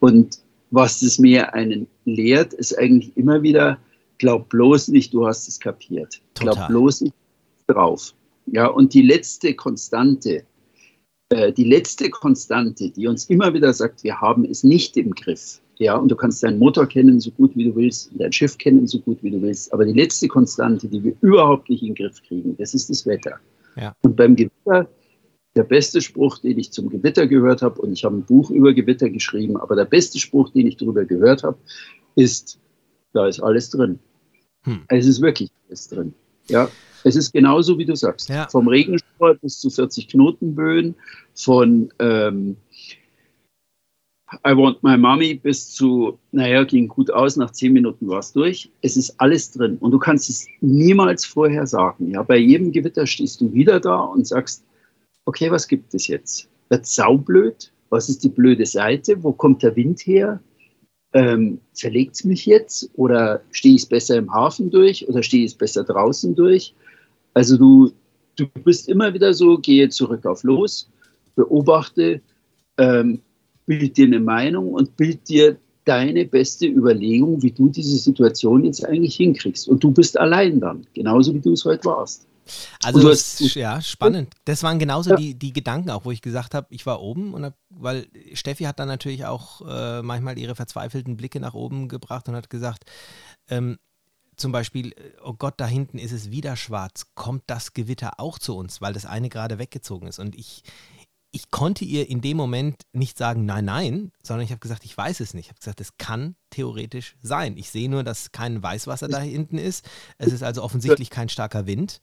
Und 0.00 0.40
was 0.70 1.00
das 1.00 1.18
Meer 1.18 1.54
einen 1.54 1.86
lehrt, 2.04 2.54
ist 2.54 2.78
eigentlich 2.78 3.16
immer 3.16 3.42
wieder, 3.42 3.78
glaub 4.18 4.48
bloß 4.48 4.88
nicht, 4.88 5.12
du 5.12 5.26
hast 5.26 5.48
es 5.48 5.58
kapiert. 5.58 6.20
Total. 6.34 6.54
Glaub 6.54 6.68
bloß 6.68 7.00
nicht 7.02 7.14
drauf. 7.66 8.14
Ja, 8.46 8.66
und 8.66 8.94
die 8.94 9.02
letzte 9.02 9.54
Konstante, 9.54 10.44
äh, 11.28 11.52
die 11.52 11.64
letzte 11.64 12.10
Konstante, 12.10 12.90
die 12.90 13.06
uns 13.06 13.26
immer 13.26 13.52
wieder 13.54 13.72
sagt, 13.72 14.02
wir 14.02 14.20
haben 14.20 14.44
es 14.44 14.64
nicht 14.64 14.96
im 14.96 15.14
Griff, 15.14 15.60
ja, 15.80 15.96
und 15.96 16.10
du 16.10 16.16
kannst 16.16 16.42
deinen 16.42 16.58
Motor 16.58 16.86
kennen, 16.86 17.20
so 17.20 17.30
gut 17.30 17.56
wie 17.56 17.64
du 17.64 17.74
willst, 17.74 18.10
dein 18.12 18.30
Schiff 18.32 18.58
kennen, 18.58 18.86
so 18.86 18.98
gut 18.98 19.22
wie 19.22 19.30
du 19.30 19.40
willst. 19.40 19.72
Aber 19.72 19.86
die 19.86 19.94
letzte 19.94 20.28
Konstante, 20.28 20.86
die 20.86 21.02
wir 21.02 21.14
überhaupt 21.22 21.70
nicht 21.70 21.80
in 21.80 21.94
den 21.94 21.94
Griff 21.94 22.22
kriegen, 22.22 22.54
das 22.58 22.74
ist 22.74 22.90
das 22.90 23.06
Wetter. 23.06 23.36
Ja. 23.76 23.96
Und 24.02 24.14
beim 24.14 24.36
Gewitter, 24.36 24.90
der 25.56 25.64
beste 25.64 26.02
Spruch, 26.02 26.38
den 26.38 26.58
ich 26.58 26.70
zum 26.70 26.90
Gewitter 26.90 27.26
gehört 27.26 27.62
habe, 27.62 27.80
und 27.80 27.94
ich 27.94 28.04
habe 28.04 28.14
ein 28.16 28.24
Buch 28.24 28.50
über 28.50 28.74
Gewitter 28.74 29.08
geschrieben, 29.08 29.56
aber 29.56 29.74
der 29.74 29.86
beste 29.86 30.18
Spruch, 30.18 30.50
den 30.50 30.66
ich 30.66 30.76
darüber 30.76 31.06
gehört 31.06 31.44
habe, 31.44 31.56
ist, 32.14 32.58
da 33.14 33.26
ist 33.26 33.40
alles 33.40 33.70
drin. 33.70 33.98
Hm. 34.64 34.82
Es 34.88 35.06
ist 35.06 35.22
wirklich 35.22 35.50
alles 35.66 35.88
drin. 35.88 36.12
Ja, 36.48 36.68
es 37.04 37.16
ist 37.16 37.32
genauso, 37.32 37.78
wie 37.78 37.86
du 37.86 37.96
sagst. 37.96 38.28
Ja. 38.28 38.46
Vom 38.50 38.68
Regenschauer 38.68 39.36
bis 39.40 39.58
zu 39.58 39.70
40 39.70 40.08
Knotenböen, 40.08 40.94
von 41.34 41.90
ähm, 42.00 42.58
I 44.44 44.56
Want 44.56 44.82
My 44.82 44.96
Mommy 44.96 45.34
bis 45.34 45.72
zu, 45.72 46.18
naja, 46.30 46.62
ging 46.64 46.86
gut 46.86 47.10
aus, 47.10 47.36
nach 47.36 47.50
zehn 47.50 47.72
Minuten 47.72 48.08
war 48.08 48.20
es 48.20 48.32
durch. 48.32 48.70
Es 48.80 48.96
ist 48.96 49.20
alles 49.20 49.50
drin 49.50 49.76
und 49.78 49.90
du 49.90 49.98
kannst 49.98 50.30
es 50.30 50.46
niemals 50.60 51.24
vorher 51.24 51.66
sagen. 51.66 52.10
Ja, 52.12 52.22
bei 52.22 52.36
jedem 52.36 52.70
Gewitter 52.70 53.06
stehst 53.06 53.40
du 53.40 53.52
wieder 53.52 53.80
da 53.80 54.00
und 54.00 54.26
sagst, 54.26 54.64
okay, 55.24 55.50
was 55.50 55.66
gibt 55.66 55.94
es 55.94 56.06
jetzt? 56.06 56.48
Wird 56.68 56.86
saublöd? 56.86 57.72
Was 57.88 58.08
ist 58.08 58.22
die 58.22 58.28
blöde 58.28 58.66
Seite? 58.66 59.22
Wo 59.22 59.32
kommt 59.32 59.64
der 59.64 59.74
Wind 59.74 60.00
her? 60.06 60.40
Ähm, 61.12 61.60
zerlegt 61.72 62.14
es 62.14 62.24
mich 62.24 62.46
jetzt? 62.46 62.88
Oder 62.94 63.42
stehe 63.50 63.74
ich 63.74 63.82
es 63.82 63.88
besser 63.88 64.16
im 64.16 64.32
Hafen 64.32 64.70
durch? 64.70 65.08
Oder 65.08 65.24
stehe 65.24 65.44
ich 65.44 65.52
es 65.52 65.58
besser 65.58 65.82
draußen 65.82 66.36
durch? 66.36 66.72
Also 67.34 67.56
du, 67.56 67.92
du 68.36 68.46
bist 68.62 68.88
immer 68.88 69.12
wieder 69.12 69.34
so, 69.34 69.58
gehe 69.58 69.88
zurück 69.88 70.24
auf 70.24 70.44
los, 70.44 70.88
beobachte, 71.34 72.20
ähm, 72.78 73.20
bild 73.70 73.96
dir 73.96 74.06
eine 74.06 74.18
Meinung 74.18 74.72
und 74.72 74.96
bild 74.96 75.28
dir 75.28 75.56
deine 75.84 76.24
beste 76.24 76.66
Überlegung, 76.66 77.40
wie 77.40 77.52
du 77.52 77.68
diese 77.68 77.96
Situation 77.98 78.64
jetzt 78.64 78.84
eigentlich 78.84 79.14
hinkriegst. 79.14 79.68
Und 79.68 79.84
du 79.84 79.92
bist 79.92 80.18
allein 80.18 80.58
dann, 80.58 80.84
genauso 80.92 81.32
wie 81.32 81.38
du 81.38 81.52
es 81.52 81.64
heute 81.64 81.84
warst. 81.84 82.26
Also 82.82 83.08
das, 83.08 83.38
ja, 83.54 83.80
spannend. 83.80 84.34
Das 84.44 84.64
waren 84.64 84.80
genauso 84.80 85.10
ja. 85.10 85.16
die, 85.16 85.34
die 85.34 85.52
Gedanken 85.52 85.90
auch, 85.90 86.04
wo 86.04 86.10
ich 86.10 86.20
gesagt 86.20 86.52
habe, 86.52 86.66
ich 86.70 86.84
war 86.84 87.00
oben 87.00 87.32
und 87.32 87.44
hab, 87.44 87.54
weil 87.68 88.08
Steffi 88.32 88.64
hat 88.64 88.80
dann 88.80 88.88
natürlich 88.88 89.24
auch 89.24 89.60
äh, 89.68 90.02
manchmal 90.02 90.36
ihre 90.36 90.56
verzweifelten 90.56 91.16
Blicke 91.16 91.38
nach 91.38 91.54
oben 91.54 91.86
gebracht 91.86 92.28
und 92.28 92.34
hat 92.34 92.50
gesagt, 92.50 92.82
ähm, 93.48 93.78
zum 94.36 94.50
Beispiel, 94.50 94.94
oh 95.22 95.34
Gott, 95.34 95.54
da 95.58 95.66
hinten 95.66 95.98
ist 95.98 96.12
es 96.12 96.32
wieder 96.32 96.56
schwarz, 96.56 97.06
kommt 97.14 97.44
das 97.46 97.72
Gewitter 97.72 98.18
auch 98.18 98.40
zu 98.40 98.56
uns, 98.56 98.80
weil 98.80 98.94
das 98.94 99.06
eine 99.06 99.28
gerade 99.28 99.58
weggezogen 99.58 100.08
ist. 100.08 100.18
Und 100.18 100.34
ich, 100.34 100.64
ich 101.32 101.50
konnte 101.50 101.84
ihr 101.84 102.08
in 102.08 102.20
dem 102.20 102.36
Moment 102.36 102.82
nicht 102.92 103.16
sagen, 103.16 103.44
nein, 103.46 103.64
nein, 103.64 104.12
sondern 104.22 104.44
ich 104.44 104.50
habe 104.50 104.60
gesagt, 104.60 104.84
ich 104.84 104.96
weiß 104.96 105.20
es 105.20 105.32
nicht. 105.32 105.46
Ich 105.46 105.50
habe 105.50 105.60
gesagt, 105.60 105.80
es 105.80 105.96
kann 105.96 106.34
theoretisch 106.50 107.16
sein. 107.22 107.56
Ich 107.56 107.70
sehe 107.70 107.88
nur, 107.88 108.02
dass 108.02 108.32
kein 108.32 108.62
Weißwasser 108.62 109.06
da 109.08 109.20
hinten 109.20 109.56
ist. 109.56 109.88
Es 110.18 110.32
ist 110.32 110.42
also 110.42 110.62
offensichtlich 110.62 111.08
kein 111.08 111.28
starker 111.28 111.66
Wind. 111.66 112.00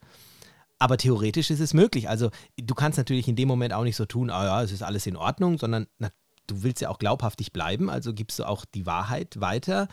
Aber 0.79 0.97
theoretisch 0.97 1.49
ist 1.49 1.59
es 1.59 1.73
möglich. 1.73 2.07
Also 2.07 2.29
du 2.57 2.73
kannst 2.75 2.97
natürlich 2.97 3.27
in 3.27 3.35
dem 3.35 3.47
Moment 3.47 3.73
auch 3.73 3.83
nicht 3.83 3.95
so 3.95 4.05
tun, 4.05 4.29
ah 4.29 4.45
ja, 4.45 4.63
es 4.63 4.71
ist 4.71 4.83
alles 4.83 5.07
in 5.07 5.17
Ordnung, 5.17 5.57
sondern 5.57 5.87
na, 5.97 6.09
du 6.45 6.63
willst 6.63 6.81
ja 6.81 6.89
auch 6.89 6.99
glaubhaftig 6.99 7.51
bleiben, 7.51 7.89
also 7.89 8.13
gibst 8.13 8.39
du 8.39 8.45
auch 8.45 8.63
die 8.63 8.85
Wahrheit 8.85 9.41
weiter. 9.41 9.89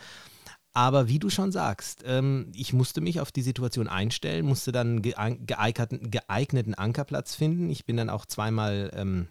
Aber 0.75 1.07
wie 1.07 1.19
du 1.19 1.29
schon 1.29 1.53
sagst, 1.53 2.03
ähm, 2.05 2.51
ich 2.53 2.73
musste 2.73 2.99
mich 2.99 3.21
auf 3.21 3.31
die 3.31 3.41
Situation 3.41 3.87
einstellen, 3.87 4.45
musste 4.45 4.73
dann 4.73 5.01
geeigneten, 5.01 6.11
geeigneten 6.11 6.73
Ankerplatz 6.73 7.33
finden. 7.33 7.69
Ich 7.69 7.85
bin 7.85 7.95
dann 7.95 8.09
auch 8.09 8.25
zweimal, 8.25 8.91
ähm, 8.93 9.29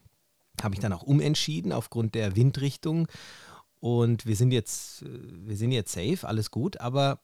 habe 0.63 0.75
ich 0.75 0.81
dann 0.81 0.95
auch 0.95 1.03
umentschieden 1.03 1.71
aufgrund 1.71 2.15
der 2.15 2.35
Windrichtung. 2.35 3.09
Und 3.79 4.25
wir 4.25 4.37
sind 4.37 4.53
jetzt, 4.53 5.03
äh, 5.03 5.09
wir 5.47 5.59
sind 5.59 5.73
jetzt 5.73 5.93
safe, 5.93 6.27
alles 6.27 6.51
gut. 6.51 6.81
Aber 6.81 7.21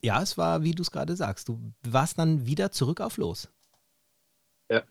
ja, 0.00 0.22
es 0.22 0.38
war, 0.38 0.62
wie 0.62 0.70
du 0.70 0.82
es 0.82 0.92
gerade 0.92 1.16
sagst, 1.16 1.48
du 1.48 1.58
warst 1.82 2.20
dann 2.20 2.46
wieder 2.46 2.70
zurück 2.70 3.00
auf 3.00 3.16
los. 3.16 3.48
Ja. 4.70 4.82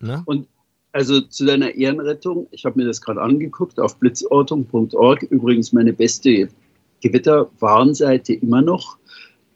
Ne? 0.00 0.24
Und 0.26 0.48
also 0.90 1.20
zu 1.20 1.44
deiner 1.44 1.72
Ehrenrettung, 1.76 2.48
ich 2.50 2.64
habe 2.64 2.80
mir 2.80 2.86
das 2.86 3.00
gerade 3.00 3.22
angeguckt 3.22 3.78
auf 3.78 3.96
blitzortung.org, 4.00 5.22
übrigens 5.22 5.72
meine 5.72 5.92
beste 5.92 6.48
Gewitter-Warnseite 7.08 8.34
immer 8.34 8.62
noch. 8.62 8.98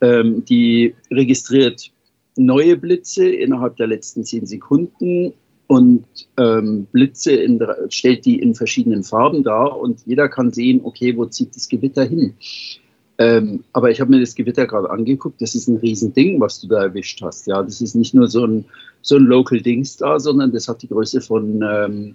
Ähm, 0.01 0.45
die 0.45 0.95
registriert 1.11 1.91
neue 2.37 2.77
Blitze 2.77 3.29
innerhalb 3.29 3.77
der 3.77 3.89
letzten 3.89 4.25
zehn 4.25 4.47
Sekunden, 4.47 5.33
und 5.69 6.07
ähm, 6.39 6.87
Blitze 6.93 7.33
in, 7.33 7.61
stellt 7.91 8.25
die 8.25 8.41
in 8.41 8.55
verschiedenen 8.55 9.05
Farben 9.05 9.43
dar 9.45 9.79
und 9.79 10.01
jeder 10.07 10.29
kann 10.29 10.51
sehen, 10.51 10.81
okay, 10.83 11.17
wo 11.17 11.27
zieht 11.27 11.55
das 11.55 11.69
Gewitter 11.69 12.05
hin. 12.05 12.35
Ähm, 13.19 13.65
aber 13.73 13.91
ich 13.91 14.01
habe 14.01 14.11
mir 14.11 14.21
das 14.21 14.35
Gewitter 14.35 14.67
gerade 14.67 14.89
angeguckt, 14.89 15.43
das 15.43 15.55
ist 15.55 15.69
ein 15.69 15.77
Riesending, 15.77 16.41
was 16.41 16.61
du 16.61 16.69
da 16.69 16.85
erwischt 16.85 17.21
hast. 17.21 17.47
Ja, 17.47 17.63
das 17.63 17.83
ist 17.83 17.95
nicht 17.95 18.15
nur 18.15 18.29
so 18.29 18.47
ein, 18.47 18.65
so 19.03 19.17
ein 19.17 19.25
Local 19.25 19.61
Dings 19.61 19.99
da, 19.99 20.19
sondern 20.19 20.53
das 20.53 20.69
hat 20.69 20.81
die 20.83 20.89
Größe 20.89 21.21
von, 21.21 21.63
ähm, 21.63 22.15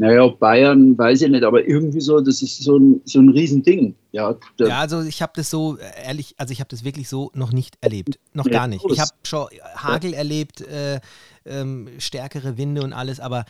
naja, 0.00 0.28
Bayern, 0.28 0.96
weiß 0.96 1.20
ich 1.20 1.30
nicht, 1.30 1.44
aber 1.44 1.62
irgendwie 1.68 2.00
so, 2.00 2.20
das 2.20 2.40
ist 2.40 2.62
so 2.62 2.78
ein, 2.78 3.02
so 3.04 3.20
ein 3.20 3.28
Riesending. 3.28 3.94
Ja, 4.12 4.34
ja 4.58 4.80
also 4.80 5.02
ich 5.02 5.20
habe 5.20 5.32
das 5.36 5.50
so, 5.50 5.76
äh, 5.76 6.06
ehrlich, 6.06 6.34
also 6.38 6.52
ich 6.52 6.60
habe 6.60 6.68
das 6.68 6.84
wirklich 6.84 7.06
so 7.06 7.30
noch 7.34 7.52
nicht 7.52 7.76
erlebt. 7.82 8.18
Noch 8.32 8.48
gar 8.50 8.66
nicht. 8.66 8.82
Ich 8.90 8.98
habe 8.98 9.10
schon 9.24 9.48
Hagel 9.76 10.14
erlebt, 10.14 10.62
äh, 10.62 11.00
ähm, 11.44 11.88
stärkere 11.98 12.56
Winde 12.56 12.82
und 12.82 12.94
alles, 12.94 13.20
aber 13.20 13.44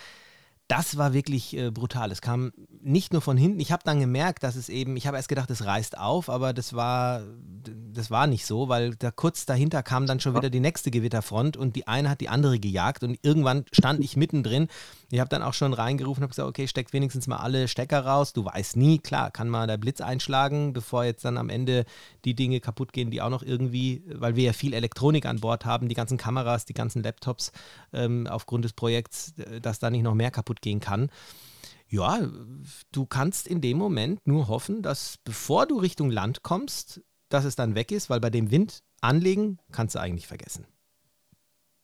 das 0.66 0.96
war 0.96 1.12
wirklich 1.12 1.56
äh, 1.56 1.70
brutal. 1.70 2.10
Es 2.10 2.20
kam 2.20 2.50
nicht 2.80 3.12
nur 3.12 3.22
von 3.22 3.36
hinten. 3.36 3.60
Ich 3.60 3.70
habe 3.70 3.82
dann 3.84 4.00
gemerkt, 4.00 4.42
dass 4.42 4.56
es 4.56 4.68
eben, 4.68 4.96
ich 4.96 5.06
habe 5.06 5.18
erst 5.18 5.28
gedacht, 5.28 5.50
es 5.50 5.64
reißt 5.64 5.98
auf, 5.98 6.28
aber 6.28 6.52
das 6.52 6.74
war, 6.74 7.22
das 7.92 8.10
war 8.10 8.26
nicht 8.26 8.44
so, 8.44 8.68
weil 8.68 8.96
da 8.96 9.12
kurz 9.12 9.46
dahinter 9.46 9.84
kam 9.84 10.06
dann 10.06 10.18
schon 10.18 10.34
wieder 10.34 10.50
die 10.50 10.60
nächste 10.60 10.90
Gewitterfront 10.90 11.56
und 11.56 11.76
die 11.76 11.86
eine 11.86 12.10
hat 12.10 12.20
die 12.20 12.28
andere 12.28 12.58
gejagt 12.58 13.04
und 13.04 13.20
irgendwann 13.22 13.64
stand 13.72 14.02
ich 14.02 14.16
mittendrin. 14.16 14.66
Ich 15.12 15.18
habe 15.18 15.28
dann 15.28 15.42
auch 15.42 15.54
schon 15.54 15.72
reingerufen 15.72 16.20
und 16.20 16.24
habe 16.24 16.30
gesagt, 16.30 16.48
okay, 16.48 16.68
steckt 16.68 16.92
wenigstens 16.92 17.26
mal 17.26 17.38
alle 17.38 17.66
Stecker 17.66 18.06
raus. 18.06 18.32
Du 18.32 18.44
weißt 18.44 18.76
nie, 18.76 18.98
klar, 18.98 19.30
kann 19.30 19.48
mal 19.48 19.66
der 19.66 19.76
Blitz 19.76 20.00
einschlagen, 20.00 20.72
bevor 20.72 21.04
jetzt 21.04 21.24
dann 21.24 21.36
am 21.36 21.48
Ende 21.48 21.84
die 22.24 22.34
Dinge 22.34 22.60
kaputt 22.60 22.92
gehen, 22.92 23.10
die 23.10 23.20
auch 23.20 23.30
noch 23.30 23.42
irgendwie, 23.42 24.04
weil 24.06 24.36
wir 24.36 24.44
ja 24.44 24.52
viel 24.52 24.72
Elektronik 24.72 25.26
an 25.26 25.40
Bord 25.40 25.64
haben, 25.64 25.88
die 25.88 25.96
ganzen 25.96 26.16
Kameras, 26.16 26.64
die 26.64 26.74
ganzen 26.74 27.02
Laptops 27.02 27.50
ähm, 27.92 28.28
aufgrund 28.28 28.64
des 28.64 28.72
Projekts, 28.72 29.34
dass 29.60 29.80
da 29.80 29.90
nicht 29.90 30.02
noch 30.02 30.14
mehr 30.14 30.30
kaputt 30.30 30.62
gehen 30.62 30.78
kann. 30.78 31.10
Ja, 31.88 32.20
du 32.92 33.04
kannst 33.04 33.48
in 33.48 33.60
dem 33.60 33.76
Moment 33.76 34.24
nur 34.24 34.46
hoffen, 34.46 34.80
dass 34.80 35.18
bevor 35.24 35.66
du 35.66 35.78
Richtung 35.78 36.08
Land 36.08 36.44
kommst, 36.44 37.02
dass 37.30 37.44
es 37.44 37.56
dann 37.56 37.74
weg 37.74 37.90
ist, 37.90 38.10
weil 38.10 38.20
bei 38.20 38.30
dem 38.30 38.52
Wind 38.52 38.84
anlegen 39.00 39.58
kannst 39.72 39.96
du 39.96 40.00
eigentlich 40.00 40.28
vergessen. 40.28 40.66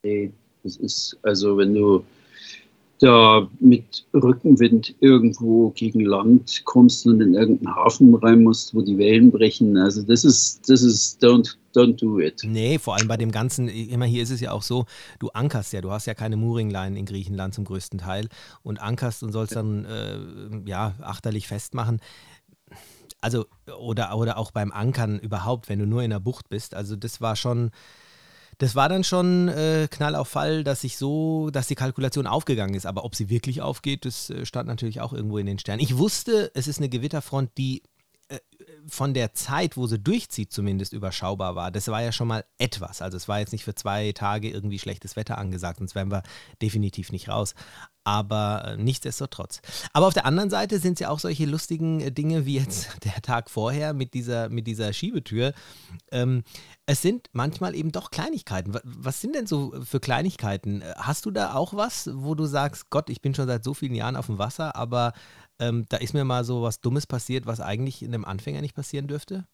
Nee, 0.05 0.33
das 0.63 0.77
ist, 0.77 1.19
also 1.23 1.57
wenn 1.57 1.75
du 1.75 2.05
da 2.99 3.49
mit 3.61 4.07
Rückenwind 4.15 4.95
irgendwo 5.01 5.71
gegen 5.71 6.01
Land 6.01 6.63
kommst 6.65 7.07
und 7.07 7.21
in 7.21 7.35
irgendeinen 7.35 7.75
Hafen 7.75 8.15
rein 8.15 8.43
musst, 8.43 8.75
wo 8.75 8.83
die 8.83 8.97
Wellen 8.97 9.31
brechen. 9.31 9.77
Also 9.77 10.03
das 10.03 10.25
ist, 10.25 10.69
das 10.69 10.83
ist 10.83 11.23
don't, 11.23 11.57
don't 11.75 12.01
do 12.01 12.21
it. 12.21 12.43
Nee, 12.45 12.79
vor 12.79 12.97
allem 12.97 13.09
bei 13.09 13.17
dem 13.17 13.31
Ganzen, 13.31 13.69
immer 13.69 14.07
hier 14.07 14.23
ist 14.23 14.31
es 14.31 14.41
ja 14.41 14.53
auch 14.53 14.63
so, 14.63 14.87
du 15.19 15.29
ankerst 15.31 15.73
ja, 15.73 15.81
du 15.81 15.91
hast 15.91 16.07
ja 16.07 16.15
keine 16.15 16.37
Mooringline 16.37 16.99
in 16.99 17.05
Griechenland 17.05 17.55
zum 17.55 17.65
größten 17.65 17.99
Teil 17.99 18.29
und 18.63 18.81
ankerst 18.81 19.23
und 19.23 19.33
sollst 19.33 19.57
dann 19.57 19.85
äh, 19.85 20.69
ja 20.69 20.95
achterlich 21.03 21.49
festmachen. 21.49 22.01
Also, 23.21 23.47
oder, 23.79 24.17
oder 24.17 24.39
auch 24.39 24.51
beim 24.51 24.73
Ankern 24.73 25.19
überhaupt, 25.19 25.69
wenn 25.69 25.79
du 25.79 25.87
nur 25.87 26.03
in 26.03 26.11
der 26.11 26.21
Bucht 26.21 26.49
bist. 26.49 26.75
Also 26.75 26.97
das 26.97 27.21
war 27.21 27.35
schon 27.35 27.71
das 28.59 28.75
war 28.75 28.89
dann 28.89 29.05
schon 29.05 29.49
äh, 29.49 29.87
Knall 29.91 30.15
auf 30.15 30.29
Fall, 30.29 30.65
dass 30.65 30.81
sich 30.81 30.97
so, 30.97 31.51
dass 31.51 31.67
die 31.67 31.75
Kalkulation 31.75 32.27
aufgegangen 32.27 32.75
ist. 32.75 32.87
Aber 32.87 33.05
ob 33.05 33.15
sie 33.15 33.29
wirklich 33.29 33.61
aufgeht, 33.61 34.05
das 34.05 34.31
äh, 34.31 34.47
stand 34.47 34.67
natürlich 34.67 35.01
auch 35.01 35.13
irgendwo 35.13 35.39
in 35.39 35.47
den 35.47 35.59
Sternen. 35.59 35.83
Ich 35.83 35.99
wusste, 35.99 36.51
es 36.55 36.67
ist 36.67 36.79
eine 36.79 36.89
Gewitterfront, 36.89 37.51
die 37.59 37.83
von 38.89 39.15
der 39.15 39.33
Zeit, 39.35 39.77
wo 39.77 39.87
sie 39.87 39.99
durchzieht, 39.99 40.53
zumindest 40.53 40.93
überschaubar 40.93 41.55
war. 41.55 41.71
Das 41.71 41.89
war 41.89 42.03
ja 42.03 42.13
schon 42.13 42.29
mal 42.29 42.45
etwas. 42.59 43.03
Also 43.03 43.17
es 43.17 43.29
war 43.29 43.39
jetzt 43.39 43.53
nicht 43.53 43.65
für 43.65 43.75
zwei 43.75 44.13
Tage 44.13 44.51
irgendwie 44.51 44.79
schlechtes 44.79 45.17
Wetter 45.17 45.39
angesagt, 45.39 45.79
sonst 45.79 45.95
wären 45.95 46.11
wir 46.11 46.23
definitiv 46.61 47.13
nicht 47.13 47.29
raus 47.29 47.55
aber 48.07 48.65
äh, 48.65 48.77
nichtsdestotrotz. 48.77 49.61
Aber 49.93 50.07
auf 50.07 50.15
der 50.15 50.27
anderen 50.27 50.49
Seite 50.49 50.79
sind 50.79 50.93
es 50.93 51.01
ja 51.01 51.11
auch 51.11 51.19
solche 51.19 51.45
lustigen 51.45 52.01
äh, 52.01 52.13
Dinge 52.13 52.47
wie 52.47 52.57
jetzt 52.57 52.89
der 53.05 53.21
Tag 53.21 53.51
vorher 53.51 53.95
mit 53.95 54.15
dieser, 54.15 54.49
mit 54.49 54.69
dieser 54.69 54.93
Schiebetür. 54.93 55.53
Ähm, 56.13 56.45
es 56.87 57.03
sind 57.03 57.29
manchmal 57.33 57.75
eben 57.75 57.91
doch 57.91 58.13
Kleinigkeiten. 58.13 58.79
Was 58.85 59.21
sind 59.21 59.35
denn 59.35 59.49
so 59.49 59.75
für 59.83 59.99
Kleinigkeiten? 59.99 60.85
Hast 60.97 61.27
du 61.27 61.33
da 61.33 61.55
auch 61.55 61.75
was, 61.75 62.09
wo 62.15 62.37
du 62.37 62.47
sagst, 62.47 62.91
Gott, 62.91 63.11
ich 63.11 63.21
bin 63.21 63.35
schon 63.35 63.49
seit 63.49 63.65
so 63.65 63.75
vielen 63.75 63.97
Jahren 63.97 64.15
auf 64.15 64.27
dem 64.27 64.39
Wasser, 64.39 64.77
aber 64.77 65.13
ähm, 65.59 65.87
da 65.89 65.97
ist 65.99 66.15
mir 66.15 66.25
mal 66.25 66.45
so 66.45 66.63
was 66.63 66.81
Dummes 66.81 67.07
passiert, 67.07 67.47
was 67.47 67.61
eigentlich 67.61 68.03
in 68.03 68.15
einem 68.15 68.25
Anfänger 68.25 68.61
nicht 68.61 68.75
passieren 68.75 69.07
dürfte? 69.07 69.47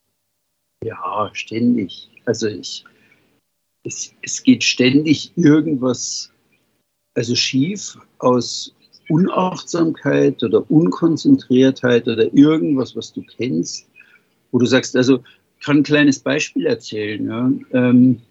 Ja, 0.85 1.31
ständig. 1.33 2.11
Also 2.25 2.49
ich, 2.49 2.85
es, 3.85 4.13
es 4.23 4.43
geht 4.43 4.65
ständig 4.65 5.33
irgendwas 5.37 6.33
also 7.15 7.35
schief 7.35 7.99
aus 8.19 8.75
Unachtsamkeit 9.09 10.43
oder 10.43 10.69
Unkonzentriertheit 10.71 12.09
oder 12.09 12.33
irgendwas, 12.35 12.97
was 12.97 13.13
du 13.13 13.23
kennst, 13.23 13.89
wo 14.51 14.59
du 14.59 14.67
sagst, 14.67 14.97
also 14.97 15.23
ich 15.59 15.67
kann 15.67 15.79
ein 15.79 15.83
kleines 15.83 16.19
Beispiel 16.19 16.67
erzählen. 16.67 17.27
Ja. 17.27 17.53
Ähm, 17.73 18.23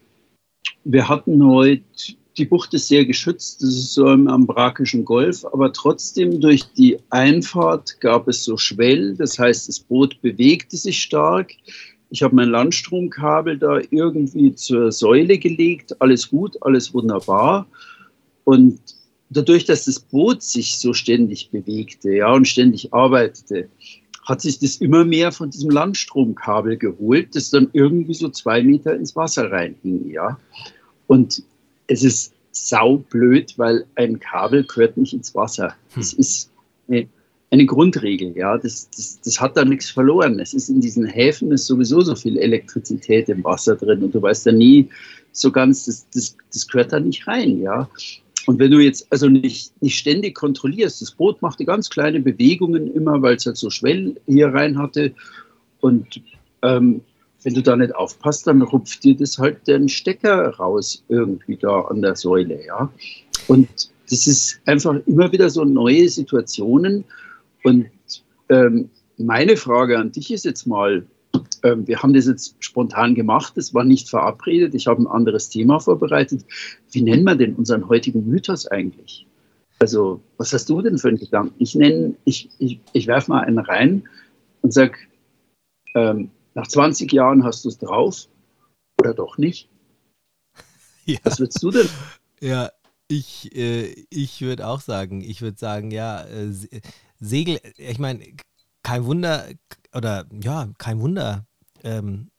wir 0.83 1.07
hatten 1.07 1.45
heute, 1.45 2.15
die 2.37 2.45
Bucht 2.45 2.73
ist 2.73 2.87
sehr 2.87 3.05
geschützt, 3.05 3.61
das 3.61 3.69
ist 3.69 3.93
so 3.93 4.07
am, 4.07 4.27
am 4.27 4.47
Brakischen 4.47 5.03
Golf, 5.03 5.45
aber 5.45 5.73
trotzdem 5.73 6.39
durch 6.39 6.63
die 6.73 6.97
Einfahrt 7.09 7.99
gab 7.99 8.27
es 8.27 8.43
so 8.43 8.57
Schwell, 8.57 9.15
das 9.15 9.37
heißt, 9.37 9.67
das 9.67 9.79
Boot 9.79 10.21
bewegte 10.21 10.77
sich 10.77 11.01
stark. 11.01 11.51
Ich 12.09 12.23
habe 12.23 12.35
mein 12.35 12.49
Landstromkabel 12.49 13.57
da 13.57 13.79
irgendwie 13.89 14.53
zur 14.55 14.91
Säule 14.91 15.37
gelegt, 15.37 15.99
alles 16.01 16.29
gut, 16.29 16.57
alles 16.61 16.93
wunderbar. 16.93 17.67
Und 18.43 18.79
dadurch, 19.29 19.65
dass 19.65 19.85
das 19.85 19.99
Boot 19.99 20.41
sich 20.41 20.77
so 20.77 20.93
ständig 20.93 21.51
bewegte 21.51 22.13
ja, 22.13 22.31
und 22.31 22.47
ständig 22.47 22.93
arbeitete, 22.93 23.69
hat 24.25 24.41
sich 24.41 24.59
das 24.59 24.77
immer 24.77 25.03
mehr 25.03 25.31
von 25.31 25.49
diesem 25.49 25.71
Landstromkabel 25.71 26.77
geholt, 26.77 27.35
das 27.35 27.49
dann 27.49 27.69
irgendwie 27.73 28.13
so 28.13 28.29
zwei 28.29 28.61
Meter 28.61 28.95
ins 28.95 29.15
Wasser 29.15 29.51
reinhing. 29.51 30.09
Ja. 30.09 30.37
Und 31.07 31.43
es 31.91 32.03
ist 32.03 32.33
saublöd, 32.53 33.53
weil 33.57 33.85
ein 33.95 34.19
Kabel 34.19 34.63
gehört 34.63 34.97
nicht 34.97 35.13
ins 35.13 35.35
Wasser. 35.35 35.75
Das 35.95 36.13
hm. 36.13 36.19
ist 36.19 36.51
eine, 36.87 37.07
eine 37.51 37.65
Grundregel. 37.65 38.35
Ja. 38.35 38.57
Das, 38.57 38.89
das, 38.95 39.19
das 39.23 39.39
hat 39.39 39.57
da 39.57 39.65
nichts 39.65 39.89
verloren. 39.89 40.39
Es 40.39 40.53
ist 40.53 40.69
in 40.69 40.79
diesen 40.79 41.05
Häfen 41.05 41.51
ist 41.51 41.67
sowieso 41.67 42.01
so 42.01 42.15
viel 42.15 42.37
Elektrizität 42.37 43.29
im 43.29 43.43
Wasser 43.43 43.75
drin 43.75 44.03
und 44.03 44.15
du 44.15 44.21
weißt 44.21 44.45
ja 44.45 44.51
nie 44.53 44.89
so 45.33 45.51
ganz, 45.51 45.85
das, 45.85 46.07
das, 46.13 46.35
das 46.53 46.67
gehört 46.67 46.93
da 46.93 46.99
nicht 46.99 47.27
rein. 47.27 47.61
Ja. 47.61 47.89
Und 48.47 48.59
wenn 48.59 48.71
du 48.71 48.79
jetzt 48.79 49.07
also 49.11 49.27
nicht, 49.27 49.71
nicht 49.81 49.97
ständig 49.97 50.35
kontrollierst, 50.35 51.01
das 51.01 51.11
Boot 51.11 51.41
machte 51.41 51.65
ganz 51.65 51.89
kleine 51.89 52.21
Bewegungen 52.21 52.93
immer, 52.93 53.21
weil 53.21 53.35
es 53.35 53.45
halt 53.45 53.57
so 53.57 53.69
Schwell 53.69 54.15
hier 54.27 54.47
rein 54.47 54.77
hatte. 54.77 55.13
Und 55.81 56.21
ähm, 56.63 57.01
wenn 57.43 57.53
du 57.53 57.61
da 57.61 57.75
nicht 57.75 57.95
aufpasst, 57.95 58.47
dann 58.47 58.61
rupft 58.61 59.03
dir 59.03 59.15
das 59.15 59.37
halt 59.37 59.67
den 59.67 59.89
Stecker 59.89 60.49
raus 60.55 61.03
irgendwie 61.09 61.57
da 61.57 61.81
an 61.81 62.01
der 62.01 62.15
Säule, 62.15 62.65
ja. 62.65 62.91
Und 63.47 63.69
das 64.09 64.27
ist 64.27 64.59
einfach 64.65 64.95
immer 65.05 65.31
wieder 65.31 65.49
so 65.49 65.63
neue 65.63 66.09
Situationen. 66.09 67.05
Und 67.63 67.89
ähm, 68.49 68.89
meine 69.17 69.57
Frage 69.57 69.97
an 69.97 70.11
dich 70.11 70.31
ist 70.31 70.45
jetzt 70.45 70.67
mal, 70.67 71.05
ähm, 71.63 71.87
wir 71.87 72.01
haben 72.01 72.13
das 72.13 72.27
jetzt 72.27 72.55
spontan 72.59 73.15
gemacht, 73.15 73.53
das 73.55 73.73
war 73.73 73.83
nicht 73.83 74.09
verabredet. 74.09 74.75
Ich 74.75 74.87
habe 74.87 75.01
ein 75.01 75.07
anderes 75.07 75.49
Thema 75.49 75.79
vorbereitet. 75.79 76.45
Wie 76.91 77.01
nennen 77.01 77.23
wir 77.23 77.35
denn 77.35 77.55
unseren 77.55 77.87
heutigen 77.87 78.27
Mythos 78.27 78.67
eigentlich? 78.67 79.25
Also, 79.79 80.21
was 80.37 80.53
hast 80.53 80.69
du 80.69 80.81
denn 80.81 80.97
für 80.97 81.07
einen 81.07 81.17
Gedanken? 81.17 81.55
Ich 81.57 81.73
nenne, 81.73 82.13
ich, 82.25 82.49
ich, 82.59 82.79
ich 82.93 83.07
werfe 83.07 83.31
mal 83.31 83.41
einen 83.41 83.57
rein 83.57 84.03
und 84.61 84.73
sage, 84.73 84.93
ähm, 85.95 86.29
nach 86.53 86.67
20 86.67 87.11
Jahren 87.11 87.43
hast 87.43 87.65
du 87.65 87.69
es 87.69 87.77
drauf 87.77 88.27
oder 88.99 89.13
doch 89.13 89.37
nicht? 89.37 89.69
Ja. 91.03 91.17
Was 91.23 91.39
würdest 91.39 91.63
du 91.63 91.71
denn? 91.71 91.89
Ja, 92.41 92.69
ich, 93.07 93.55
äh, 93.55 94.05
ich 94.11 94.39
würde 94.41 94.67
auch 94.67 94.81
sagen, 94.81 95.21
ich 95.21 95.41
würde 95.41 95.57
sagen, 95.57 95.89
ja, 95.89 96.23
äh, 96.25 96.53
Segel, 97.19 97.59
ich 97.75 97.97
meine, 97.97 98.23
kein 98.83 99.05
Wunder, 99.05 99.47
oder 99.95 100.27
ja, 100.31 100.69
kein 100.77 101.01
Wunder, 101.01 101.47
ähm, 101.83 102.29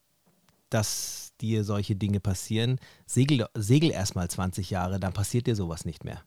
dass 0.69 1.33
dir 1.41 1.65
solche 1.65 1.95
Dinge 1.97 2.21
passieren. 2.21 2.79
Segel, 3.05 3.45
segel 3.53 3.91
erst 3.91 4.15
mal 4.15 4.29
20 4.29 4.69
Jahre, 4.69 4.99
dann 4.99 5.13
passiert 5.13 5.45
dir 5.45 5.55
sowas 5.55 5.83
nicht 5.83 6.05
mehr. 6.05 6.23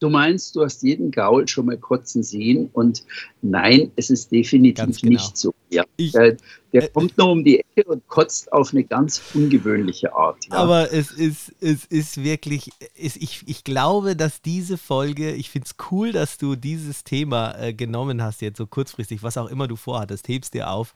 Du 0.00 0.08
meinst, 0.08 0.54
du 0.54 0.62
hast 0.62 0.82
jeden 0.82 1.10
Gaul 1.10 1.48
schon 1.48 1.66
mal 1.66 1.76
kotzen 1.76 2.22
sehen 2.22 2.70
und 2.72 3.04
nein, 3.42 3.90
es 3.96 4.10
ist 4.10 4.30
definitiv 4.30 5.00
genau. 5.00 5.12
nicht 5.12 5.36
so. 5.36 5.52
Ja, 5.70 5.84
ich, 5.96 6.12
der, 6.12 6.36
der 6.72 6.84
äh, 6.84 6.88
kommt 6.88 7.16
nur 7.16 7.30
um 7.30 7.44
die 7.44 7.60
Ecke 7.60 7.84
und 7.88 8.06
kotzt 8.08 8.52
auf 8.52 8.72
eine 8.72 8.84
ganz 8.84 9.22
ungewöhnliche 9.34 10.14
Art. 10.14 10.36
Ja. 10.50 10.58
Aber 10.58 10.92
es 10.92 11.10
ist, 11.10 11.54
es 11.60 11.84
ist 11.86 12.22
wirklich, 12.22 12.70
es, 12.96 13.16
ich, 13.16 13.42
ich 13.46 13.64
glaube, 13.64 14.16
dass 14.16 14.42
diese 14.42 14.76
Folge, 14.76 15.32
ich 15.32 15.50
finde 15.50 15.66
es 15.66 15.76
cool, 15.90 16.12
dass 16.12 16.38
du 16.38 16.56
dieses 16.56 17.04
Thema 17.04 17.58
äh, 17.58 17.72
genommen 17.72 18.22
hast, 18.22 18.42
jetzt 18.42 18.58
so 18.58 18.66
kurzfristig, 18.66 19.22
was 19.22 19.38
auch 19.38 19.48
immer 19.48 19.68
du 19.68 19.76
vorhattest, 19.76 20.28
hebst 20.28 20.54
dir 20.54 20.70
auf. 20.70 20.94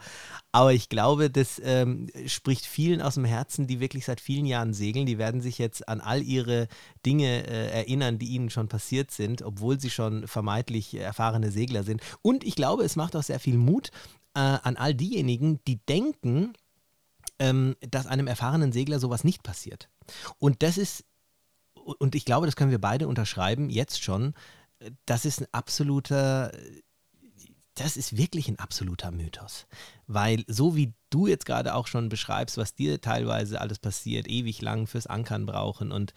Aber 0.53 0.73
ich 0.75 0.89
glaube, 0.91 1.31
das 1.31 1.61
ähm, 1.65 2.09
spricht 2.27 2.67
vielen 2.67 3.01
aus 3.01 3.15
dem 3.15 3.25
Herzen, 3.25 3.67
die 3.67 3.81
wirklich 3.81 4.05
seit 4.05 4.21
vielen 4.21 4.45
Jahren 4.45 4.75
segeln. 4.75 5.07
Die 5.07 5.19
werden 5.19 5.41
sich 5.41 5.59
jetzt 5.59 5.89
an 5.89 6.01
all 6.01 6.23
ihre 6.23 6.69
Dinge 7.07 7.47
äh, 7.47 7.71
erinnern, 7.71 8.19
die 8.19 8.27
ihnen 8.27 8.51
schon 8.51 8.69
passiert 8.69 9.11
sind, 9.11 9.43
obwohl 9.43 9.81
sie 9.81 9.91
schon 9.91 10.27
vermeintlich 10.27 10.95
erfahrene 10.95 11.51
Segler 11.51 11.85
sind. 11.85 12.03
Und 12.21 12.45
ich 12.45 12.55
glaube, 12.55 12.85
es 12.85 12.97
macht 12.97 13.17
auch 13.17 13.23
sehr 13.23 13.41
viel 13.41 13.57
Mut, 13.57 13.91
äh, 14.35 14.41
an 14.41 14.77
all 14.77 14.95
diejenigen, 14.95 15.61
die 15.67 15.79
denken, 15.87 16.55
ähm, 17.39 17.77
dass 17.81 18.07
einem 18.07 18.27
erfahrenen 18.27 18.73
Segler 18.73 18.99
sowas 18.99 19.25
nicht 19.25 19.43
passiert. 19.43 19.89
Und 20.39 20.63
das 20.63 20.79
ist, 20.79 21.05
und 21.75 22.15
ich 22.15 22.25
glaube, 22.25 22.47
das 22.47 22.57
können 22.57 22.71
wir 22.71 22.81
beide 22.81 23.09
unterschreiben, 23.09 23.71
jetzt 23.71 24.03
schon, 24.03 24.35
das 25.07 25.25
ist 25.25 25.41
ein 25.41 25.49
absoluter, 25.53 26.53
das 27.75 27.97
ist 27.97 28.17
wirklich 28.17 28.49
ein 28.49 28.59
absoluter 28.59 29.11
Mythos. 29.11 29.67
Weil 30.07 30.45
so 30.47 30.77
wie 30.77 30.93
du 31.11 31.27
jetzt 31.27 31.47
gerade 31.47 31.75
auch 31.75 31.87
schon 31.87 32.09
beschreibst, 32.09 32.57
was 32.59 32.75
dir 32.75 33.01
teilweise 33.01 33.61
alles 33.61 33.79
passiert, 33.79 34.29
ewig 34.29 34.61
lang 34.61 34.87
fürs 34.87 35.07
Ankern 35.07 35.47
brauchen 35.47 35.93
und 35.93 36.13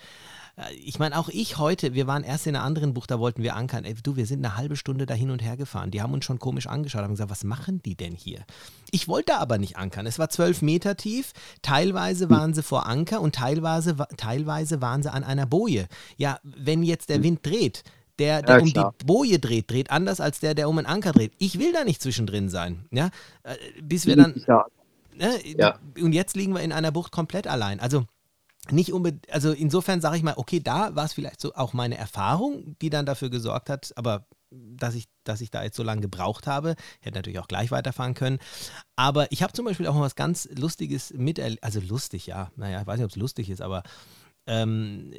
äh, 0.58 0.74
ich 0.74 1.00
meine, 1.00 1.18
auch 1.18 1.30
ich 1.30 1.58
heute, 1.58 1.94
wir 1.94 2.08
waren 2.08 2.24
erst 2.24 2.48
in 2.48 2.56
einer 2.56 2.66
anderen 2.66 2.94
Bucht, 2.94 3.12
da 3.12 3.20
wollten 3.20 3.44
wir 3.44 3.56
ankern. 3.56 3.86
Ey, 3.86 3.96
du, 3.96 4.16
wir 4.16 4.26
sind 4.26 4.46
eine 4.46 4.58
halbe 4.58 4.76
Stunde 4.76 5.06
da 5.06 5.14
hin 5.14 5.32
und 5.32 5.42
her 5.42 5.58
gefahren. 5.58 5.92
Die 5.92 6.02
haben 6.02 6.14
uns 6.14 6.26
schon 6.26 6.40
komisch 6.40 6.68
angeschaut, 6.68 7.04
haben 7.04 7.12
gesagt, 7.12 7.32
was 7.32 7.44
machen 7.44 7.82
die 7.84 7.96
denn 7.96 8.16
hier? 8.16 8.46
Ich 8.92 9.08
wollte 9.08 9.38
aber 9.38 9.58
nicht 9.58 9.78
ankern. 9.78 10.06
Es 10.06 10.20
war 10.20 10.30
zwölf 10.30 10.62
Meter 10.62 10.96
tief. 10.98 11.34
Teilweise 11.62 12.30
waren 12.30 12.54
sie 12.54 12.64
vor 12.64 12.86
Anker 12.86 13.22
und 13.22 13.36
teilweise, 13.36 13.96
teilweise 14.18 14.82
waren 14.82 15.04
sie 15.04 15.12
an 15.12 15.24
einer 15.24 15.46
Boje. 15.46 15.88
Ja, 16.18 16.40
wenn 16.44 16.84
jetzt 16.84 17.10
der 17.10 17.24
Wind 17.24 17.46
dreht, 17.46 17.84
der, 18.20 18.42
der 18.42 18.58
ja, 18.58 18.62
um 18.62 18.74
die 18.74 19.06
Boje 19.06 19.40
dreht, 19.40 19.70
dreht 19.70 19.92
anders 19.92 20.20
als 20.20 20.40
der, 20.40 20.56
der 20.56 20.70
um 20.70 20.78
einen 20.78 20.88
Anker 20.88 21.12
dreht. 21.12 21.34
Ich 21.38 21.60
will 21.60 21.74
da 21.74 21.84
nicht 21.84 22.02
zwischendrin 22.02 22.50
sein. 22.50 22.86
Ja? 22.92 23.10
Äh, 23.44 23.56
bis 23.82 24.06
wir 24.06 24.16
dann. 24.16 24.42
Ja. 24.48 24.66
Ne? 25.16 25.40
Ja. 25.58 25.80
Und 26.00 26.14
jetzt 26.14 26.36
liegen 26.36 26.54
wir 26.54 26.62
in 26.62 26.72
einer 26.72 26.92
Bucht 26.92 27.12
komplett 27.12 27.48
allein. 27.48 27.80
Also 27.80 28.06
nicht 28.72 28.92
unbedingt, 28.94 29.32
also 29.32 29.52
insofern 29.52 30.02
sage 30.02 30.18
ich 30.18 30.24
mal, 30.24 30.34
okay, 30.38 30.60
da 30.60 30.96
war 30.96 31.06
es 31.06 31.14
vielleicht 31.14 31.40
so 31.40 31.54
auch 31.54 31.74
meine 31.74 31.98
Erfahrung, 31.98 32.76
die 32.82 32.90
dann 32.90 33.06
dafür 33.06 33.30
gesorgt 33.30 33.70
hat, 33.70 33.94
aber 33.96 34.26
dass 34.52 34.96
ich, 34.96 35.06
dass 35.24 35.42
ich 35.42 35.52
da 35.52 35.64
jetzt 35.64 35.76
so 35.76 35.84
lange 35.84 36.02
gebraucht 36.02 36.48
habe. 36.48 36.76
Hätte 37.02 37.18
natürlich 37.18 37.40
auch 37.40 37.48
gleich 37.48 37.72
weiterfahren 37.72 38.14
können. 38.14 38.40
Aber 38.96 39.32
ich 39.32 39.44
habe 39.44 39.54
zum 39.54 39.66
Beispiel 39.66 39.88
auch 39.88 39.94
mal 39.94 40.02
was 40.02 40.16
ganz 40.16 40.48
Lustiges 40.56 41.14
miterlebt. 41.14 41.64
Also 41.64 41.80
lustig, 41.80 42.28
ja. 42.28 42.52
Naja, 42.56 42.82
ich 42.82 42.88
weiß 42.88 42.98
nicht, 42.98 43.06
ob 43.06 43.12
es 43.12 43.18
lustig 43.18 43.50
ist, 43.50 43.62
aber 43.62 43.84
ähm, 44.48 45.12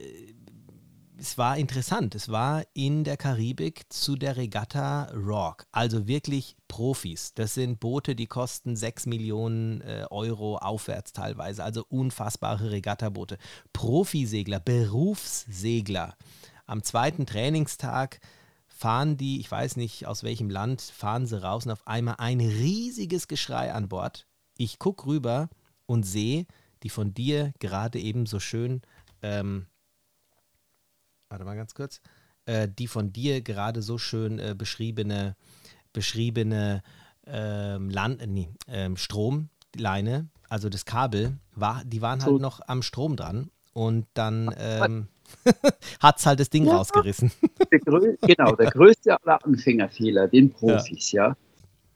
es 1.18 1.38
war 1.38 1.56
interessant. 1.56 2.14
Es 2.14 2.28
war 2.28 2.64
in 2.74 3.04
der 3.04 3.16
Karibik 3.16 3.86
zu 3.92 4.16
der 4.16 4.36
Regatta 4.36 5.04
Rock. 5.14 5.66
Also 5.72 6.06
wirklich 6.06 6.56
Profis. 6.68 7.32
Das 7.34 7.54
sind 7.54 7.80
Boote, 7.80 8.14
die 8.14 8.26
kosten 8.26 8.76
6 8.76 9.06
Millionen 9.06 9.80
äh, 9.80 10.06
Euro 10.10 10.56
aufwärts 10.58 11.12
teilweise. 11.12 11.64
Also 11.64 11.84
unfassbare 11.88 12.70
Regattaboote. 12.70 13.38
Profisegler, 13.72 14.60
Berufssegler. 14.60 16.16
Am 16.66 16.82
zweiten 16.82 17.26
Trainingstag 17.26 18.20
fahren 18.66 19.16
die, 19.16 19.40
ich 19.40 19.50
weiß 19.50 19.76
nicht 19.76 20.06
aus 20.06 20.22
welchem 20.22 20.50
Land, 20.50 20.82
fahren 20.82 21.26
sie 21.26 21.40
raus 21.40 21.64
und 21.64 21.72
auf 21.72 21.86
einmal 21.86 22.16
ein 22.18 22.40
riesiges 22.40 23.28
Geschrei 23.28 23.72
an 23.72 23.88
Bord. 23.88 24.26
Ich 24.58 24.78
gucke 24.78 25.06
rüber 25.06 25.48
und 25.86 26.04
sehe 26.04 26.46
die 26.82 26.90
von 26.90 27.14
dir 27.14 27.52
gerade 27.58 27.98
eben 27.98 28.26
so 28.26 28.38
schön 28.38 28.82
ähm, 29.22 29.66
warte 31.36 31.44
mal 31.44 31.54
ganz 31.54 31.74
kurz, 31.74 32.00
äh, 32.46 32.66
die 32.66 32.86
von 32.86 33.12
dir 33.12 33.42
gerade 33.42 33.82
so 33.82 33.98
schön 33.98 34.38
äh, 34.38 34.54
beschriebene, 34.56 35.36
beschriebene 35.92 36.82
ähm, 37.26 37.90
Land, 37.90 38.22
äh, 38.22 38.26
nee, 38.26 38.48
ähm, 38.68 38.96
Stromleine, 38.96 40.30
also 40.48 40.70
das 40.70 40.86
Kabel, 40.86 41.36
war, 41.54 41.82
die 41.84 42.00
waren 42.00 42.22
halt 42.22 42.30
so. 42.30 42.38
noch 42.38 42.60
am 42.66 42.80
Strom 42.80 43.16
dran 43.16 43.50
und 43.74 44.06
dann 44.14 44.50
ähm, 44.56 45.08
hat 46.00 46.20
es 46.20 46.24
halt 46.24 46.40
das 46.40 46.48
Ding 46.48 46.64
ja. 46.64 46.74
rausgerissen. 46.76 47.30
Der 47.70 47.80
genau, 47.80 48.52
der 48.54 48.70
größte 48.70 49.20
aller 49.22 49.44
Anfängerfehler, 49.44 50.28
den 50.28 50.50
Profis, 50.50 51.12
ja. 51.12 51.28
ja. 51.28 51.36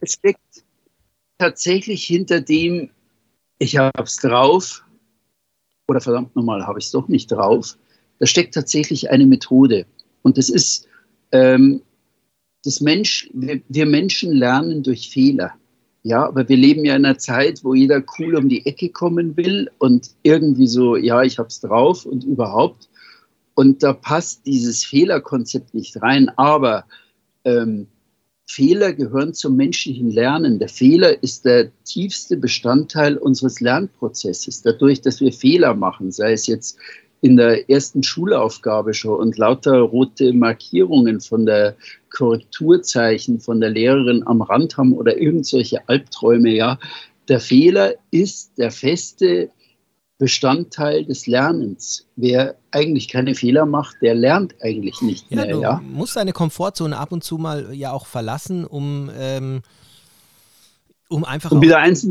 Es 0.00 0.14
steckt 0.14 0.64
tatsächlich 1.38 2.04
hinter 2.04 2.42
dem, 2.42 2.90
ich 3.58 3.78
habe 3.78 4.02
es 4.02 4.16
drauf, 4.16 4.84
oder 5.88 6.02
verdammt 6.02 6.36
nochmal, 6.36 6.66
habe 6.66 6.78
ich 6.78 6.86
es 6.86 6.90
doch 6.90 7.08
nicht 7.08 7.32
drauf, 7.32 7.78
da 8.20 8.26
steckt 8.26 8.54
tatsächlich 8.54 9.10
eine 9.10 9.26
Methode. 9.26 9.86
Und 10.22 10.38
das 10.38 10.50
ist, 10.50 10.86
ähm, 11.32 11.80
das 12.62 12.80
Mensch, 12.80 13.28
wir, 13.32 13.60
wir 13.68 13.86
Menschen 13.86 14.32
lernen 14.32 14.82
durch 14.82 15.10
Fehler. 15.10 15.54
Ja, 16.02 16.26
aber 16.26 16.48
wir 16.48 16.56
leben 16.56 16.84
ja 16.84 16.96
in 16.96 17.04
einer 17.04 17.18
Zeit, 17.18 17.64
wo 17.64 17.74
jeder 17.74 18.02
cool 18.18 18.36
um 18.36 18.48
die 18.48 18.64
Ecke 18.64 18.90
kommen 18.90 19.36
will 19.36 19.70
und 19.78 20.10
irgendwie 20.22 20.66
so, 20.66 20.96
ja, 20.96 21.22
ich 21.22 21.38
hab's 21.38 21.60
drauf 21.60 22.06
und 22.06 22.24
überhaupt. 22.24 22.88
Und 23.54 23.82
da 23.82 23.92
passt 23.92 24.46
dieses 24.46 24.84
Fehlerkonzept 24.84 25.74
nicht 25.74 26.00
rein. 26.00 26.30
Aber 26.36 26.84
ähm, 27.44 27.86
Fehler 28.46 28.92
gehören 28.92 29.32
zum 29.32 29.56
menschlichen 29.56 30.10
Lernen. 30.10 30.58
Der 30.58 30.68
Fehler 30.68 31.22
ist 31.22 31.44
der 31.44 31.70
tiefste 31.84 32.36
Bestandteil 32.36 33.16
unseres 33.16 33.60
Lernprozesses. 33.60 34.62
Dadurch, 34.62 35.02
dass 35.02 35.20
wir 35.20 35.32
Fehler 35.32 35.74
machen, 35.74 36.12
sei 36.12 36.32
es 36.32 36.46
jetzt 36.46 36.78
in 37.22 37.36
der 37.36 37.68
ersten 37.68 38.02
Schulaufgabe 38.02 38.94
schon 38.94 39.18
und 39.18 39.36
lauter 39.36 39.78
rote 39.80 40.32
Markierungen 40.32 41.20
von 41.20 41.46
der 41.46 41.76
Korrekturzeichen 42.10 43.40
von 43.40 43.60
der 43.60 43.70
Lehrerin 43.70 44.26
am 44.26 44.42
Rand 44.42 44.76
haben 44.76 44.94
oder 44.94 45.18
irgendwelche 45.18 45.88
Albträume, 45.88 46.50
ja. 46.50 46.78
Der 47.28 47.40
Fehler 47.40 47.94
ist 48.10 48.58
der 48.58 48.70
feste 48.70 49.50
Bestandteil 50.18 51.04
des 51.04 51.26
Lernens. 51.26 52.06
Wer 52.16 52.56
eigentlich 52.72 53.08
keine 53.08 53.34
Fehler 53.34 53.64
macht, 53.64 53.96
der 54.02 54.14
lernt 54.14 54.54
eigentlich 54.60 55.00
nicht 55.00 55.30
mehr. 55.30 55.46
Ja, 55.46 55.52
du 55.52 55.62
ja? 55.62 55.80
musst 55.82 56.16
deine 56.16 56.32
Komfortzone 56.32 56.96
ab 56.96 57.12
und 57.12 57.24
zu 57.24 57.38
mal 57.38 57.72
ja 57.72 57.92
auch 57.92 58.06
verlassen, 58.06 58.66
um, 58.66 59.10
ähm, 59.16 59.62
um 61.08 61.24
einfach 61.24 61.52
um 61.52 61.62
wieder 61.62 61.78
eins 61.78 62.06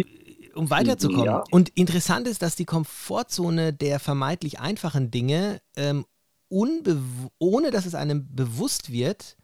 um 0.56 0.70
weiterzukommen. 0.70 1.26
Ja. 1.26 1.44
Und 1.52 1.70
interessant 1.70 2.28
ist, 2.28 2.42
dass 2.42 2.56
die 2.56 2.66
Komfortzone 2.66 3.74
der 3.74 4.00
vermeintlich 4.00 4.60
einfachen 4.60 5.12
Dinge, 5.12 5.62
ähm, 5.76 6.06
ohne 6.50 7.72
dass 7.72 7.86
es 7.86 7.96
einem 7.96 8.28
bewusst 8.36 8.92
wird, 8.92 9.38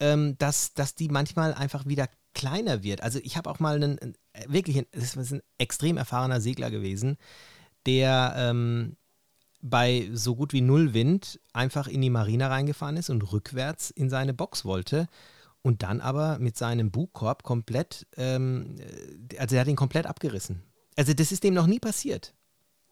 ähm, 0.00 0.36
dass, 0.38 0.74
dass 0.74 0.94
die 0.94 1.08
manchmal 1.08 1.54
einfach 1.54 1.86
wieder 1.86 2.08
kleiner 2.34 2.82
wird. 2.82 3.02
Also 3.02 3.18
ich 3.22 3.36
habe 3.36 3.50
auch 3.50 3.58
mal 3.58 3.76
einen, 3.76 4.14
wirklich, 4.46 4.86
das 4.92 5.16
ist 5.16 5.32
ein 5.32 5.42
extrem 5.58 5.96
erfahrener 5.96 6.40
Segler 6.40 6.70
gewesen, 6.70 7.16
der 7.86 8.34
ähm, 8.36 8.96
bei 9.60 10.08
so 10.12 10.36
gut 10.36 10.52
wie 10.52 10.60
null 10.60 10.94
Wind 10.94 11.40
einfach 11.52 11.88
in 11.88 12.00
die 12.00 12.10
Marina 12.10 12.48
reingefahren 12.48 12.96
ist 12.96 13.10
und 13.10 13.32
rückwärts 13.32 13.90
in 13.90 14.08
seine 14.08 14.34
Box 14.34 14.64
wollte 14.64 15.08
und 15.62 15.82
dann 15.82 16.00
aber 16.00 16.38
mit 16.38 16.56
seinem 16.56 16.90
Bugkorb 16.90 17.42
komplett, 17.42 18.06
ähm, 18.16 18.76
äh, 19.30 19.38
also 19.38 19.56
er 19.56 19.62
hat 19.62 19.68
ihn 19.68 19.76
komplett 19.76 20.06
abgerissen. 20.06 20.62
Also 20.96 21.14
das 21.14 21.32
ist 21.32 21.44
dem 21.44 21.54
noch 21.54 21.66
nie 21.66 21.78
passiert. 21.78 22.34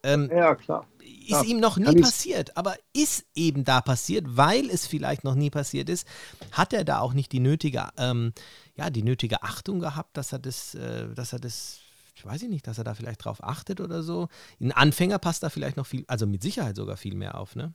Ähm, 0.03 0.29
ja, 0.31 0.55
klar. 0.55 0.87
Ist 0.99 1.31
ja, 1.31 1.43
ihm 1.43 1.59
noch 1.59 1.77
nie 1.77 2.01
passiert, 2.01 2.55
aber 2.55 2.75
ist 2.93 3.25
eben 3.35 3.63
da 3.63 3.81
passiert, 3.81 4.25
weil 4.27 4.69
es 4.69 4.85
vielleicht 4.87 5.23
noch 5.23 5.35
nie 5.35 5.49
passiert 5.49 5.89
ist, 5.89 6.07
hat 6.51 6.73
er 6.73 6.85
da 6.85 6.99
auch 6.99 7.13
nicht 7.13 7.31
die 7.31 7.39
nötige, 7.39 7.89
ähm, 7.97 8.33
ja, 8.75 8.89
die 8.89 9.03
nötige 9.03 9.43
Achtung 9.43 9.79
gehabt, 9.79 10.15
dass 10.15 10.31
er 10.31 10.39
das, 10.39 10.75
äh, 10.75 11.13
dass 11.13 11.33
er 11.33 11.39
das, 11.39 11.79
ich 12.15 12.25
weiß 12.25 12.43
nicht, 12.43 12.67
dass 12.67 12.77
er 12.77 12.83
da 12.83 12.93
vielleicht 12.93 13.25
drauf 13.25 13.43
achtet 13.43 13.81
oder 13.81 14.03
so. 14.03 14.27
Ein 14.61 14.71
Anfänger 14.71 15.19
passt 15.19 15.43
da 15.43 15.49
vielleicht 15.49 15.77
noch 15.77 15.87
viel, 15.87 16.05
also 16.07 16.27
mit 16.27 16.41
Sicherheit 16.41 16.75
sogar 16.75 16.97
viel 16.97 17.15
mehr 17.15 17.37
auf, 17.37 17.55
ne? 17.55 17.73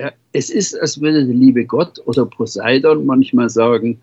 Ja, 0.00 0.12
es 0.32 0.48
ist, 0.48 0.80
als 0.80 0.98
würde 0.98 1.26
der 1.26 1.34
liebe 1.34 1.66
Gott 1.66 2.00
oder 2.06 2.24
Poseidon 2.24 3.04
manchmal 3.04 3.50
sagen, 3.50 4.00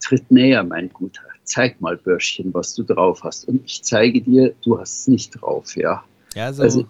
tritt 0.00 0.30
näher, 0.30 0.62
mein 0.62 0.88
Guter, 0.90 1.22
zeig 1.42 1.80
mal, 1.80 1.96
Börschchen, 1.96 2.54
was 2.54 2.74
du 2.74 2.84
drauf 2.84 3.24
hast. 3.24 3.48
Und 3.48 3.64
ich 3.64 3.82
zeige 3.82 4.20
dir, 4.20 4.54
du 4.62 4.78
hast 4.78 5.00
es 5.00 5.08
nicht 5.08 5.30
drauf, 5.40 5.74
ja. 5.76 6.04
Ja, 6.36 6.52
so. 6.52 6.62
Also, 6.62 6.86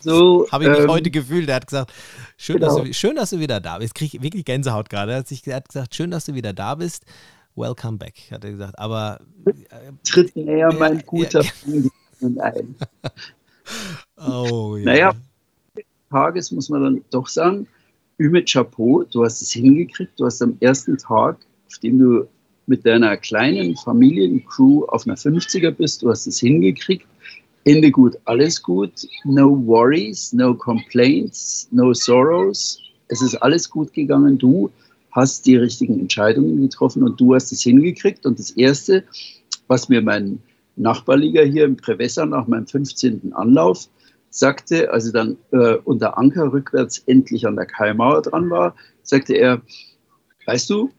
so 0.00 0.46
habe 0.52 0.64
ich 0.64 0.70
mich 0.70 0.80
ähm, 0.80 0.90
heute 0.90 1.10
gefühlt. 1.10 1.48
Er 1.48 1.56
hat 1.56 1.66
gesagt, 1.66 1.92
schön, 2.36 2.56
genau. 2.56 2.76
dass 2.76 2.84
du, 2.84 2.92
schön, 2.92 3.16
dass 3.16 3.30
du 3.30 3.40
wieder 3.40 3.58
da 3.58 3.78
bist. 3.78 3.92
Ich 3.98 4.10
kriege 4.10 4.22
wirklich 4.22 4.44
Gänsehaut 4.44 4.90
gerade. 4.90 5.12
Er 5.12 5.18
hat, 5.18 5.28
sich, 5.28 5.46
er 5.46 5.56
hat 5.56 5.68
gesagt, 5.68 5.94
schön, 5.94 6.10
dass 6.10 6.26
du 6.26 6.34
wieder 6.34 6.52
da 6.52 6.74
bist. 6.74 7.04
Welcome 7.56 7.96
back, 7.96 8.14
hat 8.30 8.44
er 8.44 8.50
gesagt. 8.50 8.78
Aber 8.78 9.18
äh, 9.46 9.52
tritt 10.04 10.36
näher, 10.36 10.72
mein 10.78 11.02
guter 11.06 11.42
Freund, 11.42 11.90
ein. 12.40 12.76
oh 14.28 14.76
ja. 14.76 14.84
Naja, 14.84 15.12
Tages 16.10 16.52
muss 16.52 16.68
man 16.68 16.84
dann 16.84 17.04
doch 17.10 17.26
sagen, 17.26 17.66
Ümit 18.20 18.50
Chapeau, 18.50 19.04
du 19.04 19.24
hast 19.24 19.42
es 19.42 19.52
hingekriegt, 19.52 20.12
du 20.18 20.26
hast 20.26 20.42
am 20.42 20.56
ersten 20.60 20.98
Tag, 20.98 21.38
auf 21.66 21.78
dem 21.78 21.98
du 21.98 22.28
mit 22.66 22.84
deiner 22.84 23.16
kleinen 23.16 23.76
Familiencrew 23.76 24.84
auf 24.86 25.06
einer 25.06 25.16
50er 25.16 25.70
bist, 25.70 26.02
du 26.02 26.10
hast 26.10 26.26
es 26.26 26.40
hingekriegt, 26.40 27.06
Ende 27.64 27.90
gut, 27.90 28.16
alles 28.24 28.62
gut, 28.62 29.06
no 29.24 29.50
worries, 29.66 30.32
no 30.32 30.54
complaints, 30.54 31.68
no 31.70 31.92
sorrows, 31.92 32.80
es 33.08 33.22
ist 33.22 33.36
alles 33.36 33.68
gut 33.68 33.92
gegangen, 33.92 34.38
du 34.38 34.70
hast 35.12 35.46
die 35.46 35.56
richtigen 35.56 35.98
Entscheidungen 36.00 36.60
getroffen 36.60 37.02
und 37.02 37.20
du 37.20 37.34
hast 37.34 37.50
es 37.52 37.62
hingekriegt. 37.62 38.24
Und 38.26 38.38
das 38.38 38.50
Erste, 38.52 39.04
was 39.66 39.88
mir 39.88 40.00
mein 40.00 40.38
Nachbarliga 40.76 41.42
hier 41.42 41.64
im 41.64 41.76
Prevessa 41.76 42.24
nach 42.24 42.46
meinem 42.46 42.66
15. 42.66 43.32
Anlauf 43.34 43.88
sagte, 44.30 44.90
als 44.92 45.06
er 45.06 45.12
dann 45.12 45.36
äh, 45.52 45.76
unter 45.84 46.18
Anker 46.18 46.52
rückwärts 46.52 46.98
endlich 47.06 47.46
an 47.46 47.56
der 47.56 47.66
Kaimauer 47.66 48.22
dran 48.22 48.50
war, 48.50 48.74
sagte 49.02 49.34
er, 49.34 49.62
weißt 50.46 50.68
du, 50.70 50.90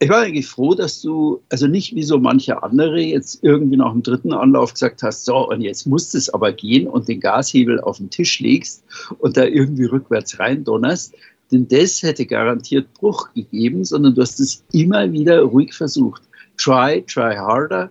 ich 0.00 0.08
war 0.10 0.20
eigentlich 0.20 0.46
froh, 0.46 0.74
dass 0.74 1.00
du, 1.02 1.42
also 1.48 1.66
nicht 1.66 1.94
wie 1.94 2.04
so 2.04 2.18
manche 2.18 2.62
andere, 2.62 3.00
jetzt 3.00 3.42
irgendwie 3.42 3.76
nach 3.76 3.90
dem 3.90 4.04
dritten 4.04 4.32
Anlauf 4.32 4.74
gesagt 4.74 5.02
hast, 5.02 5.24
so, 5.24 5.48
und 5.48 5.60
jetzt 5.60 5.86
muss 5.86 6.14
es 6.14 6.30
aber 6.30 6.52
gehen 6.52 6.86
und 6.86 7.08
den 7.08 7.18
Gashebel 7.18 7.80
auf 7.80 7.96
den 7.98 8.10
Tisch 8.10 8.38
legst 8.38 8.84
und 9.18 9.36
da 9.36 9.44
irgendwie 9.44 9.86
rückwärts 9.86 10.38
rein 10.38 10.62
donnerst, 10.62 11.14
denn 11.50 11.66
das 11.66 12.02
hätte 12.02 12.26
garantiert 12.26 12.94
Bruch 12.94 13.32
gegeben, 13.34 13.84
sondern 13.84 14.14
du 14.14 14.22
hast 14.22 14.38
es 14.38 14.62
immer 14.72 15.10
wieder 15.10 15.40
ruhig 15.42 15.74
versucht. 15.74 16.22
Try, 16.58 17.02
try 17.06 17.34
harder, 17.34 17.90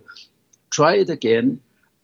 try 0.70 1.02
it 1.02 1.10
again, 1.10 1.60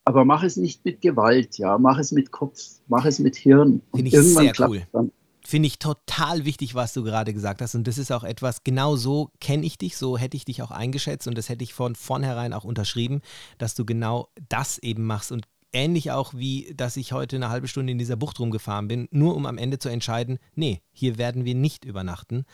aber 0.06 0.26
mach 0.26 0.44
es 0.44 0.58
nicht 0.58 0.84
mit 0.86 1.02
Gewalt, 1.02 1.58
ja, 1.58 1.78
mach 1.78 1.98
es 1.98 2.12
mit 2.12 2.32
Kopf, 2.32 2.60
mach 2.88 3.06
es 3.06 3.20
mit 3.20 3.36
Hirn. 3.36 3.82
Finde 3.94 4.08
ich 4.08 4.14
irgendwann 4.14 4.54
sehr 4.54 4.68
cool. 4.68 4.84
Dann. 4.92 5.12
Finde 5.46 5.68
ich 5.68 5.78
total 5.78 6.46
wichtig, 6.46 6.74
was 6.74 6.94
du 6.94 7.04
gerade 7.04 7.34
gesagt 7.34 7.62
hast. 7.62 7.76
Und 7.76 7.86
das 7.86 7.98
ist 7.98 8.12
auch 8.12 8.24
etwas, 8.24 8.64
genau 8.64 8.96
so 8.96 9.30
kenne 9.42 9.66
ich 9.66 9.78
dich, 9.78 9.98
so 9.98 10.18
hätte 10.18 10.38
ich 10.38 10.46
dich 10.46 10.62
auch 10.62 10.72
eingeschätzt 10.72 11.28
und 11.28 11.38
das 11.38 11.50
hätte 11.50 11.64
ich 11.64 11.74
von 11.74 11.96
vornherein 11.96 12.54
auch 12.54 12.64
unterschrieben, 12.64 13.22
dass 13.58 13.76
du 13.76 13.86
genau 13.86 14.30
das 14.48 14.78
eben 14.78 15.06
machst. 15.06 15.34
Und 15.34 15.46
ähnlich 15.74 16.12
auch 16.12 16.34
wie, 16.34 16.74
dass 16.76 16.96
ich 16.96 17.12
heute 17.12 17.36
eine 17.36 17.50
halbe 17.50 17.68
Stunde 17.68 17.92
in 17.92 17.98
dieser 17.98 18.16
Bucht 18.16 18.40
rumgefahren 18.40 18.88
bin, 18.88 19.08
nur 19.12 19.36
um 19.36 19.46
am 19.46 19.58
Ende 19.58 19.80
zu 19.80 19.90
entscheiden, 19.90 20.40
nee, 20.56 20.82
hier 20.92 21.18
werden 21.18 21.44
wir 21.44 21.56
nicht 21.56 21.84
übernachten. 21.84 22.46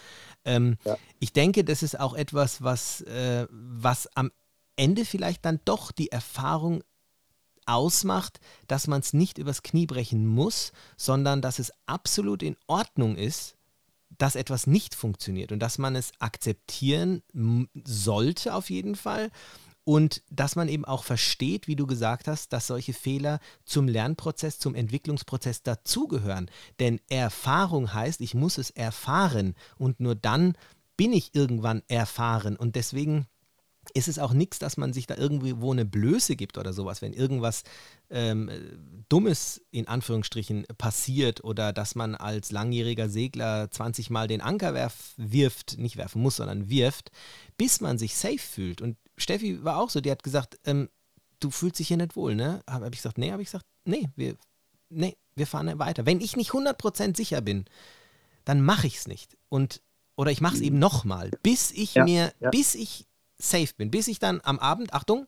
Ähm, 0.45 0.77
ja. 0.83 0.97
Ich 1.19 1.33
denke, 1.33 1.63
das 1.63 1.83
ist 1.83 1.99
auch 1.99 2.15
etwas, 2.15 2.63
was, 2.63 3.01
äh, 3.01 3.45
was 3.51 4.07
am 4.15 4.31
Ende 4.77 5.05
vielleicht 5.05 5.45
dann 5.45 5.59
doch 5.65 5.91
die 5.91 6.11
Erfahrung 6.11 6.81
ausmacht, 7.73 8.39
dass 8.67 8.87
man 8.87 9.01
es 9.01 9.13
nicht 9.13 9.37
übers 9.37 9.63
Knie 9.63 9.85
brechen 9.85 10.25
muss, 10.25 10.71
sondern 10.97 11.41
dass 11.41 11.59
es 11.59 11.71
absolut 11.85 12.43
in 12.43 12.55
Ordnung 12.67 13.15
ist, 13.15 13.55
dass 14.17 14.35
etwas 14.35 14.67
nicht 14.67 14.95
funktioniert 14.95 15.51
und 15.51 15.59
dass 15.59 15.77
man 15.77 15.95
es 15.95 16.11
akzeptieren 16.19 17.23
sollte 17.83 18.53
auf 18.53 18.69
jeden 18.69 18.95
Fall 18.95 19.29
und 19.83 20.21
dass 20.29 20.55
man 20.55 20.67
eben 20.67 20.85
auch 20.85 21.03
versteht, 21.03 21.67
wie 21.67 21.75
du 21.75 21.87
gesagt 21.87 22.27
hast, 22.27 22.53
dass 22.53 22.67
solche 22.67 22.93
Fehler 22.93 23.39
zum 23.65 23.87
Lernprozess, 23.87 24.59
zum 24.59 24.75
Entwicklungsprozess 24.75 25.63
dazugehören. 25.63 26.51
Denn 26.79 26.99
Erfahrung 27.09 27.93
heißt, 27.93 28.21
ich 28.21 28.35
muss 28.35 28.57
es 28.57 28.69
erfahren 28.69 29.55
und 29.77 29.99
nur 29.99 30.15
dann 30.15 30.55
bin 30.95 31.13
ich 31.13 31.33
irgendwann 31.33 31.81
erfahren 31.87 32.55
und 32.55 32.75
deswegen 32.75 33.25
ist 33.93 34.07
es 34.07 34.19
auch 34.19 34.33
nichts, 34.33 34.59
dass 34.59 34.77
man 34.77 34.93
sich 34.93 35.07
da 35.07 35.15
irgendwo 35.15 35.71
eine 35.71 35.85
Blöße 35.85 36.35
gibt 36.35 36.57
oder 36.57 36.73
sowas, 36.73 37.01
wenn 37.01 37.13
irgendwas 37.13 37.63
ähm, 38.09 38.49
Dummes 39.09 39.61
in 39.71 39.87
Anführungsstrichen 39.87 40.65
passiert 40.77 41.43
oder 41.43 41.73
dass 41.73 41.95
man 41.95 42.15
als 42.15 42.51
langjähriger 42.51 43.09
Segler 43.09 43.69
20 43.71 44.09
Mal 44.09 44.27
den 44.27 44.41
Anker 44.41 44.73
werf, 44.73 45.13
wirft, 45.17 45.77
nicht 45.77 45.97
werfen 45.97 46.21
muss, 46.21 46.37
sondern 46.37 46.69
wirft, 46.69 47.11
bis 47.57 47.81
man 47.81 47.97
sich 47.97 48.15
safe 48.15 48.39
fühlt. 48.39 48.81
Und 48.81 48.97
Steffi 49.17 49.63
war 49.63 49.77
auch 49.77 49.89
so, 49.89 50.01
die 50.01 50.11
hat 50.11 50.23
gesagt, 50.23 50.59
ähm, 50.65 50.89
du 51.39 51.51
fühlst 51.51 51.79
dich 51.79 51.87
hier 51.87 51.97
nicht 51.97 52.15
wohl, 52.15 52.35
ne? 52.35 52.61
Habe 52.69 52.85
hab 52.85 52.93
ich 52.93 52.99
gesagt, 52.99 53.17
nee, 53.17 53.31
habe 53.31 53.41
ich 53.41 53.47
gesagt, 53.47 53.65
nee, 53.85 54.09
wir, 54.15 54.35
nee, 54.89 55.17
wir 55.35 55.47
fahren 55.47 55.79
weiter. 55.79 56.05
Wenn 56.05 56.21
ich 56.21 56.35
nicht 56.35 56.51
100% 56.51 57.15
sicher 57.15 57.41
bin, 57.41 57.65
dann 58.45 58.61
mache 58.61 58.87
ich 58.87 58.97
es 58.97 59.07
nicht. 59.07 59.37
Und 59.49 59.81
oder 60.19 60.31
ich 60.31 60.41
mache 60.41 60.55
es 60.55 60.61
eben 60.61 60.79
nochmal, 60.79 61.31
bis 61.43 61.71
ich 61.71 61.93
ja, 61.93 62.03
mir, 62.03 62.33
ja. 62.41 62.49
bis 62.49 62.75
ich 62.75 63.05
safe 63.39 63.73
bin, 63.77 63.89
bis 63.89 64.07
ich 64.07 64.19
dann 64.19 64.41
am 64.43 64.59
Abend, 64.59 64.93
Achtung, 64.93 65.27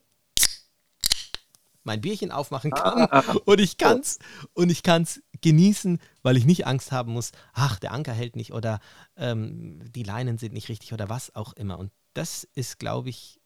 mein 1.84 2.00
Bierchen 2.00 2.30
aufmachen 2.30 2.70
kann 2.70 3.08
und 3.44 3.60
ich 3.60 3.76
kann's 3.76 4.18
und 4.54 4.70
ich 4.70 4.82
kann's 4.82 5.20
genießen, 5.40 5.98
weil 6.22 6.36
ich 6.36 6.44
nicht 6.44 6.66
Angst 6.66 6.92
haben 6.92 7.12
muss, 7.12 7.32
ach, 7.52 7.78
der 7.80 7.92
Anker 7.92 8.12
hält 8.12 8.36
nicht 8.36 8.52
oder 8.52 8.78
ähm, 9.16 9.80
die 9.92 10.04
Leinen 10.04 10.38
sind 10.38 10.52
nicht 10.52 10.68
richtig 10.68 10.92
oder 10.92 11.08
was 11.08 11.34
auch 11.34 11.52
immer. 11.54 11.78
Und 11.78 11.90
das 12.14 12.44
ist, 12.54 12.78
glaube 12.78 13.08
ich, 13.08 13.40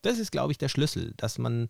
das 0.00 0.18
ist, 0.18 0.32
glaube 0.32 0.52
ich, 0.52 0.58
der 0.58 0.68
Schlüssel, 0.68 1.12
dass 1.16 1.38
man, 1.38 1.68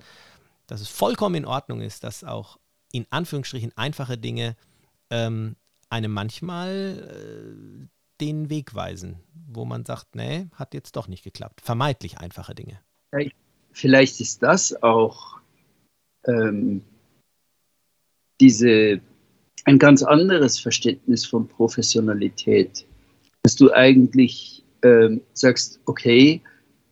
dass 0.67 0.81
es 0.81 0.89
vollkommen 0.89 1.35
in 1.35 1.45
Ordnung 1.45 1.81
ist, 1.81 2.05
dass 2.05 2.23
auch 2.23 2.59
in 2.93 3.07
Anführungsstrichen 3.11 3.77
einfache 3.77 4.19
Dinge 4.19 4.57
ähm, 5.11 5.57
einem 5.89 6.13
manchmal 6.13 7.89
äh, 7.89 7.89
den 8.23 8.49
Weg 8.51 8.73
weisen, 8.77 9.17
wo 9.49 9.65
man 9.65 9.85
sagt, 9.85 10.15
nee, 10.15 10.47
hat 10.55 10.75
jetzt 10.75 10.95
doch 10.95 11.09
nicht 11.09 11.25
geklappt. 11.25 11.61
Vermeidlich 11.61 12.19
einfache 12.19 12.55
Dinge. 12.55 12.79
Vielleicht 13.73 14.21
ist 14.21 14.45
das 14.45 14.81
auch 14.85 15.41
ähm, 16.29 16.83
diese, 18.41 19.01
ein 19.65 19.79
ganz 19.79 20.05
anderes 20.05 20.61
Verständnis 20.61 21.27
von 21.27 21.49
Professionalität, 21.49 22.87
dass 23.43 23.57
du 23.57 23.73
eigentlich 23.73 24.63
ähm, 24.85 25.21
sagst, 25.33 25.81
okay, 25.87 26.41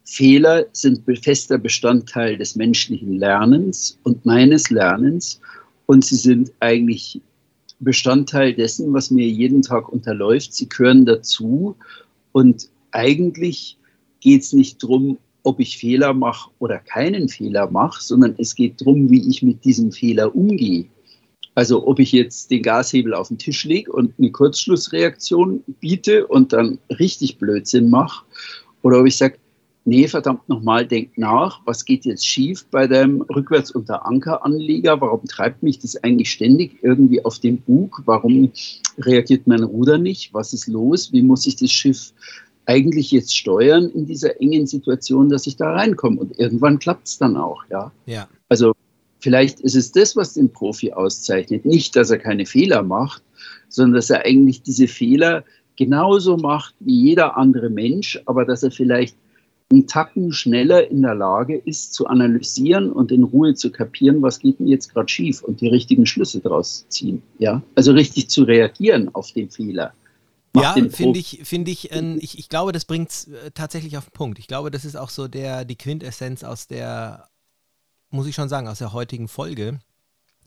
Fehler 0.04 0.66
sind 0.72 1.04
fester 1.22 1.58
Bestandteil 1.58 2.38
des 2.38 2.56
menschlichen 2.56 3.12
Lernens 3.12 4.00
und 4.02 4.26
meines 4.26 4.68
Lernens 4.70 5.40
und 5.86 6.04
sie 6.04 6.16
sind 6.16 6.52
eigentlich 6.58 7.20
Bestandteil 7.80 8.54
dessen, 8.54 8.92
was 8.92 9.10
mir 9.10 9.26
jeden 9.26 9.62
Tag 9.62 9.88
unterläuft. 9.88 10.54
Sie 10.54 10.68
gehören 10.68 11.06
dazu. 11.06 11.76
Und 12.32 12.68
eigentlich 12.92 13.78
geht 14.20 14.42
es 14.42 14.52
nicht 14.52 14.82
darum, 14.82 15.18
ob 15.42 15.58
ich 15.58 15.78
Fehler 15.78 16.12
mache 16.12 16.50
oder 16.58 16.78
keinen 16.78 17.28
Fehler 17.28 17.70
mache, 17.70 18.02
sondern 18.02 18.34
es 18.38 18.54
geht 18.54 18.80
darum, 18.80 19.10
wie 19.10 19.28
ich 19.28 19.42
mit 19.42 19.64
diesem 19.64 19.90
Fehler 19.90 20.34
umgehe. 20.34 20.86
Also 21.54 21.86
ob 21.86 21.98
ich 21.98 22.12
jetzt 22.12 22.50
den 22.50 22.62
Gashebel 22.62 23.14
auf 23.14 23.28
den 23.28 23.38
Tisch 23.38 23.64
lege 23.64 23.90
und 23.90 24.12
eine 24.18 24.30
Kurzschlussreaktion 24.30 25.64
biete 25.80 26.26
und 26.26 26.52
dann 26.52 26.78
richtig 26.98 27.38
Blödsinn 27.38 27.90
mache, 27.90 28.24
oder 28.82 29.00
ob 29.00 29.06
ich 29.06 29.16
sage, 29.16 29.38
nee, 29.84 30.06
verdammt 30.08 30.48
nochmal, 30.48 30.86
denk 30.86 31.16
nach, 31.16 31.60
was 31.64 31.84
geht 31.84 32.04
jetzt 32.04 32.26
schief 32.26 32.66
bei 32.70 32.86
deinem 32.86 33.22
rückwärts 33.22 33.70
unter 33.70 34.06
Ankeranleger? 34.06 35.00
Warum 35.00 35.24
treibt 35.26 35.62
mich 35.62 35.78
das 35.78 35.96
eigentlich 36.02 36.30
ständig 36.30 36.78
irgendwie 36.82 37.24
auf 37.24 37.38
den 37.38 37.60
Bug? 37.60 38.02
Warum 38.04 38.52
reagiert 38.98 39.46
mein 39.46 39.62
Ruder 39.62 39.98
nicht? 39.98 40.34
Was 40.34 40.52
ist 40.52 40.68
los? 40.68 41.12
Wie 41.12 41.22
muss 41.22 41.46
ich 41.46 41.56
das 41.56 41.70
Schiff 41.70 42.12
eigentlich 42.66 43.10
jetzt 43.10 43.36
steuern 43.36 43.88
in 43.88 44.06
dieser 44.06 44.40
engen 44.40 44.66
Situation, 44.66 45.28
dass 45.28 45.46
ich 45.46 45.56
da 45.56 45.72
reinkomme? 45.72 46.20
Und 46.20 46.38
irgendwann 46.38 46.78
klappt 46.78 47.08
es 47.08 47.18
dann 47.18 47.36
auch, 47.36 47.64
ja. 47.70 47.90
Ja. 48.06 48.28
Also 48.48 48.74
vielleicht 49.20 49.60
ist 49.60 49.76
es 49.76 49.92
das, 49.92 50.16
was 50.16 50.34
den 50.34 50.52
Profi 50.52 50.92
auszeichnet. 50.92 51.64
Nicht, 51.64 51.96
dass 51.96 52.10
er 52.10 52.18
keine 52.18 52.46
Fehler 52.46 52.82
macht, 52.82 53.22
sondern 53.68 53.94
dass 53.94 54.10
er 54.10 54.24
eigentlich 54.24 54.62
diese 54.62 54.88
Fehler 54.88 55.44
genauso 55.76 56.36
macht 56.36 56.74
wie 56.80 57.08
jeder 57.08 57.38
andere 57.38 57.70
Mensch, 57.70 58.20
aber 58.26 58.44
dass 58.44 58.62
er 58.62 58.70
vielleicht 58.70 59.16
einen 59.70 59.87
Tacken 59.87 60.33
schneller 60.33 60.90
in 60.90 61.02
der 61.02 61.14
Lage 61.14 61.56
ist, 61.56 61.94
zu 61.94 62.06
analysieren 62.06 62.90
und 62.90 63.12
in 63.12 63.22
Ruhe 63.22 63.54
zu 63.54 63.70
kapieren, 63.70 64.20
was 64.20 64.40
geht 64.40 64.59
denn 64.59 64.66
jetzt 64.66 64.92
gerade 64.92 65.09
schief 65.09 65.42
und 65.42 65.61
die 65.61 65.68
richtigen 65.68 66.06
Schlüsse 66.06 66.40
daraus 66.40 66.87
ziehen. 66.88 67.22
Ja? 67.38 67.62
Also 67.76 67.92
richtig 67.92 68.28
zu 68.28 68.42
reagieren 68.42 69.14
auf 69.14 69.33
den 69.33 69.48
Fehler. 69.48 69.94
ja, 70.56 70.74
finde 70.90 71.20
ich, 71.20 71.40
finde 71.44 71.70
ich, 71.70 71.92
äh, 71.92 72.16
ich, 72.16 72.38
ich 72.38 72.48
glaube, 72.48 72.72
das 72.72 72.85
bringt 72.85 73.11
es 73.11 73.28
äh, 73.28 73.52
tatsächlich 73.54 73.96
auf 73.96 74.06
den 74.06 74.12
Punkt. 74.12 74.40
Ich 74.40 74.48
glaube, 74.48 74.72
das 74.72 74.85
ist 74.85 74.96
auch 74.96 75.11
so 75.11 75.28
der, 75.28 75.64
die 75.64 75.76
Quintessenz 75.76 76.42
aus 76.42 76.66
der, 76.66 77.28
muss 78.11 78.26
ich 78.26 78.35
schon 78.35 78.48
sagen, 78.48 78.66
aus 78.66 78.78
der 78.78 78.92
heutigen 78.92 79.28
Folge, 79.28 79.78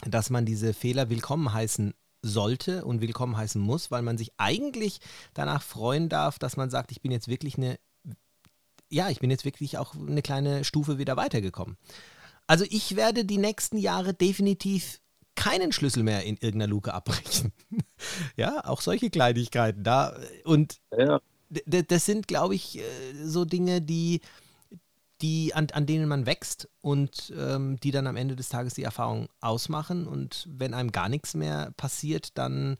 dass 0.05 0.29
man 0.29 0.45
diese 0.45 0.73
Fehler 0.73 1.09
willkommen 1.09 1.53
heißen 1.53 1.93
sollte 2.21 2.83
und 2.83 2.99
willkommen 2.99 3.38
heißen 3.38 3.62
muss, 3.62 3.89
weil 3.89 4.01
man 4.01 4.17
sich 4.17 4.31
eigentlich 4.38 4.99
danach 5.33 5.62
freuen 5.62 6.09
darf, 6.09 6.39
dass 6.39 6.57
man 6.57 6.69
sagt, 6.69 6.91
ich 6.91 7.01
bin 7.01 7.12
jetzt 7.12 7.29
wirklich 7.29 7.57
eine 7.57 7.77
ja, 8.93 9.10
ich 9.10 9.19
bin 9.19 9.32
jetzt 9.32 9.45
wirklich 9.45 9.77
auch 9.77 9.95
eine 9.95 10.21
kleine 10.21 10.63
Stufe 10.63 10.97
wieder 10.97 11.17
weitergekommen. 11.17 11.77
Also 12.47 12.65
ich 12.69 12.95
werde 12.95 13.25
die 13.25 13.38
nächsten 13.38 13.77
Jahre 13.77 14.13
definitiv 14.13 14.99
keinen 15.36 15.71
Schlüssel 15.71 16.03
mehr 16.03 16.23
in 16.23 16.36
irgendeiner 16.36 16.67
Luke 16.67 16.93
abbrechen. 16.93 17.51
ja, 18.38 18.63
auch 18.65 18.82
solche 18.82 19.10
Kleinigkeiten 19.10 19.84
da. 19.84 20.15
Und 20.45 20.79
ja. 20.95 21.19
das 21.49 22.06
sind, 22.06 22.27
glaube 22.27 22.53
ich, 22.53 22.77
äh, 22.77 22.84
so 23.23 23.43
Dinge, 23.45 23.82
die, 23.82 24.21
die 25.21 25.56
an, 25.56 25.67
an 25.73 25.88
denen 25.88 26.08
man 26.08 26.27
wächst 26.27 26.69
und 26.82 27.34
ähm, 27.36 27.80
die 27.82 27.91
dann 27.91 28.05
am 28.05 28.15
Ende 28.15 28.36
des 28.36 28.49
Tages 28.49 28.76
die 28.76 28.84
Erfahrung 28.84 29.28
ausmachen. 29.41 30.05
Und 30.05 30.47
wenn 30.51 30.76
einem 30.76 30.91
gar 30.91 31.09
nichts 31.09 31.34
mehr 31.34 31.72
passiert, 31.78 32.38
dann 32.38 32.78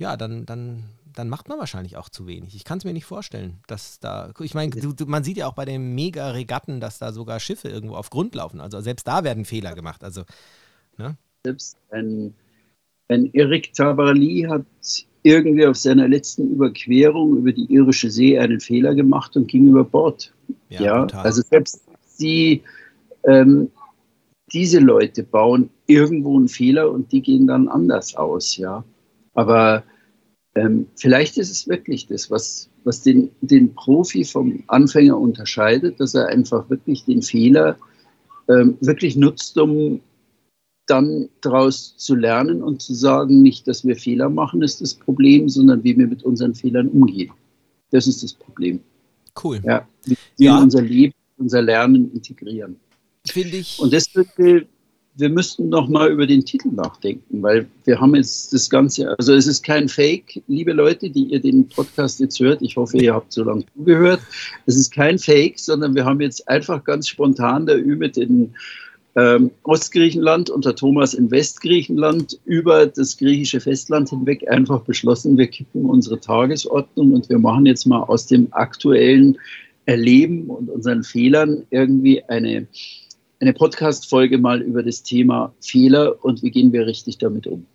ja, 0.00 0.16
dann, 0.16 0.46
dann, 0.46 0.84
dann 1.14 1.28
macht 1.28 1.48
man 1.48 1.58
wahrscheinlich 1.58 1.96
auch 1.96 2.08
zu 2.08 2.26
wenig. 2.26 2.54
Ich 2.54 2.64
kann 2.64 2.78
es 2.78 2.84
mir 2.84 2.92
nicht 2.92 3.04
vorstellen, 3.04 3.58
dass 3.66 4.00
da, 4.00 4.32
ich 4.40 4.54
meine, 4.54 4.70
man 5.06 5.24
sieht 5.24 5.36
ja 5.36 5.46
auch 5.46 5.54
bei 5.54 5.64
den 5.64 5.94
Mega-Regatten, 5.94 6.80
dass 6.80 6.98
da 6.98 7.12
sogar 7.12 7.40
Schiffe 7.40 7.68
irgendwo 7.68 7.96
auf 7.96 8.10
Grund 8.10 8.34
laufen. 8.34 8.60
Also 8.60 8.80
selbst 8.80 9.06
da 9.06 9.24
werden 9.24 9.44
Fehler 9.44 9.74
gemacht. 9.74 10.04
Also, 10.04 10.24
ne? 10.98 11.16
Selbst 11.44 11.76
ein, 11.90 12.34
ein 13.08 13.32
Eric 13.34 13.72
Tabarly 13.72 14.46
hat 14.48 14.64
irgendwie 15.22 15.66
auf 15.66 15.76
seiner 15.76 16.08
letzten 16.08 16.50
Überquerung 16.50 17.36
über 17.36 17.52
die 17.52 17.70
irische 17.72 18.10
See 18.10 18.38
einen 18.38 18.60
Fehler 18.60 18.94
gemacht 18.94 19.36
und 19.36 19.48
ging 19.48 19.68
über 19.68 19.84
Bord. 19.84 20.32
Ja, 20.68 20.82
ja 20.82 21.06
also 21.18 21.42
selbst 21.42 21.82
die, 22.18 22.62
ähm, 23.24 23.70
diese 24.52 24.78
Leute 24.78 25.22
bauen 25.22 25.70
irgendwo 25.86 26.36
einen 26.36 26.48
Fehler 26.48 26.90
und 26.90 27.12
die 27.12 27.22
gehen 27.22 27.46
dann 27.46 27.68
anders 27.68 28.14
aus, 28.16 28.56
ja. 28.56 28.84
Aber 29.34 29.84
ähm, 30.60 30.86
vielleicht 30.96 31.38
ist 31.38 31.50
es 31.50 31.68
wirklich 31.68 32.06
das, 32.06 32.30
was, 32.30 32.68
was 32.84 33.02
den, 33.02 33.30
den 33.40 33.74
Profi 33.74 34.24
vom 34.24 34.62
Anfänger 34.66 35.18
unterscheidet, 35.18 35.98
dass 36.00 36.14
er 36.14 36.26
einfach 36.26 36.68
wirklich 36.68 37.04
den 37.04 37.22
Fehler 37.22 37.76
ähm, 38.48 38.76
wirklich 38.80 39.16
nutzt, 39.16 39.56
um 39.58 40.00
dann 40.86 41.28
daraus 41.40 41.96
zu 41.96 42.14
lernen 42.14 42.62
und 42.62 42.82
zu 42.82 42.94
sagen, 42.94 43.42
nicht, 43.42 43.68
dass 43.68 43.86
wir 43.86 43.96
Fehler 43.96 44.28
machen, 44.28 44.60
ist 44.60 44.80
das 44.80 44.94
Problem, 44.94 45.48
sondern 45.48 45.82
wie 45.84 45.96
wir 45.96 46.06
mit 46.06 46.24
unseren 46.24 46.54
Fehlern 46.54 46.88
umgehen. 46.88 47.32
Das 47.90 48.06
ist 48.06 48.22
das 48.22 48.34
Problem. 48.34 48.80
Cool. 49.42 49.60
Ja, 49.64 49.86
wie 50.04 50.16
wir 50.36 50.50
ja. 50.50 50.58
unser 50.58 50.82
Leben, 50.82 51.14
unser 51.38 51.62
Lernen 51.62 52.12
integrieren. 52.12 52.76
Finde 53.26 53.58
ich. 53.58 53.78
Und 53.78 53.92
deswegen, 53.92 54.66
wir 55.20 55.28
müssten 55.28 55.68
noch 55.68 55.88
mal 55.88 56.10
über 56.10 56.26
den 56.26 56.44
Titel 56.44 56.68
nachdenken, 56.68 57.42
weil 57.42 57.66
wir 57.84 58.00
haben 58.00 58.14
jetzt 58.14 58.52
das 58.52 58.70
Ganze, 58.70 59.16
also 59.18 59.34
es 59.34 59.46
ist 59.46 59.62
kein 59.62 59.88
Fake, 59.88 60.42
liebe 60.48 60.72
Leute, 60.72 61.10
die 61.10 61.24
ihr 61.24 61.40
den 61.40 61.68
Podcast 61.68 62.20
jetzt 62.20 62.40
hört. 62.40 62.62
Ich 62.62 62.76
hoffe, 62.76 62.98
ihr 62.98 63.14
habt 63.14 63.32
so 63.32 63.44
lange 63.44 63.64
zugehört. 63.76 64.20
Es 64.66 64.76
ist 64.76 64.92
kein 64.92 65.18
Fake, 65.18 65.58
sondern 65.58 65.94
wir 65.94 66.04
haben 66.04 66.20
jetzt 66.20 66.48
einfach 66.48 66.82
ganz 66.84 67.08
spontan 67.08 67.66
der 67.66 67.78
Ü 67.78 67.96
mit 67.96 68.16
den 68.16 68.54
ähm, 69.16 69.50
Ostgriechenland 69.64 70.50
und 70.50 70.64
der 70.64 70.76
Thomas 70.76 71.14
in 71.14 71.30
Westgriechenland 71.30 72.38
über 72.44 72.86
das 72.86 73.16
griechische 73.16 73.60
Festland 73.60 74.08
hinweg 74.08 74.48
einfach 74.48 74.82
beschlossen, 74.82 75.36
wir 75.36 75.48
kippen 75.48 75.84
unsere 75.84 76.20
Tagesordnung 76.20 77.12
und 77.12 77.28
wir 77.28 77.38
machen 77.38 77.66
jetzt 77.66 77.86
mal 77.86 78.02
aus 78.02 78.26
dem 78.26 78.48
aktuellen 78.52 79.36
Erleben 79.86 80.48
und 80.48 80.70
unseren 80.70 81.02
Fehlern 81.02 81.64
irgendwie 81.70 82.22
eine, 82.24 82.68
eine 83.40 83.52
Podcast-Folge 83.52 84.38
mal 84.38 84.60
über 84.60 84.82
das 84.82 85.02
Thema 85.02 85.52
Fehler 85.60 86.22
und 86.24 86.42
wie 86.42 86.50
gehen 86.50 86.72
wir 86.72 86.86
richtig 86.86 87.18
damit 87.18 87.46
um. 87.46 87.66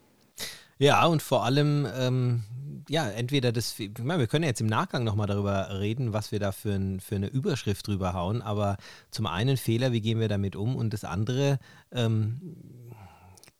Ja, 0.77 1.05
und 1.05 1.21
vor 1.21 1.43
allem 1.43 1.87
ähm, 1.97 2.43
ja, 2.89 3.09
entweder 3.09 3.51
das, 3.51 3.79
ich 3.79 3.97
meine, 3.99 4.19
wir 4.19 4.27
können 4.27 4.43
jetzt 4.43 4.61
im 4.61 4.67
Nachgang 4.67 5.03
nochmal 5.03 5.27
darüber 5.27 5.79
reden, 5.79 6.13
was 6.13 6.31
wir 6.31 6.39
da 6.39 6.51
für, 6.51 6.73
ein, 6.73 6.99
für, 6.99 7.15
eine 7.15 7.27
Überschrift 7.27 7.87
drüber 7.87 8.13
hauen, 8.13 8.41
aber 8.41 8.77
zum 9.11 9.25
einen 9.25 9.57
Fehler, 9.57 9.91
wie 9.91 10.01
gehen 10.01 10.19
wir 10.19 10.27
damit 10.27 10.55
um? 10.55 10.75
Und 10.75 10.93
das 10.93 11.03
andere, 11.03 11.59
ähm, 11.91 12.39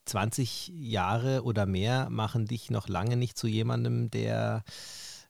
20 0.04 0.72
Jahre 0.76 1.42
oder 1.42 1.66
mehr 1.66 2.08
machen 2.10 2.46
dich 2.46 2.70
noch 2.70 2.88
lange 2.88 3.16
nicht 3.16 3.36
zu 3.36 3.48
jemandem, 3.48 4.10
der, 4.10 4.62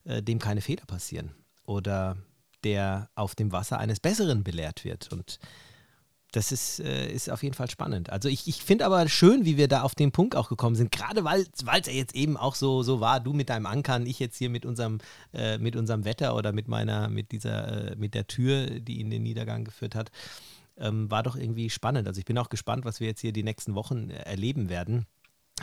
äh, 0.04 0.22
dem 0.22 0.38
keine 0.38 0.60
Fehler 0.60 0.84
passieren 0.86 1.30
oder 1.64 2.18
der 2.62 3.08
auf 3.14 3.34
dem 3.34 3.52
Wasser 3.52 3.78
eines 3.78 4.00
Besseren 4.00 4.44
belehrt 4.44 4.84
wird. 4.84 5.10
Und 5.12 5.38
das 6.37 6.53
ist, 6.53 6.80
äh, 6.80 7.11
ist 7.11 7.30
auf 7.30 7.43
jeden 7.43 7.55
Fall 7.55 7.70
spannend. 7.70 8.11
Also 8.11 8.28
ich, 8.28 8.47
ich 8.47 8.62
finde 8.62 8.84
aber 8.84 9.09
schön, 9.09 9.47
wie 9.47 9.57
wir 9.57 9.68
da 9.68 9.82
auf 9.82 9.95
den 9.95 10.12
Punkt 10.12 10.37
auch 10.37 10.51
gekommen 10.51 10.76
sind, 10.76 10.93
gerade 10.93 11.24
weil 11.24 11.41
es 11.41 11.64
ja 11.64 11.93
jetzt 11.93 12.14
eben 12.14 12.37
auch 12.37 12.55
so, 12.55 12.82
so 12.82 13.01
war, 13.01 13.20
du 13.20 13.32
mit 13.32 13.49
deinem 13.49 13.64
Ankern, 13.64 14.05
ich 14.05 14.18
jetzt 14.18 14.37
hier 14.37 14.51
mit 14.51 14.66
unserem, 14.66 14.99
äh, 15.32 15.57
mit 15.57 15.76
unserem 15.76 16.05
Wetter 16.05 16.37
oder 16.37 16.53
mit 16.53 16.68
meiner, 16.68 17.09
mit 17.09 17.32
dieser, 17.32 17.93
äh, 17.93 17.97
mit 17.97 18.12
der 18.12 18.26
Tür, 18.26 18.66
die 18.66 19.01
in 19.01 19.09
den 19.09 19.22
Niedergang 19.22 19.64
geführt 19.64 19.95
hat, 19.95 20.11
ähm, 20.76 21.11
war 21.11 21.22
doch 21.22 21.37
irgendwie 21.37 21.70
spannend. 21.70 22.07
Also 22.07 22.18
ich 22.18 22.26
bin 22.26 22.37
auch 22.37 22.51
gespannt, 22.51 22.84
was 22.84 23.01
wir 23.01 23.07
jetzt 23.07 23.22
hier 23.22 23.32
die 23.32 23.43
nächsten 23.43 23.74
Wochen 23.74 24.11
äh, 24.11 24.18
erleben 24.24 24.68
werden. 24.68 25.07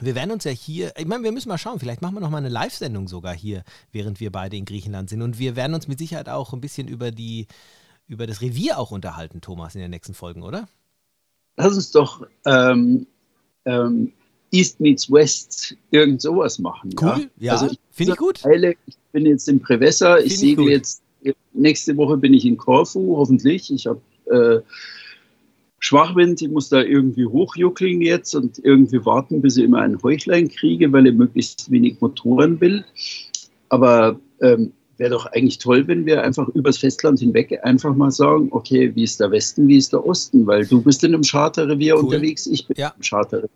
Wir 0.01 0.15
werden 0.15 0.31
uns 0.31 0.43
ja 0.43 0.51
hier, 0.51 0.91
ich 0.97 1.05
meine, 1.05 1.23
wir 1.23 1.31
müssen 1.31 1.49
mal 1.49 1.59
schauen, 1.59 1.79
vielleicht 1.79 2.01
machen 2.01 2.15
wir 2.15 2.21
noch 2.21 2.31
mal 2.31 2.39
eine 2.39 2.49
Live-Sendung 2.49 3.07
sogar 3.07 3.35
hier, 3.35 3.63
während 3.91 4.19
wir 4.19 4.31
beide 4.31 4.57
in 4.57 4.65
Griechenland 4.65 5.07
sind. 5.07 5.21
Und 5.21 5.37
wir 5.37 5.55
werden 5.55 5.75
uns 5.75 5.87
mit 5.87 5.99
Sicherheit 5.99 6.29
auch 6.29 6.51
ein 6.51 6.61
bisschen 6.61 6.87
über 6.87 7.11
die 7.11 7.45
über 8.07 8.27
das 8.27 8.41
Revier 8.41 8.77
auch 8.77 8.91
unterhalten, 8.91 9.41
Thomas, 9.41 9.75
in 9.75 9.81
den 9.81 9.91
nächsten 9.91 10.13
Folgen, 10.13 10.43
oder? 10.43 10.67
Lass 11.57 11.75
uns 11.75 11.91
doch 11.91 12.25
ähm, 12.45 13.05
ähm, 13.65 14.11
East 14.51 14.79
meets 14.79 15.11
West 15.11 15.75
irgend 15.91 16.21
sowas 16.21 16.59
machen. 16.59 16.91
Cool, 16.99 17.29
ja, 17.37 17.53
ja 17.53 17.53
also 17.53 17.75
finde 17.91 18.13
ich 18.13 18.17
gut. 18.17 18.43
Heile, 18.43 18.75
ich 18.85 18.97
bin 19.11 19.25
jetzt 19.25 19.47
im 19.47 19.59
Prevessa, 19.59 20.17
ich 20.19 20.37
sehe 20.37 20.59
jetzt, 20.69 21.01
nächste 21.53 21.95
Woche 21.97 22.17
bin 22.17 22.33
ich 22.33 22.45
in 22.45 22.57
Korfu, 22.57 23.17
hoffentlich. 23.17 23.71
Ich 23.71 23.87
habe 23.87 24.01
äh, 24.25 24.61
Schwachwind, 25.79 26.41
ich 26.41 26.49
muss 26.49 26.69
da 26.69 26.81
irgendwie 26.81 27.25
hochjuckeln 27.25 28.01
jetzt 28.01 28.35
und 28.35 28.59
irgendwie 28.63 29.05
warten, 29.05 29.41
bis 29.41 29.57
ich 29.57 29.65
immer 29.65 29.79
ein 29.79 30.01
Heuchlein 30.01 30.47
kriege, 30.49 30.91
weil 30.91 31.07
ich 31.07 31.13
möglichst 31.13 31.69
wenig 31.71 31.99
Motoren 31.99 32.61
will. 32.61 32.85
Aber 33.69 34.19
ähm, 34.41 34.71
wäre 35.03 35.11
doch 35.11 35.25
eigentlich 35.25 35.57
toll, 35.57 35.85
wenn 35.89 36.05
wir 36.05 36.23
einfach 36.23 36.47
übers 36.49 36.77
Festland 36.77 37.19
hinweg 37.19 37.59
einfach 37.63 37.93
mal 37.93 38.09
sagen, 38.09 38.47
okay, 38.51 38.95
wie 38.95 39.03
ist 39.03 39.19
der 39.19 39.31
Westen, 39.31 39.67
wie 39.67 39.75
ist 39.75 39.91
der 39.91 40.05
Osten, 40.05 40.47
weil 40.47 40.65
du 40.65 40.81
bist 40.81 41.03
in 41.03 41.13
einem 41.13 41.23
Charterrevier 41.23 41.95
cool. 41.95 42.05
unterwegs, 42.05 42.47
ich 42.47 42.65
bin 42.65 42.77
ja. 42.79 42.93
im 42.95 43.03
Charterrevier 43.03 43.49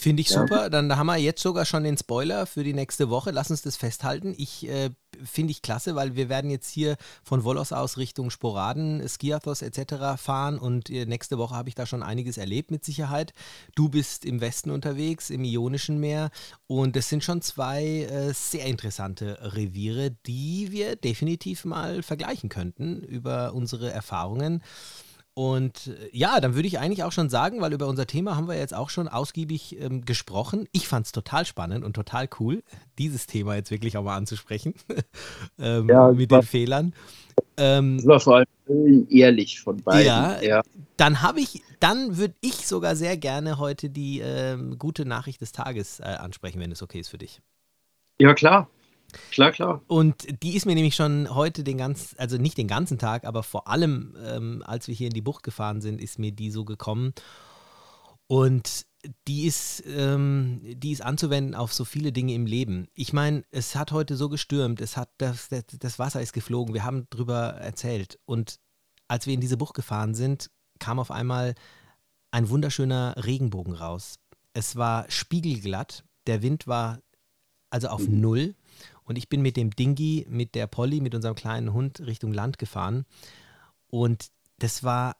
Finde 0.00 0.22
ich 0.22 0.30
ja. 0.30 0.40
super. 0.40 0.70
Dann 0.70 0.96
haben 0.96 1.08
wir 1.08 1.18
jetzt 1.18 1.42
sogar 1.42 1.66
schon 1.66 1.84
den 1.84 1.98
Spoiler 1.98 2.46
für 2.46 2.64
die 2.64 2.72
nächste 2.72 3.10
Woche. 3.10 3.32
Lass 3.32 3.50
uns 3.50 3.60
das 3.60 3.76
festhalten. 3.76 4.34
Ich 4.38 4.66
äh, 4.66 4.88
finde 5.22 5.50
ich 5.50 5.60
klasse, 5.60 5.94
weil 5.94 6.16
wir 6.16 6.30
werden 6.30 6.50
jetzt 6.50 6.70
hier 6.70 6.96
von 7.22 7.44
Volos 7.44 7.70
aus 7.70 7.98
Richtung 7.98 8.30
Sporaden, 8.30 9.06
Skiathos 9.06 9.60
etc. 9.60 10.16
fahren 10.16 10.58
und 10.58 10.88
äh, 10.88 11.04
nächste 11.04 11.36
Woche 11.36 11.54
habe 11.54 11.68
ich 11.68 11.74
da 11.74 11.84
schon 11.84 12.02
einiges 12.02 12.38
erlebt 12.38 12.70
mit 12.70 12.82
Sicherheit. 12.82 13.34
Du 13.74 13.90
bist 13.90 14.24
im 14.24 14.40
Westen 14.40 14.70
unterwegs, 14.70 15.28
im 15.28 15.44
Ionischen 15.44 16.00
Meer 16.00 16.30
und 16.66 16.96
es 16.96 17.10
sind 17.10 17.22
schon 17.22 17.42
zwei 17.42 17.84
äh, 17.84 18.32
sehr 18.32 18.64
interessante 18.64 19.38
Reviere, 19.54 20.12
die 20.26 20.68
wir 20.70 20.96
definitiv 20.96 21.66
mal 21.66 22.02
vergleichen 22.02 22.48
könnten 22.48 23.02
über 23.02 23.52
unsere 23.52 23.90
Erfahrungen. 23.90 24.62
Und 25.34 25.86
äh, 25.86 26.08
ja, 26.12 26.40
dann 26.40 26.54
würde 26.54 26.66
ich 26.66 26.78
eigentlich 26.78 27.04
auch 27.04 27.12
schon 27.12 27.30
sagen, 27.30 27.60
weil 27.60 27.72
über 27.72 27.86
unser 27.86 28.06
Thema 28.06 28.36
haben 28.36 28.48
wir 28.48 28.58
jetzt 28.58 28.74
auch 28.74 28.90
schon 28.90 29.08
ausgiebig 29.08 29.80
ähm, 29.80 30.04
gesprochen. 30.04 30.68
Ich 30.72 30.88
fand 30.88 31.06
es 31.06 31.12
total 31.12 31.46
spannend 31.46 31.84
und 31.84 31.94
total 31.94 32.28
cool, 32.40 32.62
dieses 32.98 33.26
Thema 33.26 33.54
jetzt 33.54 33.70
wirklich 33.70 33.96
auch 33.96 34.02
mal 34.02 34.16
anzusprechen 34.16 34.74
ähm, 35.58 35.88
ja, 35.88 36.10
mit 36.10 36.30
den 36.30 36.42
Fehlern. 36.42 36.94
Ähm, 37.56 37.98
das 37.98 38.06
war 38.06 38.20
vor 38.20 38.36
allem 38.36 39.06
ehrlich 39.08 39.60
von 39.60 39.76
beiden. 39.78 40.06
Ja, 40.06 40.40
ja. 40.42 40.62
dann 40.96 41.22
habe 41.22 41.40
ich, 41.40 41.62
dann 41.78 42.16
würde 42.16 42.34
ich 42.40 42.66
sogar 42.66 42.96
sehr 42.96 43.16
gerne 43.16 43.58
heute 43.58 43.88
die 43.88 44.20
ähm, 44.20 44.78
gute 44.78 45.04
Nachricht 45.04 45.40
des 45.40 45.52
Tages 45.52 46.00
äh, 46.00 46.04
ansprechen, 46.04 46.60
wenn 46.60 46.72
es 46.72 46.82
okay 46.82 47.00
ist 47.00 47.08
für 47.08 47.18
dich. 47.18 47.40
Ja, 48.20 48.34
klar. 48.34 48.68
Klar, 49.30 49.52
klar. 49.52 49.82
Und 49.86 50.42
die 50.42 50.56
ist 50.56 50.66
mir 50.66 50.74
nämlich 50.74 50.94
schon 50.94 51.34
heute 51.34 51.64
den 51.64 51.78
ganzen, 51.78 52.18
also 52.18 52.36
nicht 52.36 52.58
den 52.58 52.68
ganzen 52.68 52.98
Tag, 52.98 53.24
aber 53.24 53.42
vor 53.42 53.68
allem, 53.68 54.16
ähm, 54.24 54.62
als 54.66 54.88
wir 54.88 54.94
hier 54.94 55.08
in 55.08 55.14
die 55.14 55.22
Bucht 55.22 55.42
gefahren 55.42 55.80
sind, 55.80 56.00
ist 56.00 56.18
mir 56.18 56.32
die 56.32 56.50
so 56.50 56.64
gekommen. 56.64 57.12
Und 58.26 58.86
die 59.26 59.46
ist, 59.46 59.82
ähm, 59.86 60.60
die 60.62 60.92
ist 60.92 61.02
anzuwenden 61.02 61.54
auf 61.54 61.72
so 61.72 61.84
viele 61.84 62.12
Dinge 62.12 62.34
im 62.34 62.46
Leben. 62.46 62.88
Ich 62.94 63.12
meine, 63.12 63.44
es 63.50 63.74
hat 63.74 63.92
heute 63.92 64.16
so 64.16 64.28
gestürmt, 64.28 64.80
es 64.80 64.96
hat 64.96 65.10
das, 65.18 65.48
das, 65.48 65.64
das 65.78 65.98
Wasser 65.98 66.20
ist 66.20 66.32
geflogen, 66.32 66.74
wir 66.74 66.84
haben 66.84 67.06
drüber 67.10 67.54
erzählt. 67.54 68.18
Und 68.26 68.60
als 69.08 69.26
wir 69.26 69.34
in 69.34 69.40
diese 69.40 69.56
Bucht 69.56 69.74
gefahren 69.74 70.14
sind, 70.14 70.50
kam 70.78 70.98
auf 70.98 71.10
einmal 71.10 71.54
ein 72.30 72.48
wunderschöner 72.48 73.14
Regenbogen 73.16 73.74
raus. 73.74 74.16
Es 74.52 74.76
war 74.76 75.10
spiegelglatt, 75.10 76.04
der 76.26 76.42
Wind 76.42 76.66
war 76.66 77.00
also 77.70 77.88
auf 77.88 78.06
mhm. 78.06 78.20
Null. 78.20 78.54
Und 79.10 79.16
ich 79.16 79.28
bin 79.28 79.42
mit 79.42 79.56
dem 79.56 79.74
Dingi, 79.74 80.24
mit 80.30 80.54
der 80.54 80.68
Polly, 80.68 81.00
mit 81.00 81.16
unserem 81.16 81.34
kleinen 81.34 81.72
Hund 81.72 81.98
Richtung 81.98 82.32
Land 82.32 82.58
gefahren. 82.58 83.06
Und 83.88 84.30
das 84.60 84.84
war, 84.84 85.16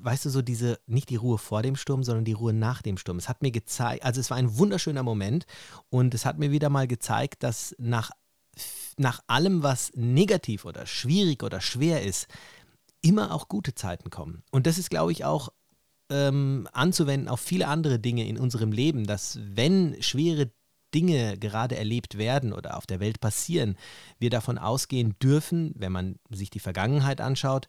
weißt 0.00 0.24
du, 0.24 0.30
so 0.30 0.42
diese, 0.42 0.80
nicht 0.88 1.08
die 1.08 1.14
Ruhe 1.14 1.38
vor 1.38 1.62
dem 1.62 1.76
Sturm, 1.76 2.02
sondern 2.02 2.24
die 2.24 2.32
Ruhe 2.32 2.52
nach 2.52 2.82
dem 2.82 2.98
Sturm. 2.98 3.18
Es 3.18 3.28
hat 3.28 3.40
mir 3.40 3.52
gezeigt, 3.52 4.04
also 4.04 4.20
es 4.20 4.30
war 4.30 4.36
ein 4.36 4.58
wunderschöner 4.58 5.04
Moment 5.04 5.46
und 5.90 6.12
es 6.12 6.26
hat 6.26 6.40
mir 6.40 6.50
wieder 6.50 6.70
mal 6.70 6.88
gezeigt, 6.88 7.44
dass 7.44 7.72
nach, 7.78 8.10
nach 8.96 9.20
allem, 9.28 9.62
was 9.62 9.92
negativ 9.94 10.64
oder 10.64 10.84
schwierig 10.84 11.44
oder 11.44 11.60
schwer 11.60 12.02
ist, 12.02 12.26
immer 13.00 13.32
auch 13.32 13.46
gute 13.46 13.76
Zeiten 13.76 14.10
kommen. 14.10 14.42
Und 14.50 14.66
das 14.66 14.78
ist, 14.78 14.90
glaube 14.90 15.12
ich, 15.12 15.24
auch 15.24 15.50
ähm, 16.10 16.66
anzuwenden 16.72 17.28
auf 17.28 17.38
viele 17.38 17.68
andere 17.68 18.00
Dinge 18.00 18.26
in 18.26 18.40
unserem 18.40 18.72
Leben, 18.72 19.06
dass 19.06 19.38
wenn 19.40 20.02
schwere 20.02 20.50
Dinge 20.94 21.38
gerade 21.38 21.76
erlebt 21.76 22.18
werden 22.18 22.52
oder 22.52 22.76
auf 22.76 22.86
der 22.86 23.00
Welt 23.00 23.20
passieren, 23.20 23.76
wir 24.18 24.30
davon 24.30 24.58
ausgehen 24.58 25.14
dürfen, 25.22 25.72
wenn 25.76 25.92
man 25.92 26.16
sich 26.30 26.50
die 26.50 26.60
Vergangenheit 26.60 27.20
anschaut, 27.20 27.68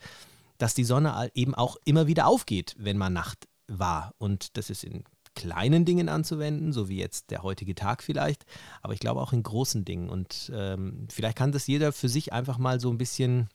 dass 0.58 0.74
die 0.74 0.84
Sonne 0.84 1.30
eben 1.34 1.56
auch 1.56 1.78
immer 1.86 2.08
wieder 2.08 2.28
aufgeht, 2.28 2.76
wenn 2.78 2.98
man 2.98 3.14
Nacht 3.14 3.48
war. 3.68 4.14
Und 4.18 4.58
das 4.58 4.70
ist 4.70 4.84
in 4.84 5.04
kleinen 5.36 5.86
Dingen 5.86 6.10
anzuwenden, 6.10 6.74
so 6.74 6.90
wie 6.90 6.98
jetzt 6.98 7.32
der 7.32 7.44
heutige 7.44 7.76
Tag 7.76 8.04
vielleicht, 8.04 8.46
aber 8.82 8.94
ich 8.94 9.00
glaube 9.00 9.22
auch 9.22 9.34
in 9.34 9.44
großen 9.44 9.84
Dingen. 9.84 10.10
Und 10.10 10.52
ähm, 10.54 11.08
vielleicht 11.12 11.38
kann 11.38 11.52
das 11.52 11.68
jeder 11.68 11.92
für 11.92 12.10
sich 12.10 12.34
einfach 12.34 12.58
mal 12.58 12.80
so 12.80 12.92
ein 12.92 12.98
bisschen 12.98 13.50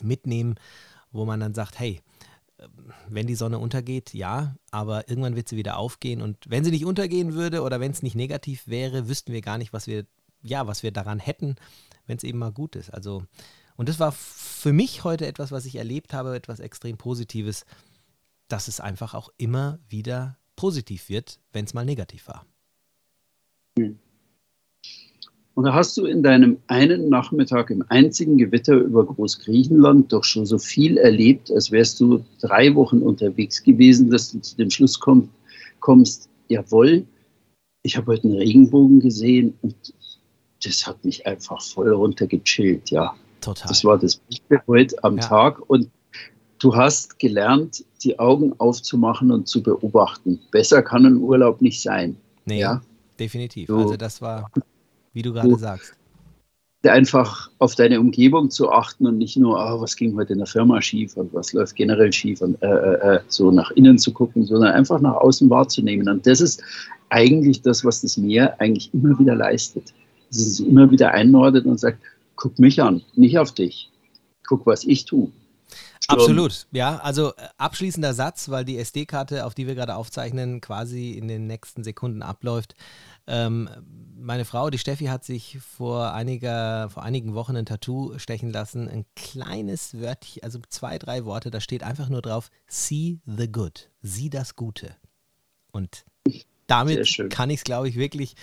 mitnehmen, 0.00 0.54
wo 1.10 1.24
man 1.24 1.40
dann 1.40 1.54
sagt, 1.54 1.78
hey, 1.78 2.00
wenn 3.08 3.26
die 3.26 3.34
Sonne 3.34 3.58
untergeht, 3.58 4.14
ja, 4.14 4.56
aber 4.70 5.08
irgendwann 5.08 5.36
wird 5.36 5.48
sie 5.48 5.56
wieder 5.56 5.78
aufgehen. 5.78 6.22
Und 6.22 6.38
wenn 6.48 6.64
sie 6.64 6.70
nicht 6.70 6.84
untergehen 6.84 7.34
würde 7.34 7.62
oder 7.62 7.80
wenn 7.80 7.92
es 7.92 8.02
nicht 8.02 8.16
negativ 8.16 8.66
wäre, 8.66 9.08
wüssten 9.08 9.32
wir 9.32 9.40
gar 9.40 9.58
nicht, 9.58 9.72
was 9.72 9.86
wir, 9.86 10.06
ja, 10.42 10.66
was 10.66 10.82
wir 10.82 10.90
daran 10.90 11.18
hätten, 11.18 11.56
wenn 12.06 12.16
es 12.16 12.24
eben 12.24 12.38
mal 12.38 12.52
gut 12.52 12.76
ist. 12.76 12.90
Also, 12.90 13.24
und 13.76 13.88
das 13.88 14.00
war 14.00 14.12
für 14.12 14.72
mich 14.72 15.04
heute 15.04 15.26
etwas, 15.26 15.52
was 15.52 15.66
ich 15.66 15.76
erlebt 15.76 16.12
habe, 16.12 16.34
etwas 16.34 16.60
extrem 16.60 16.96
Positives, 16.96 17.64
dass 18.48 18.66
es 18.66 18.80
einfach 18.80 19.14
auch 19.14 19.30
immer 19.36 19.78
wieder 19.88 20.38
positiv 20.56 21.08
wird, 21.08 21.40
wenn 21.52 21.64
es 21.64 21.74
mal 21.74 21.84
negativ 21.84 22.26
war. 22.26 22.44
Hm. 23.78 23.98
Und 25.58 25.64
da 25.64 25.74
hast 25.74 25.96
du 25.96 26.06
in 26.06 26.22
deinem 26.22 26.58
einen 26.68 27.08
Nachmittag 27.08 27.70
im 27.70 27.84
einzigen 27.88 28.38
Gewitter 28.38 28.76
über 28.76 29.04
Großgriechenland 29.04 30.12
doch 30.12 30.22
schon 30.22 30.46
so 30.46 30.56
viel 30.56 30.98
erlebt, 30.98 31.50
als 31.50 31.72
wärst 31.72 31.98
du 31.98 32.24
drei 32.40 32.72
Wochen 32.76 33.02
unterwegs 33.02 33.64
gewesen, 33.64 34.08
dass 34.08 34.30
du 34.30 34.38
zu 34.38 34.56
dem 34.56 34.70
Schluss 34.70 35.00
komm, 35.00 35.30
kommst, 35.80 36.28
jawohl, 36.46 37.04
ich 37.82 37.96
habe 37.96 38.12
heute 38.12 38.28
einen 38.28 38.36
Regenbogen 38.36 39.00
gesehen 39.00 39.52
und 39.62 39.74
das 40.62 40.86
hat 40.86 41.04
mich 41.04 41.26
einfach 41.26 41.60
voll 41.60 41.92
runtergechillt, 41.92 42.92
ja. 42.92 43.16
Total. 43.40 43.66
Das 43.66 43.84
war 43.84 43.98
das 43.98 44.14
Beste 44.14 44.62
heute 44.68 45.02
am 45.02 45.16
ja. 45.16 45.24
Tag 45.24 45.68
und 45.68 45.90
du 46.60 46.76
hast 46.76 47.18
gelernt, 47.18 47.84
die 48.04 48.16
Augen 48.20 48.54
aufzumachen 48.58 49.32
und 49.32 49.48
zu 49.48 49.60
beobachten. 49.60 50.38
Besser 50.52 50.82
kann 50.82 51.04
ein 51.04 51.16
Urlaub 51.16 51.60
nicht 51.60 51.82
sein. 51.82 52.16
Nee, 52.44 52.60
ja? 52.60 52.80
definitiv. 53.18 53.66
So. 53.66 53.78
Also 53.78 53.96
das 53.96 54.22
war 54.22 54.52
wie 55.18 55.22
du 55.22 55.32
gerade 55.32 55.56
sagst. 55.56 55.94
Einfach 56.84 57.50
auf 57.58 57.74
deine 57.74 57.98
Umgebung 57.98 58.50
zu 58.50 58.70
achten 58.70 59.04
und 59.04 59.18
nicht 59.18 59.36
nur, 59.36 59.56
oh, 59.58 59.80
was 59.80 59.96
ging 59.96 60.16
heute 60.16 60.34
in 60.34 60.38
der 60.38 60.46
Firma 60.46 60.80
schief 60.80 61.16
und 61.16 61.34
was 61.34 61.52
läuft 61.52 61.74
generell 61.74 62.12
schief 62.12 62.40
und 62.40 62.62
äh, 62.62 62.68
äh, 62.68 63.16
äh, 63.16 63.20
so 63.26 63.50
nach 63.50 63.72
innen 63.72 63.98
zu 63.98 64.12
gucken, 64.12 64.44
sondern 64.44 64.72
einfach 64.72 65.00
nach 65.00 65.16
außen 65.16 65.50
wahrzunehmen. 65.50 66.08
Und 66.08 66.24
das 66.24 66.40
ist 66.40 66.62
eigentlich 67.10 67.62
das, 67.62 67.84
was 67.84 68.02
das 68.02 68.16
Meer 68.16 68.60
eigentlich 68.60 68.94
immer 68.94 69.18
wieder 69.18 69.34
leistet. 69.34 69.92
Es 70.30 70.38
ist 70.38 70.60
immer 70.60 70.88
wieder 70.88 71.12
einordnet 71.12 71.66
und 71.66 71.80
sagt, 71.80 71.98
guck 72.36 72.56
mich 72.60 72.80
an, 72.80 73.02
nicht 73.16 73.38
auf 73.38 73.52
dich. 73.52 73.90
Guck, 74.46 74.64
was 74.64 74.84
ich 74.84 75.04
tue. 75.04 75.32
Absolut, 76.08 76.66
ja. 76.70 76.96
Also 77.02 77.34
äh, 77.34 77.48
abschließender 77.58 78.14
Satz, 78.14 78.48
weil 78.48 78.64
die 78.64 78.78
SD-Karte, 78.78 79.44
auf 79.44 79.54
die 79.54 79.66
wir 79.66 79.74
gerade 79.74 79.94
aufzeichnen, 79.94 80.62
quasi 80.62 81.12
in 81.12 81.28
den 81.28 81.46
nächsten 81.46 81.84
Sekunden 81.84 82.22
abläuft. 82.22 82.74
Ähm, 83.28 83.68
meine 84.16 84.44
Frau, 84.44 84.70
die 84.70 84.78
Steffi, 84.78 85.04
hat 85.06 85.24
sich 85.24 85.58
vor, 85.60 86.12
einiger, 86.12 86.90
vor 86.90 87.02
einigen 87.02 87.34
Wochen 87.34 87.56
ein 87.56 87.66
Tattoo 87.66 88.18
stechen 88.18 88.50
lassen. 88.50 88.88
Ein 88.88 89.04
kleines 89.14 90.00
Wörtchen, 90.00 90.42
also 90.42 90.58
zwei, 90.68 90.98
drei 90.98 91.24
Worte, 91.24 91.50
da 91.50 91.60
steht 91.60 91.82
einfach 91.82 92.08
nur 92.08 92.22
drauf: 92.22 92.50
See 92.66 93.20
the 93.26 93.50
good. 93.50 93.90
Sieh 94.02 94.30
das 94.30 94.56
Gute. 94.56 94.96
Und 95.70 96.04
damit 96.66 97.30
kann 97.30 97.50
ich 97.50 97.60
es, 97.60 97.64
glaube 97.64 97.88
ich, 97.88 97.96
wirklich 97.96 98.34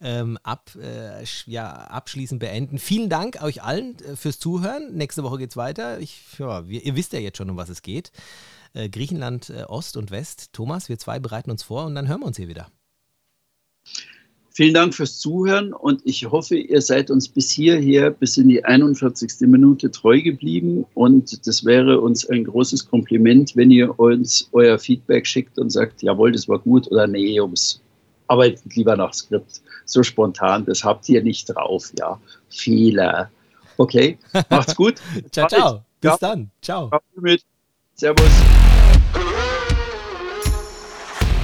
ähm, 0.00 0.38
ab, 0.42 0.70
äh, 0.80 1.24
ja, 1.46 1.72
abschließend 1.72 2.40
beenden. 2.40 2.78
Vielen 2.78 3.08
Dank 3.08 3.42
euch 3.42 3.62
allen 3.62 3.98
äh, 4.00 4.16
fürs 4.16 4.38
Zuhören. 4.38 4.94
Nächste 4.94 5.22
Woche 5.22 5.38
geht 5.38 5.50
es 5.50 5.56
weiter. 5.56 5.98
Ich, 6.00 6.22
ja, 6.38 6.68
wir, 6.68 6.84
ihr 6.84 6.96
wisst 6.96 7.12
ja 7.12 7.18
jetzt 7.18 7.38
schon, 7.38 7.50
um 7.50 7.56
was 7.56 7.68
es 7.68 7.82
geht. 7.82 8.12
Äh, 8.72 8.88
Griechenland 8.88 9.50
äh, 9.50 9.64
Ost 9.64 9.96
und 9.96 10.10
West. 10.10 10.52
Thomas, 10.52 10.88
wir 10.88 10.98
zwei 10.98 11.18
bereiten 11.18 11.50
uns 11.50 11.62
vor 11.62 11.84
und 11.86 11.94
dann 11.94 12.08
hören 12.08 12.20
wir 12.20 12.26
uns 12.26 12.36
hier 12.36 12.48
wieder. 12.48 12.70
Vielen 14.56 14.72
Dank 14.72 14.94
fürs 14.94 15.18
Zuhören 15.18 15.72
und 15.72 16.02
ich 16.04 16.30
hoffe, 16.30 16.54
ihr 16.54 16.80
seid 16.80 17.10
uns 17.10 17.28
bis 17.28 17.50
hierher, 17.50 18.12
bis 18.12 18.36
in 18.36 18.48
die 18.48 18.64
41. 18.64 19.48
Minute 19.48 19.90
treu 19.90 20.22
geblieben. 20.22 20.86
Und 20.94 21.44
das 21.44 21.64
wäre 21.64 22.00
uns 22.00 22.24
ein 22.30 22.44
großes 22.44 22.88
Kompliment, 22.88 23.56
wenn 23.56 23.72
ihr 23.72 23.98
uns 23.98 24.48
euer 24.52 24.78
Feedback 24.78 25.26
schickt 25.26 25.58
und 25.58 25.70
sagt, 25.70 26.04
jawohl, 26.04 26.30
das 26.30 26.46
war 26.46 26.60
gut 26.60 26.88
oder 26.92 27.08
nee, 27.08 27.34
Jungs, 27.34 27.80
arbeitet 28.28 28.76
lieber 28.76 28.96
nach 28.96 29.12
Skript. 29.12 29.60
So 29.86 30.04
spontan, 30.04 30.64
das 30.66 30.84
habt 30.84 31.08
ihr 31.08 31.20
nicht 31.24 31.46
drauf, 31.46 31.92
ja. 31.98 32.20
Fehler. 32.48 33.32
Okay, 33.76 34.18
macht's 34.50 34.76
gut. 34.76 35.00
ciao, 35.32 35.48
ciao. 35.48 35.84
Bis 36.00 36.12
ja. 36.12 36.16
dann. 36.20 36.50
Ciao. 36.62 36.92
Servus. 37.96 38.30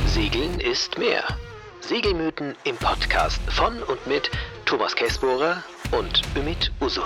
Segeln 0.07 0.61
ist 0.61 0.97
mehr. 0.97 1.25
Segelmythen 1.91 2.55
im 2.63 2.77
Podcast 2.77 3.41
von 3.51 3.83
und 3.83 4.07
mit 4.07 4.31
Thomas 4.65 4.95
Käsbohrer 4.95 5.61
und 5.91 6.23
Ümit 6.37 6.71
Usun. 6.81 7.03